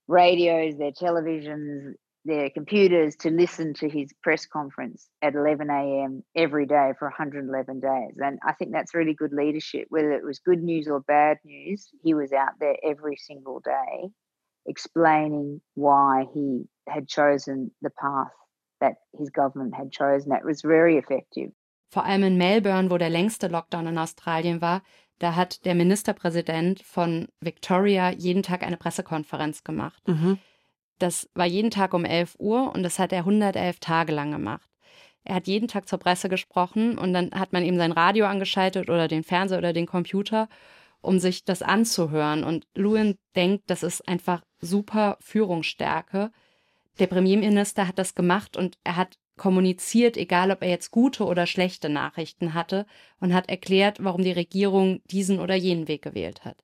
radios, 0.07 0.77
their 0.77 0.91
televisions, 0.91 1.95
their 2.23 2.49
computers 2.49 3.15
to 3.15 3.29
listen 3.29 3.73
to 3.73 3.89
his 3.89 4.11
press 4.21 4.45
conference 4.45 5.07
at 5.21 5.33
11 5.33 5.69
a.m. 5.69 6.23
every 6.35 6.65
day 6.65 6.91
for 6.99 7.07
111 7.07 7.79
days. 7.79 8.17
And 8.17 8.37
I 8.45 8.53
think 8.53 8.71
that's 8.71 8.93
really 8.93 9.13
good 9.13 9.31
leadership. 9.31 9.87
Whether 9.89 10.11
it 10.11 10.25
was 10.25 10.39
good 10.39 10.61
news 10.61 10.87
or 10.87 10.99
bad 10.99 11.37
news, 11.45 11.89
he 12.03 12.13
was 12.13 12.33
out 12.33 12.53
there 12.59 12.75
every 12.83 13.15
single 13.15 13.61
day 13.61 14.09
explaining 14.65 15.61
why 15.75 16.25
he 16.33 16.65
had 16.87 17.07
chosen 17.07 17.71
the 17.81 17.89
path 17.89 18.31
that 18.79 18.97
his 19.17 19.31
government 19.31 19.75
had 19.75 19.91
chosen. 19.91 20.29
That 20.29 20.43
was 20.43 20.61
very 20.61 20.97
effective. 20.97 21.51
Vor 21.89 22.03
allem 22.03 22.23
in 22.23 22.37
Melbourne, 22.37 22.89
wo 22.89 22.97
der 22.97 23.09
längste 23.09 23.47
Lockdown 23.47 23.87
in 23.87 23.97
Australien 23.97 24.61
war, 24.61 24.81
da 25.19 25.35
hat 25.35 25.65
der 25.65 25.73
Ministerpräsident 25.73 26.81
von 26.81 27.27
Victoria 27.39 28.11
jeden 28.11 28.43
Tag 28.43 28.63
eine 28.63 28.77
Pressekonferenz 28.77 29.63
gemacht. 29.63 30.05
Mhm. 30.07 30.37
Das 30.99 31.29
war 31.33 31.45
jeden 31.45 31.71
Tag 31.71 31.93
um 31.93 32.05
11 32.05 32.35
Uhr 32.39 32.73
und 32.73 32.83
das 32.83 32.99
hat 32.99 33.11
er 33.13 33.19
111 33.19 33.79
Tage 33.79 34.11
lang 34.13 34.31
gemacht. 34.31 34.69
Er 35.23 35.35
hat 35.35 35.47
jeden 35.47 35.67
Tag 35.67 35.87
zur 35.87 35.99
Presse 35.99 36.29
gesprochen 36.29 36.97
und 36.97 37.13
dann 37.13 37.31
hat 37.31 37.51
man 37.51 37.63
ihm 37.63 37.77
sein 37.77 37.91
Radio 37.91 38.25
angeschaltet 38.25 38.89
oder 38.89 39.07
den 39.07 39.23
Fernseher 39.23 39.57
oder 39.57 39.73
den 39.73 39.85
Computer, 39.85 40.47
um 41.01 41.19
sich 41.19 41.43
das 41.43 41.61
anzuhören. 41.61 42.43
Und 42.43 42.65
Lewin 42.75 43.17
denkt, 43.35 43.69
das 43.69 43.83
ist 43.83 44.07
einfach 44.07 44.41
super 44.59 45.17
Führungsstärke. 45.19 46.31
Der 46.99 47.07
Premierminister 47.07 47.87
hat 47.87 47.99
das 47.99 48.15
gemacht 48.15 48.57
und 48.57 48.77
er 48.83 48.95
hat 48.95 49.17
kommuniziert, 49.37 50.17
egal 50.17 50.51
ob 50.51 50.63
er 50.63 50.69
jetzt 50.69 50.91
gute 50.91 51.23
oder 51.25 51.45
schlechte 51.45 51.89
Nachrichten 51.89 52.53
hatte, 52.53 52.85
und 53.19 53.33
hat 53.33 53.49
erklärt, 53.49 54.03
warum 54.03 54.23
die 54.23 54.31
Regierung 54.31 55.01
diesen 55.05 55.39
oder 55.39 55.55
jenen 55.55 55.87
Weg 55.87 56.01
gewählt 56.01 56.43
hat. 56.43 56.63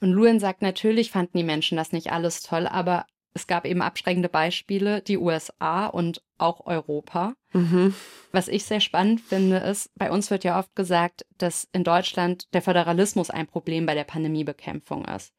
Und 0.00 0.12
Lewin 0.12 0.40
sagt, 0.40 0.62
natürlich 0.62 1.10
fanden 1.10 1.38
die 1.38 1.44
Menschen 1.44 1.76
das 1.76 1.92
nicht 1.92 2.12
alles 2.12 2.42
toll, 2.42 2.66
aber 2.66 3.06
es 3.34 3.46
gab 3.46 3.66
eben 3.66 3.82
abschreckende 3.82 4.28
Beispiele, 4.28 5.00
die 5.00 5.18
USA 5.18 5.86
und 5.86 6.22
auch 6.38 6.66
Europa. 6.66 7.34
Mhm. 7.52 7.94
Was 8.30 8.48
ich 8.48 8.64
sehr 8.64 8.80
spannend 8.80 9.20
finde, 9.20 9.56
ist, 9.58 9.90
bei 9.96 10.10
uns 10.10 10.30
wird 10.30 10.44
ja 10.44 10.58
oft 10.58 10.74
gesagt, 10.74 11.24
dass 11.38 11.68
in 11.72 11.84
Deutschland 11.84 12.52
der 12.52 12.62
Föderalismus 12.62 13.30
ein 13.30 13.46
Problem 13.46 13.86
bei 13.86 13.94
der 13.94 14.04
Pandemiebekämpfung 14.04 15.04
ist. 15.06 15.32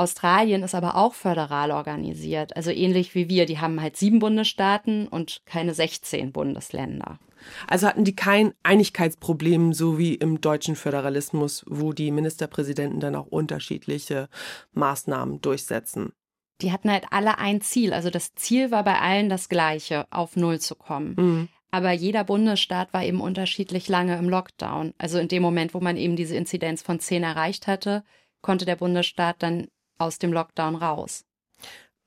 Australien 0.00 0.62
ist 0.62 0.74
aber 0.74 0.96
auch 0.96 1.14
föderal 1.14 1.70
organisiert, 1.70 2.56
also 2.56 2.70
ähnlich 2.70 3.14
wie 3.14 3.28
wir. 3.28 3.46
Die 3.46 3.58
haben 3.58 3.80
halt 3.80 3.96
sieben 3.96 4.18
Bundesstaaten 4.18 5.06
und 5.06 5.42
keine 5.46 5.74
16 5.74 6.32
Bundesländer. 6.32 7.18
Also 7.66 7.86
hatten 7.86 8.04
die 8.04 8.16
kein 8.16 8.52
Einigkeitsproblem, 8.62 9.72
so 9.72 9.98
wie 9.98 10.14
im 10.14 10.40
deutschen 10.40 10.76
Föderalismus, 10.76 11.64
wo 11.68 11.92
die 11.92 12.10
Ministerpräsidenten 12.10 13.00
dann 13.00 13.14
auch 13.14 13.26
unterschiedliche 13.26 14.28
Maßnahmen 14.72 15.40
durchsetzen 15.40 16.12
die 16.62 16.72
hatten 16.72 16.90
halt 16.90 17.06
alle 17.10 17.38
ein 17.38 17.60
Ziel. 17.60 17.92
Also 17.92 18.10
das 18.10 18.34
Ziel 18.34 18.70
war 18.70 18.84
bei 18.84 18.98
allen 18.98 19.28
das 19.28 19.48
gleiche, 19.48 20.06
auf 20.10 20.36
Null 20.36 20.60
zu 20.60 20.74
kommen. 20.74 21.14
Mhm. 21.16 21.48
Aber 21.70 21.92
jeder 21.92 22.24
Bundesstaat 22.24 22.92
war 22.92 23.04
eben 23.04 23.20
unterschiedlich 23.20 23.88
lange 23.88 24.18
im 24.18 24.28
Lockdown. 24.28 24.92
Also 24.98 25.18
in 25.18 25.28
dem 25.28 25.42
Moment, 25.42 25.72
wo 25.72 25.80
man 25.80 25.96
eben 25.96 26.16
diese 26.16 26.36
Inzidenz 26.36 26.82
von 26.82 26.98
10 26.98 27.22
erreicht 27.22 27.66
hatte, 27.66 28.04
konnte 28.42 28.64
der 28.64 28.76
Bundesstaat 28.76 29.36
dann 29.38 29.68
aus 30.00 30.18
dem 30.18 30.32
Lockdown 30.32 30.74
raus. 30.74 31.24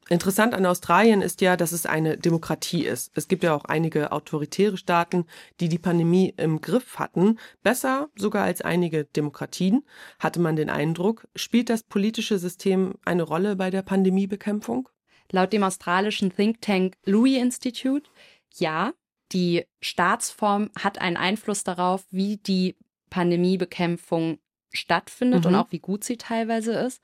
Interessant 0.09 0.53
an 0.53 0.65
Australien 0.65 1.21
ist 1.21 1.39
ja, 1.39 1.55
dass 1.55 1.71
es 1.71 1.85
eine 1.85 2.17
Demokratie 2.17 2.85
ist. 2.85 3.11
Es 3.15 3.29
gibt 3.29 3.43
ja 3.43 3.55
auch 3.55 3.63
einige 3.65 4.11
autoritäre 4.11 4.75
Staaten, 4.75 5.25
die 5.61 5.69
die 5.69 5.79
Pandemie 5.79 6.33
im 6.35 6.59
Griff 6.59 6.99
hatten. 6.99 7.39
Besser 7.61 8.09
sogar 8.15 8.43
als 8.43 8.61
einige 8.61 9.05
Demokratien, 9.05 9.85
hatte 10.19 10.41
man 10.41 10.57
den 10.57 10.69
Eindruck. 10.69 11.25
Spielt 11.35 11.69
das 11.69 11.83
politische 11.83 12.37
System 12.37 12.95
eine 13.05 13.23
Rolle 13.23 13.55
bei 13.55 13.69
der 13.69 13.81
Pandemiebekämpfung? 13.81 14.89
Laut 15.31 15.53
dem 15.53 15.63
australischen 15.63 16.35
Think 16.35 16.61
Tank 16.61 16.95
Louis 17.05 17.37
Institute 17.37 18.09
ja. 18.55 18.93
Die 19.31 19.65
Staatsform 19.81 20.69
hat 20.77 20.99
einen 20.99 21.17
Einfluss 21.17 21.63
darauf, 21.63 22.05
wie 22.11 22.37
die 22.37 22.75
Pandemiebekämpfung 23.09 24.37
stattfindet 24.71 25.45
mhm. 25.45 25.47
und 25.47 25.55
auch 25.55 25.71
wie 25.71 25.79
gut 25.79 26.03
sie 26.03 26.17
teilweise 26.17 26.73
ist. 26.73 27.01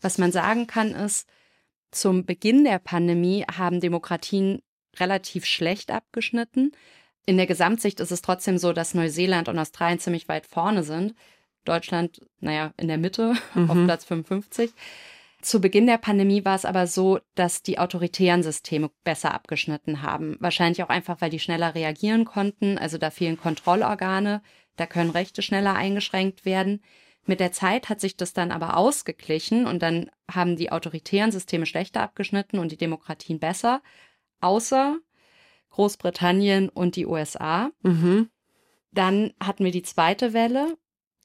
Was 0.00 0.18
man 0.18 0.32
sagen 0.32 0.66
kann, 0.66 0.92
ist, 0.92 1.28
zum 1.90 2.24
Beginn 2.24 2.64
der 2.64 2.78
Pandemie 2.78 3.44
haben 3.52 3.80
Demokratien 3.80 4.62
relativ 4.98 5.44
schlecht 5.44 5.90
abgeschnitten. 5.90 6.72
In 7.26 7.36
der 7.36 7.46
Gesamtsicht 7.46 8.00
ist 8.00 8.10
es 8.10 8.22
trotzdem 8.22 8.58
so, 8.58 8.72
dass 8.72 8.94
Neuseeland 8.94 9.48
und 9.48 9.58
Australien 9.58 9.98
ziemlich 9.98 10.28
weit 10.28 10.46
vorne 10.46 10.82
sind. 10.82 11.14
Deutschland, 11.64 12.20
naja, 12.40 12.72
in 12.76 12.88
der 12.88 12.98
Mitte, 12.98 13.34
mhm. 13.54 13.70
auf 13.70 13.84
Platz 13.84 14.04
55. 14.04 14.72
Zu 15.42 15.60
Beginn 15.60 15.86
der 15.86 15.96
Pandemie 15.96 16.44
war 16.44 16.54
es 16.54 16.66
aber 16.66 16.86
so, 16.86 17.18
dass 17.34 17.62
die 17.62 17.78
autoritären 17.78 18.42
Systeme 18.42 18.90
besser 19.04 19.32
abgeschnitten 19.32 20.02
haben. 20.02 20.36
Wahrscheinlich 20.38 20.82
auch 20.82 20.90
einfach, 20.90 21.20
weil 21.20 21.30
die 21.30 21.38
schneller 21.38 21.74
reagieren 21.74 22.26
konnten. 22.26 22.76
Also 22.76 22.98
da 22.98 23.10
fehlen 23.10 23.38
Kontrollorgane, 23.38 24.42
da 24.76 24.86
können 24.86 25.10
Rechte 25.10 25.40
schneller 25.40 25.74
eingeschränkt 25.74 26.44
werden. 26.44 26.82
Mit 27.26 27.40
der 27.40 27.52
Zeit 27.52 27.88
hat 27.88 28.00
sich 28.00 28.16
das 28.16 28.32
dann 28.32 28.50
aber 28.50 28.76
ausgeglichen 28.76 29.66
und 29.66 29.82
dann 29.82 30.10
haben 30.30 30.56
die 30.56 30.72
autoritären 30.72 31.32
Systeme 31.32 31.66
schlechter 31.66 32.02
abgeschnitten 32.02 32.58
und 32.58 32.72
die 32.72 32.76
Demokratien 32.76 33.38
besser, 33.38 33.82
außer 34.40 34.98
Großbritannien 35.70 36.68
und 36.68 36.96
die 36.96 37.06
USA. 37.06 37.70
Mhm. 37.82 38.30
Dann 38.92 39.32
hatten 39.40 39.64
wir 39.64 39.70
die 39.70 39.82
zweite 39.82 40.32
Welle 40.32 40.76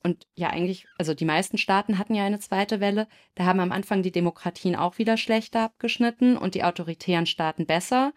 und 0.05 0.27
ja, 0.35 0.51
eigentlich, 0.51 0.85
also 0.99 1.15
die 1.15 1.25
meisten 1.25 1.57
Staaten 1.57 1.97
hatten 1.97 2.13
ja 2.13 2.25
eine 2.25 2.37
zweite 2.37 2.79
Welle. 2.79 3.07
Da 3.33 3.45
haben 3.45 3.59
am 3.59 3.71
Anfang 3.71 4.03
die 4.03 4.11
Demokratien 4.11 4.75
auch 4.75 4.99
wieder 4.99 5.17
schlechter 5.17 5.61
abgeschnitten 5.61 6.37
und 6.37 6.53
die 6.53 6.63
autoritären 6.63 7.25
Staaten 7.25 7.65
besser. 7.65 8.13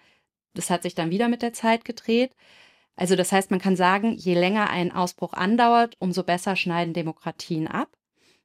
Das 0.52 0.68
hat 0.68 0.82
sich 0.82 0.94
dann 0.94 1.10
wieder 1.10 1.28
mit 1.28 1.40
der 1.40 1.54
Zeit 1.54 1.86
gedreht. 1.86 2.36
Also 2.98 3.14
das 3.14 3.30
heißt, 3.30 3.52
man 3.52 3.60
kann 3.60 3.76
sagen, 3.76 4.16
je 4.16 4.34
länger 4.34 4.70
ein 4.70 4.90
Ausbruch 4.90 5.32
andauert, 5.32 5.94
umso 6.00 6.24
besser 6.24 6.56
schneiden 6.56 6.94
Demokratien 6.94 7.68
ab. 7.68 7.96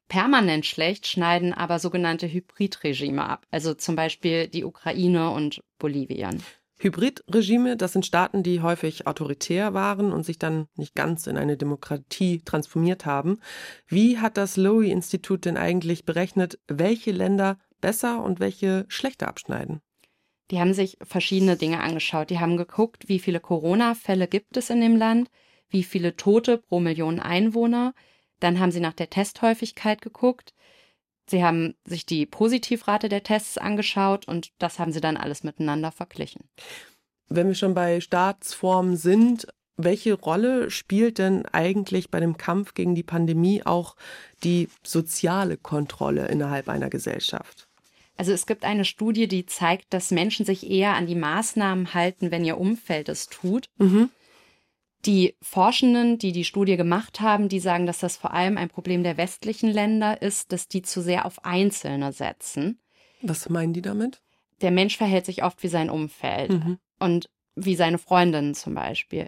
Permanent 0.07 0.67
schlecht 0.67 1.07
schneiden 1.07 1.53
aber 1.53 1.79
sogenannte 1.79 2.31
Hybridregime 2.31 3.27
ab, 3.27 3.47
also 3.49 3.73
zum 3.73 3.95
Beispiel 3.95 4.47
die 4.47 4.63
Ukraine 4.63 5.31
und 5.31 5.61
Bolivien. 5.79 6.43
Hybridregime, 6.77 7.77
das 7.77 7.93
sind 7.93 8.05
Staaten, 8.05 8.43
die 8.43 8.61
häufig 8.61 9.07
autoritär 9.07 9.73
waren 9.73 10.13
und 10.13 10.23
sich 10.23 10.37
dann 10.37 10.67
nicht 10.75 10.93
ganz 10.93 11.25
in 11.25 11.37
eine 11.37 11.57
Demokratie 11.57 12.43
transformiert 12.45 13.07
haben. 13.07 13.39
Wie 13.87 14.19
hat 14.19 14.37
das 14.37 14.55
Lowy-Institut 14.55 15.45
denn 15.45 15.57
eigentlich 15.57 16.05
berechnet, 16.05 16.59
welche 16.67 17.11
Länder 17.11 17.57
besser 17.81 18.23
und 18.23 18.39
welche 18.39 18.85
schlechter 18.87 19.27
abschneiden? 19.27 19.81
Die 20.53 20.59
haben 20.59 20.75
sich 20.75 20.99
verschiedene 21.01 21.57
Dinge 21.57 21.79
angeschaut. 21.79 22.29
Die 22.29 22.39
haben 22.39 22.57
geguckt, 22.57 23.09
wie 23.09 23.17
viele 23.17 23.39
Corona-Fälle 23.39 24.27
gibt 24.27 24.55
es 24.55 24.69
in 24.69 24.81
dem 24.81 24.95
Land, 24.97 25.31
wie 25.71 25.81
viele 25.81 26.15
Tote 26.15 26.59
pro 26.59 26.79
Million 26.79 27.19
Einwohner. 27.19 27.95
Dann 28.39 28.59
haben 28.59 28.71
sie 28.71 28.79
nach 28.79 28.93
der 28.93 29.09
Testhäufigkeit 29.09 30.03
geguckt. 30.03 30.53
Sie 31.27 31.43
haben 31.43 31.73
sich 31.85 32.05
die 32.05 32.27
Positivrate 32.27 33.09
der 33.09 33.23
Tests 33.23 33.57
angeschaut 33.57 34.27
und 34.27 34.51
das 34.59 34.77
haben 34.77 34.91
sie 34.91 35.01
dann 35.01 35.17
alles 35.17 35.43
miteinander 35.43 35.91
verglichen. 35.91 36.47
Wenn 37.29 37.47
wir 37.47 37.55
schon 37.55 37.73
bei 37.73 37.99
Staatsformen 37.99 38.95
sind, 38.95 39.47
welche 39.75 40.13
Rolle 40.13 40.69
spielt 40.69 41.17
denn 41.17 41.47
eigentlich 41.47 42.11
bei 42.11 42.19
dem 42.19 42.37
Kampf 42.37 42.75
gegen 42.75 42.93
die 42.93 43.01
Pandemie 43.01 43.63
auch 43.65 43.95
die 44.43 44.69
soziale 44.83 45.57
Kontrolle 45.57 46.27
innerhalb 46.27 46.69
einer 46.69 46.91
Gesellschaft? 46.91 47.67
Also 48.15 48.31
es 48.31 48.45
gibt 48.45 48.63
eine 48.63 48.85
Studie, 48.85 49.27
die 49.27 49.45
zeigt, 49.45 49.93
dass 49.93 50.11
Menschen 50.11 50.45
sich 50.45 50.69
eher 50.69 50.93
an 50.93 51.07
die 51.07 51.15
Maßnahmen 51.15 51.93
halten, 51.93 52.31
wenn 52.31 52.45
ihr 52.45 52.59
Umfeld 52.59 53.09
es 53.09 53.27
tut. 53.27 53.69
Mhm. 53.77 54.09
Die 55.05 55.35
Forschenden, 55.41 56.17
die 56.17 56.31
die 56.31 56.45
Studie 56.45 56.77
gemacht 56.77 57.19
haben, 57.19 57.49
die 57.49 57.59
sagen, 57.59 57.85
dass 57.85 57.99
das 57.99 58.15
vor 58.15 58.33
allem 58.33 58.57
ein 58.57 58.69
Problem 58.69 59.03
der 59.03 59.17
westlichen 59.17 59.69
Länder 59.69 60.21
ist, 60.21 60.51
dass 60.51 60.67
die 60.67 60.81
zu 60.81 61.01
sehr 61.01 61.25
auf 61.25 61.43
Einzelne 61.43 62.13
setzen. 62.13 62.79
Was 63.21 63.49
meinen 63.49 63.73
die 63.73 63.81
damit? 63.81 64.21
Der 64.61 64.71
Mensch 64.71 64.95
verhält 64.97 65.25
sich 65.25 65.43
oft 65.43 65.61
wie 65.63 65.67
sein 65.67 65.89
Umfeld 65.89 66.51
mhm. 66.51 66.77
und 66.99 67.29
wie 67.55 67.75
seine 67.75 67.97
Freundinnen 67.97 68.53
zum 68.53 68.75
Beispiel. 68.75 69.27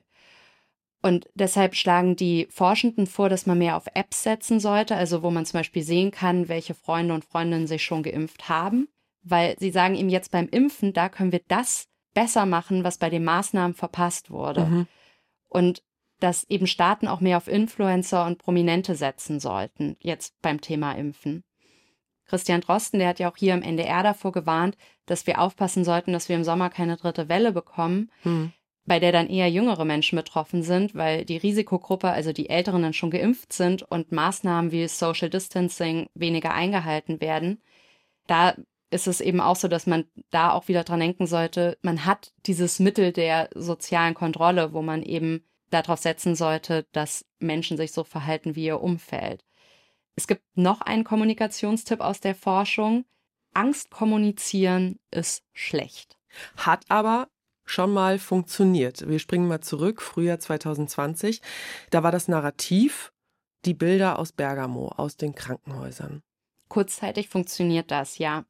Und 1.05 1.29
deshalb 1.35 1.75
schlagen 1.75 2.15
die 2.15 2.47
Forschenden 2.49 3.05
vor, 3.05 3.29
dass 3.29 3.45
man 3.45 3.59
mehr 3.59 3.77
auf 3.77 3.85
Apps 3.93 4.23
setzen 4.23 4.59
sollte, 4.59 4.95
also 4.95 5.21
wo 5.21 5.29
man 5.29 5.45
zum 5.45 5.59
Beispiel 5.59 5.83
sehen 5.83 6.09
kann, 6.09 6.49
welche 6.49 6.73
Freunde 6.73 7.13
und 7.13 7.23
Freundinnen 7.23 7.67
sich 7.67 7.85
schon 7.85 8.01
geimpft 8.01 8.49
haben, 8.49 8.87
weil 9.21 9.55
sie 9.59 9.69
sagen 9.69 9.93
ihm 9.93 10.09
jetzt 10.09 10.31
beim 10.31 10.49
Impfen, 10.49 10.93
da 10.93 11.09
können 11.09 11.31
wir 11.31 11.43
das 11.47 11.89
besser 12.15 12.47
machen, 12.47 12.83
was 12.83 12.97
bei 12.97 13.11
den 13.11 13.23
Maßnahmen 13.23 13.75
verpasst 13.75 14.31
wurde. 14.31 14.65
Mhm. 14.65 14.87
Und 15.47 15.83
dass 16.21 16.43
eben 16.49 16.65
Staaten 16.65 17.07
auch 17.07 17.21
mehr 17.21 17.37
auf 17.37 17.47
Influencer 17.47 18.25
und 18.25 18.39
Prominente 18.39 18.95
setzen 18.95 19.39
sollten, 19.39 19.97
jetzt 19.99 20.33
beim 20.41 20.59
Thema 20.59 20.93
Impfen. 20.93 21.43
Christian 22.25 22.61
Drosten, 22.61 22.97
der 22.97 23.09
hat 23.09 23.19
ja 23.19 23.31
auch 23.31 23.37
hier 23.37 23.53
im 23.53 23.61
NDR 23.61 24.01
davor 24.01 24.31
gewarnt, 24.31 24.75
dass 25.05 25.27
wir 25.27 25.39
aufpassen 25.39 25.83
sollten, 25.83 26.13
dass 26.13 26.29
wir 26.29 26.35
im 26.35 26.43
Sommer 26.43 26.71
keine 26.71 26.97
dritte 26.97 27.29
Welle 27.29 27.51
bekommen, 27.51 28.09
hm. 28.23 28.53
Bei 28.85 28.99
der 28.99 29.11
dann 29.11 29.27
eher 29.27 29.49
jüngere 29.49 29.85
Menschen 29.85 30.15
betroffen 30.15 30.61
sind, 30.61 30.93
weil 30.95 31.25
die 31.25 31.37
Risikogruppe, 31.37 32.09
also 32.09 32.31
die 32.33 32.49
Älteren, 32.49 32.83
dann 32.83 32.93
schon 32.93 33.09
geimpft 33.09 33.51
sind 33.51 33.83
und 33.83 34.11
Maßnahmen 34.11 34.71
wie 34.71 34.87
Social 34.87 35.29
Distancing 35.29 36.07
weniger 36.13 36.53
eingehalten 36.53 37.19
werden. 37.19 37.61
Da 38.27 38.55
ist 38.91 39.07
es 39.07 39.21
eben 39.21 39.41
auch 39.41 39.55
so, 39.55 39.67
dass 39.67 39.87
man 39.87 40.05
da 40.29 40.51
auch 40.51 40.67
wieder 40.67 40.83
dran 40.83 40.99
denken 40.99 41.25
sollte, 41.27 41.77
man 41.81 42.05
hat 42.05 42.33
dieses 42.45 42.79
Mittel 42.79 43.11
der 43.11 43.49
sozialen 43.55 44.13
Kontrolle, 44.13 44.73
wo 44.73 44.81
man 44.81 45.01
eben 45.01 45.43
darauf 45.71 45.99
setzen 45.99 46.35
sollte, 46.35 46.85
dass 46.91 47.25
Menschen 47.39 47.77
sich 47.77 47.91
so 47.91 48.03
verhalten 48.03 48.55
wie 48.55 48.65
ihr 48.65 48.81
Umfeld. 48.81 49.43
Es 50.15 50.27
gibt 50.27 50.43
noch 50.55 50.81
einen 50.81 51.03
Kommunikationstipp 51.03 51.99
aus 51.99 52.19
der 52.19 52.35
Forschung. 52.35 53.05
Angst 53.53 53.89
kommunizieren 53.89 54.99
ist 55.11 55.43
schlecht. 55.53 56.17
Hat 56.55 56.85
aber 56.89 57.27
schon 57.65 57.93
mal 57.93 58.19
funktioniert. 58.19 59.07
Wir 59.07 59.19
springen 59.19 59.47
mal 59.47 59.61
zurück, 59.61 60.01
Frühjahr 60.01 60.39
2020. 60.39 61.41
Da 61.89 62.03
war 62.03 62.11
das 62.11 62.27
Narrativ 62.27 63.11
die 63.65 63.73
Bilder 63.73 64.19
aus 64.19 64.31
Bergamo, 64.31 64.89
aus 64.89 65.17
den 65.17 65.33
Krankenhäusern. 65.33 66.21
Kurzzeitig 66.69 67.29
funktioniert 67.29 67.91
das, 67.91 68.17
ja. 68.17 68.45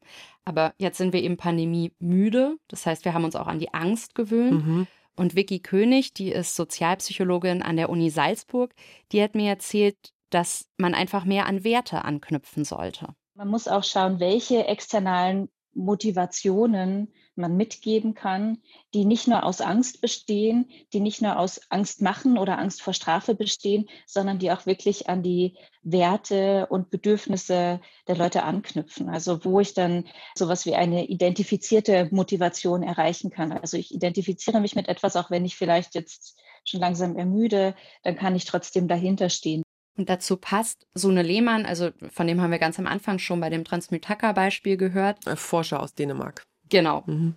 Aber 0.45 0.73
jetzt 0.77 0.97
sind 0.97 1.13
wir 1.13 1.23
eben 1.23 1.37
Pandemie 1.37 1.93
müde. 1.99 2.57
Das 2.67 2.85
heißt, 2.85 3.05
wir 3.05 3.13
haben 3.13 3.25
uns 3.25 3.35
auch 3.35 3.47
an 3.47 3.59
die 3.59 3.73
Angst 3.73 4.15
gewöhnt. 4.15 4.65
Mhm. 4.65 4.87
Und 5.15 5.35
Vicky 5.35 5.59
König, 5.59 6.13
die 6.13 6.31
ist 6.31 6.55
Sozialpsychologin 6.55 7.61
an 7.61 7.77
der 7.77 7.89
Uni 7.89 8.09
Salzburg, 8.09 8.73
die 9.11 9.23
hat 9.23 9.33
mir 9.33 9.49
erzählt, 9.49 9.95
dass 10.29 10.67
man 10.77 10.93
einfach 10.93 11.23
mehr 11.23 11.45
an 11.45 11.63
Werte 11.63 12.03
anknüpfen 12.03 12.65
sollte. 12.65 13.15
Man 13.35 13.47
muss 13.47 13.67
auch 13.67 13.83
schauen, 13.83 14.19
welche 14.19 14.65
externalen 14.67 15.49
Motivationen 15.73 17.13
man 17.37 17.55
mitgeben 17.57 18.13
kann, 18.13 18.59
die 18.93 19.05
nicht 19.05 19.27
nur 19.27 19.43
aus 19.43 19.61
Angst 19.61 20.01
bestehen, 20.01 20.69
die 20.93 20.99
nicht 20.99 21.21
nur 21.21 21.37
aus 21.37 21.61
Angst 21.69 22.01
machen 22.01 22.37
oder 22.37 22.57
Angst 22.57 22.81
vor 22.81 22.93
Strafe 22.93 23.35
bestehen, 23.35 23.89
sondern 24.05 24.39
die 24.39 24.51
auch 24.51 24.65
wirklich 24.65 25.09
an 25.09 25.23
die 25.23 25.57
Werte 25.83 26.67
und 26.67 26.89
Bedürfnisse 26.89 27.79
der 28.07 28.17
Leute 28.17 28.43
anknüpfen. 28.43 29.09
Also 29.09 29.43
wo 29.45 29.59
ich 29.59 29.73
dann 29.73 30.05
sowas 30.35 30.65
wie 30.65 30.75
eine 30.75 31.05
identifizierte 31.07 32.09
Motivation 32.11 32.83
erreichen 32.83 33.29
kann. 33.29 33.51
Also 33.51 33.77
ich 33.77 33.93
identifiziere 33.93 34.59
mich 34.59 34.75
mit 34.75 34.87
etwas, 34.87 35.15
auch 35.15 35.29
wenn 35.29 35.45
ich 35.45 35.55
vielleicht 35.55 35.95
jetzt 35.95 36.39
schon 36.63 36.79
langsam 36.79 37.15
ermüde, 37.17 37.75
dann 38.03 38.15
kann 38.15 38.35
ich 38.35 38.45
trotzdem 38.45 38.87
dahinter 38.87 39.29
stehen. 39.29 39.61
Und 39.97 40.09
dazu 40.09 40.35
passt 40.35 40.87
Sune 40.93 41.21
Lehmann, 41.21 41.65
also 41.65 41.91
von 42.11 42.27
dem 42.27 42.41
haben 42.41 42.51
wir 42.51 42.59
ganz 42.59 42.79
am 42.79 42.87
Anfang 42.87 43.17
schon 43.17 43.39
bei 43.39 43.49
dem 43.49 43.63
Transmutaka-Beispiel 43.63 44.75
gehört. 44.75 45.25
Ein 45.25 45.37
Forscher 45.37 45.81
aus 45.81 45.93
Dänemark. 45.93 46.43
Genau. 46.69 47.03
Mhm. 47.05 47.35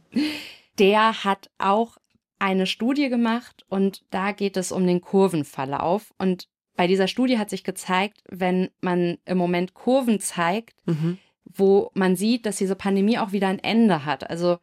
Der 0.78 1.24
hat 1.24 1.50
auch 1.58 1.96
eine 2.38 2.66
Studie 2.66 3.08
gemacht 3.08 3.64
und 3.68 4.04
da 4.10 4.32
geht 4.32 4.56
es 4.56 4.72
um 4.72 4.86
den 4.86 5.00
Kurvenverlauf. 5.00 6.14
Und 6.18 6.48
bei 6.76 6.86
dieser 6.86 7.08
Studie 7.08 7.38
hat 7.38 7.50
sich 7.50 7.64
gezeigt, 7.64 8.22
wenn 8.28 8.70
man 8.80 9.18
im 9.24 9.38
Moment 9.38 9.74
Kurven 9.74 10.20
zeigt, 10.20 10.76
mhm. 10.86 11.18
wo 11.44 11.90
man 11.94 12.14
sieht, 12.14 12.46
dass 12.46 12.56
diese 12.56 12.76
Pandemie 12.76 13.18
auch 13.18 13.32
wieder 13.32 13.48
ein 13.48 13.58
Ende 13.58 14.04
hat. 14.04 14.30
Also 14.30 14.58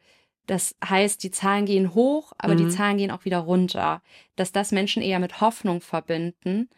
das 0.46 0.76
heißt, 0.82 1.22
die 1.22 1.30
Zahlen 1.30 1.66
gehen 1.66 1.92
hoch, 1.94 2.32
aber 2.38 2.54
mhm. 2.54 2.58
die 2.58 2.68
Zahlen 2.68 2.96
gehen 2.96 3.10
auch 3.10 3.24
wieder 3.24 3.40
runter. 3.40 4.00
Dass 4.36 4.52
das 4.52 4.72
Menschen 4.72 5.02
eher 5.02 5.18
mit 5.18 5.40
Hoffnung 5.40 5.80
verbinden 5.80 6.70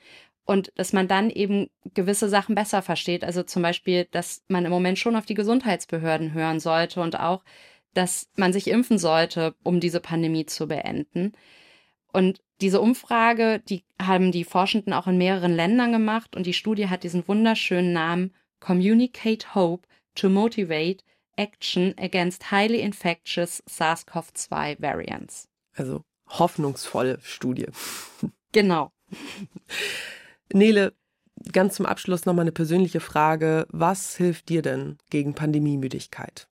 und 0.45 0.73
dass 0.77 0.93
man 0.93 1.07
dann 1.07 1.29
eben 1.31 1.69
gewisse 1.95 2.29
Sachen 2.29 2.55
besser 2.55 2.81
versteht. 2.81 3.23
Also 3.23 3.43
zum 3.43 3.63
Beispiel, 3.63 4.09
dass 4.11 4.43
man 4.49 4.65
im 4.65 4.71
Moment 4.71 4.99
schon 4.99 5.15
auf 5.15 5.27
die 5.27 5.35
Gesundheitsbehörden 5.35 6.33
hören 6.33 6.59
sollte 6.59 7.01
und 7.01 7.21
auch, 7.21 7.45
dass 7.95 8.29
man 8.37 8.53
sich 8.53 8.69
impfen 8.69 8.99
sollte, 8.99 9.55
um 9.63 9.81
diese 9.81 10.01
Pandemie 10.01 10.47
zu 10.47 10.69
beenden. 10.69 11.33
Und 12.13 12.41
diese 12.61 12.81
Umfrage, 12.81 13.61
die 13.61 13.85
haben 14.01 14.33
die 14.33 14.45
Forschenden 14.45 14.93
auch 14.93 15.07
in 15.07 15.19
mehreren 15.19 15.55
Ländern 15.55 15.93
gemacht 15.93 16.37
und 16.37 16.47
die 16.47 16.55
Studie 16.55 16.89
hat 16.89 17.05
diesen 17.05 17.27
wunderschönen 17.29 17.93
Namen 17.93 18.35
Communicate 18.61 19.55
Hope 19.55 19.87
to 20.15 20.29
Motivate 20.29 21.05
Action 21.37 21.95
Against 21.99 22.51
Highly 22.51 22.81
Infectious 22.81 23.63
SARS-CoV-2 23.69 24.83
Variants. 24.83 25.49
Also 25.75 26.03
hoffnungsvolle 26.29 27.19
Studie. 27.23 27.67
Genau. 28.53 28.91
Nele, 30.51 30.95
ganz 31.53 31.75
zum 31.75 31.85
Abschluss 31.85 32.25
nochmal 32.25 32.45
eine 32.45 32.53
persönliche 32.53 33.01
Frage. 33.01 33.67
Was 33.69 34.17
hilft 34.17 34.49
dir 34.49 34.63
denn 34.63 34.97
gegen 35.11 35.35
Pandemiemüdigkeit? 35.35 36.49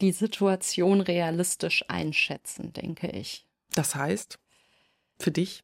Die 0.00 0.12
Situation 0.12 1.00
realistisch 1.00 1.84
einschätzen, 1.88 2.72
denke 2.72 3.08
ich. 3.08 3.46
Das 3.74 3.94
heißt, 3.94 4.38
für 5.18 5.30
dich? 5.30 5.62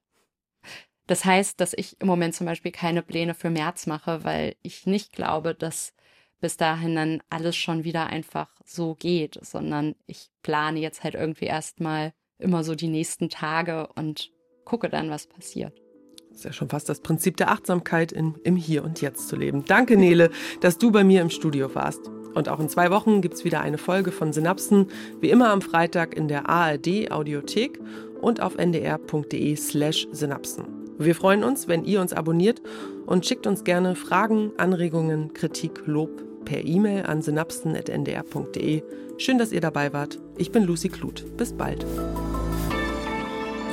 Das 1.07 1.24
heißt, 1.24 1.61
dass 1.61 1.72
ich 1.72 2.01
im 2.01 2.09
Moment 2.09 2.34
zum 2.34 2.47
Beispiel 2.47 2.72
keine 2.72 3.03
Pläne 3.03 3.34
für 3.34 3.51
März 3.51 3.87
mache, 3.87 4.24
weil 4.24 4.57
ich 4.62 4.87
nicht 4.87 5.12
glaube, 5.12 5.55
dass 5.55 5.95
bis 6.41 6.57
dahin 6.57 6.95
dann 6.95 7.22
alles 7.30 7.57
schon 7.57 7.84
wieder 7.84 8.09
einfach 8.09 8.49
so 8.64 8.95
geht, 8.95 9.39
sondern 9.43 9.95
ich 10.07 10.28
plane 10.43 10.80
jetzt 10.80 11.03
halt 11.03 11.14
irgendwie 11.14 11.47
erstmal 11.47 12.12
immer 12.39 12.64
so 12.64 12.74
die 12.74 12.89
nächsten 12.89 13.30
Tage 13.30 13.89
und 13.95 14.30
gucke 14.64 14.91
dann, 14.91 15.11
was 15.11 15.26
passiert. 15.26 15.80
Das 16.28 16.41
ist 16.41 16.45
ja 16.45 16.53
schon 16.53 16.68
fast 16.68 16.89
das 16.89 17.01
Prinzip 17.01 17.39
der 17.39 17.51
Achtsamkeit, 17.51 18.12
in, 18.12 18.34
im 18.45 18.57
Hier 18.57 18.84
und 18.84 19.01
Jetzt 19.01 19.28
zu 19.28 19.37
leben. 19.37 19.64
Danke, 19.64 19.97
Nele, 19.97 20.30
dass 20.61 20.76
du 20.76 20.91
bei 20.91 21.03
mir 21.03 21.22
im 21.22 21.30
Studio 21.30 21.74
warst. 21.74 22.11
Und 22.37 22.51
auch 22.51 22.61
in 22.61 22.68
zwei 22.68 22.91
Wochen 22.91 23.22
gibt 23.22 23.34
es 23.34 23.45
wieder 23.45 23.62
eine 23.62 23.78
Folge 23.78 24.12
von 24.12 24.32
Synapsen, 24.32 24.89
wie 25.20 25.30
immer 25.30 25.51
am 25.51 25.62
Freitag 25.62 26.14
in 26.14 26.28
der 26.28 26.49
ARD 26.49 27.11
Audiothek 27.11 27.80
und 28.20 28.43
auf 28.43 28.57
ndr.de 28.59 29.57
slash 29.57 30.07
Synapsen. 30.12 30.66
Wir 30.99 31.14
freuen 31.14 31.45
uns, 31.45 31.66
wenn 31.66 31.84
ihr 31.84 32.01
uns 32.01 32.12
abonniert 32.12 32.61
und 33.07 33.24
schickt 33.24 33.47
uns 33.47 33.64
gerne 33.64 33.97
Fragen, 33.97 34.53
Anregungen, 34.59 35.32
Kritik, 35.32 35.87
Lob 35.87 36.11
per 36.45 36.62
E-Mail 36.62 37.07
an 37.07 37.22
synapsen.ndr.de. 37.22 38.82
Schön, 39.16 39.39
dass 39.39 39.53
ihr 39.53 39.61
dabei 39.62 39.95
wart. 39.95 40.18
Ich 40.37 40.53
bin 40.53 40.64
Lucy 40.64 40.91
Kluth. 40.91 41.24
Bis 41.39 41.55
bald. 41.55 41.87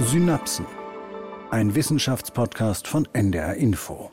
Synapsen 0.05 0.65
ein 1.53 1.75
Wissenschaftspodcast 1.75 2.87
von 2.87 3.07
NDR 3.13 3.53
Info. 3.53 4.09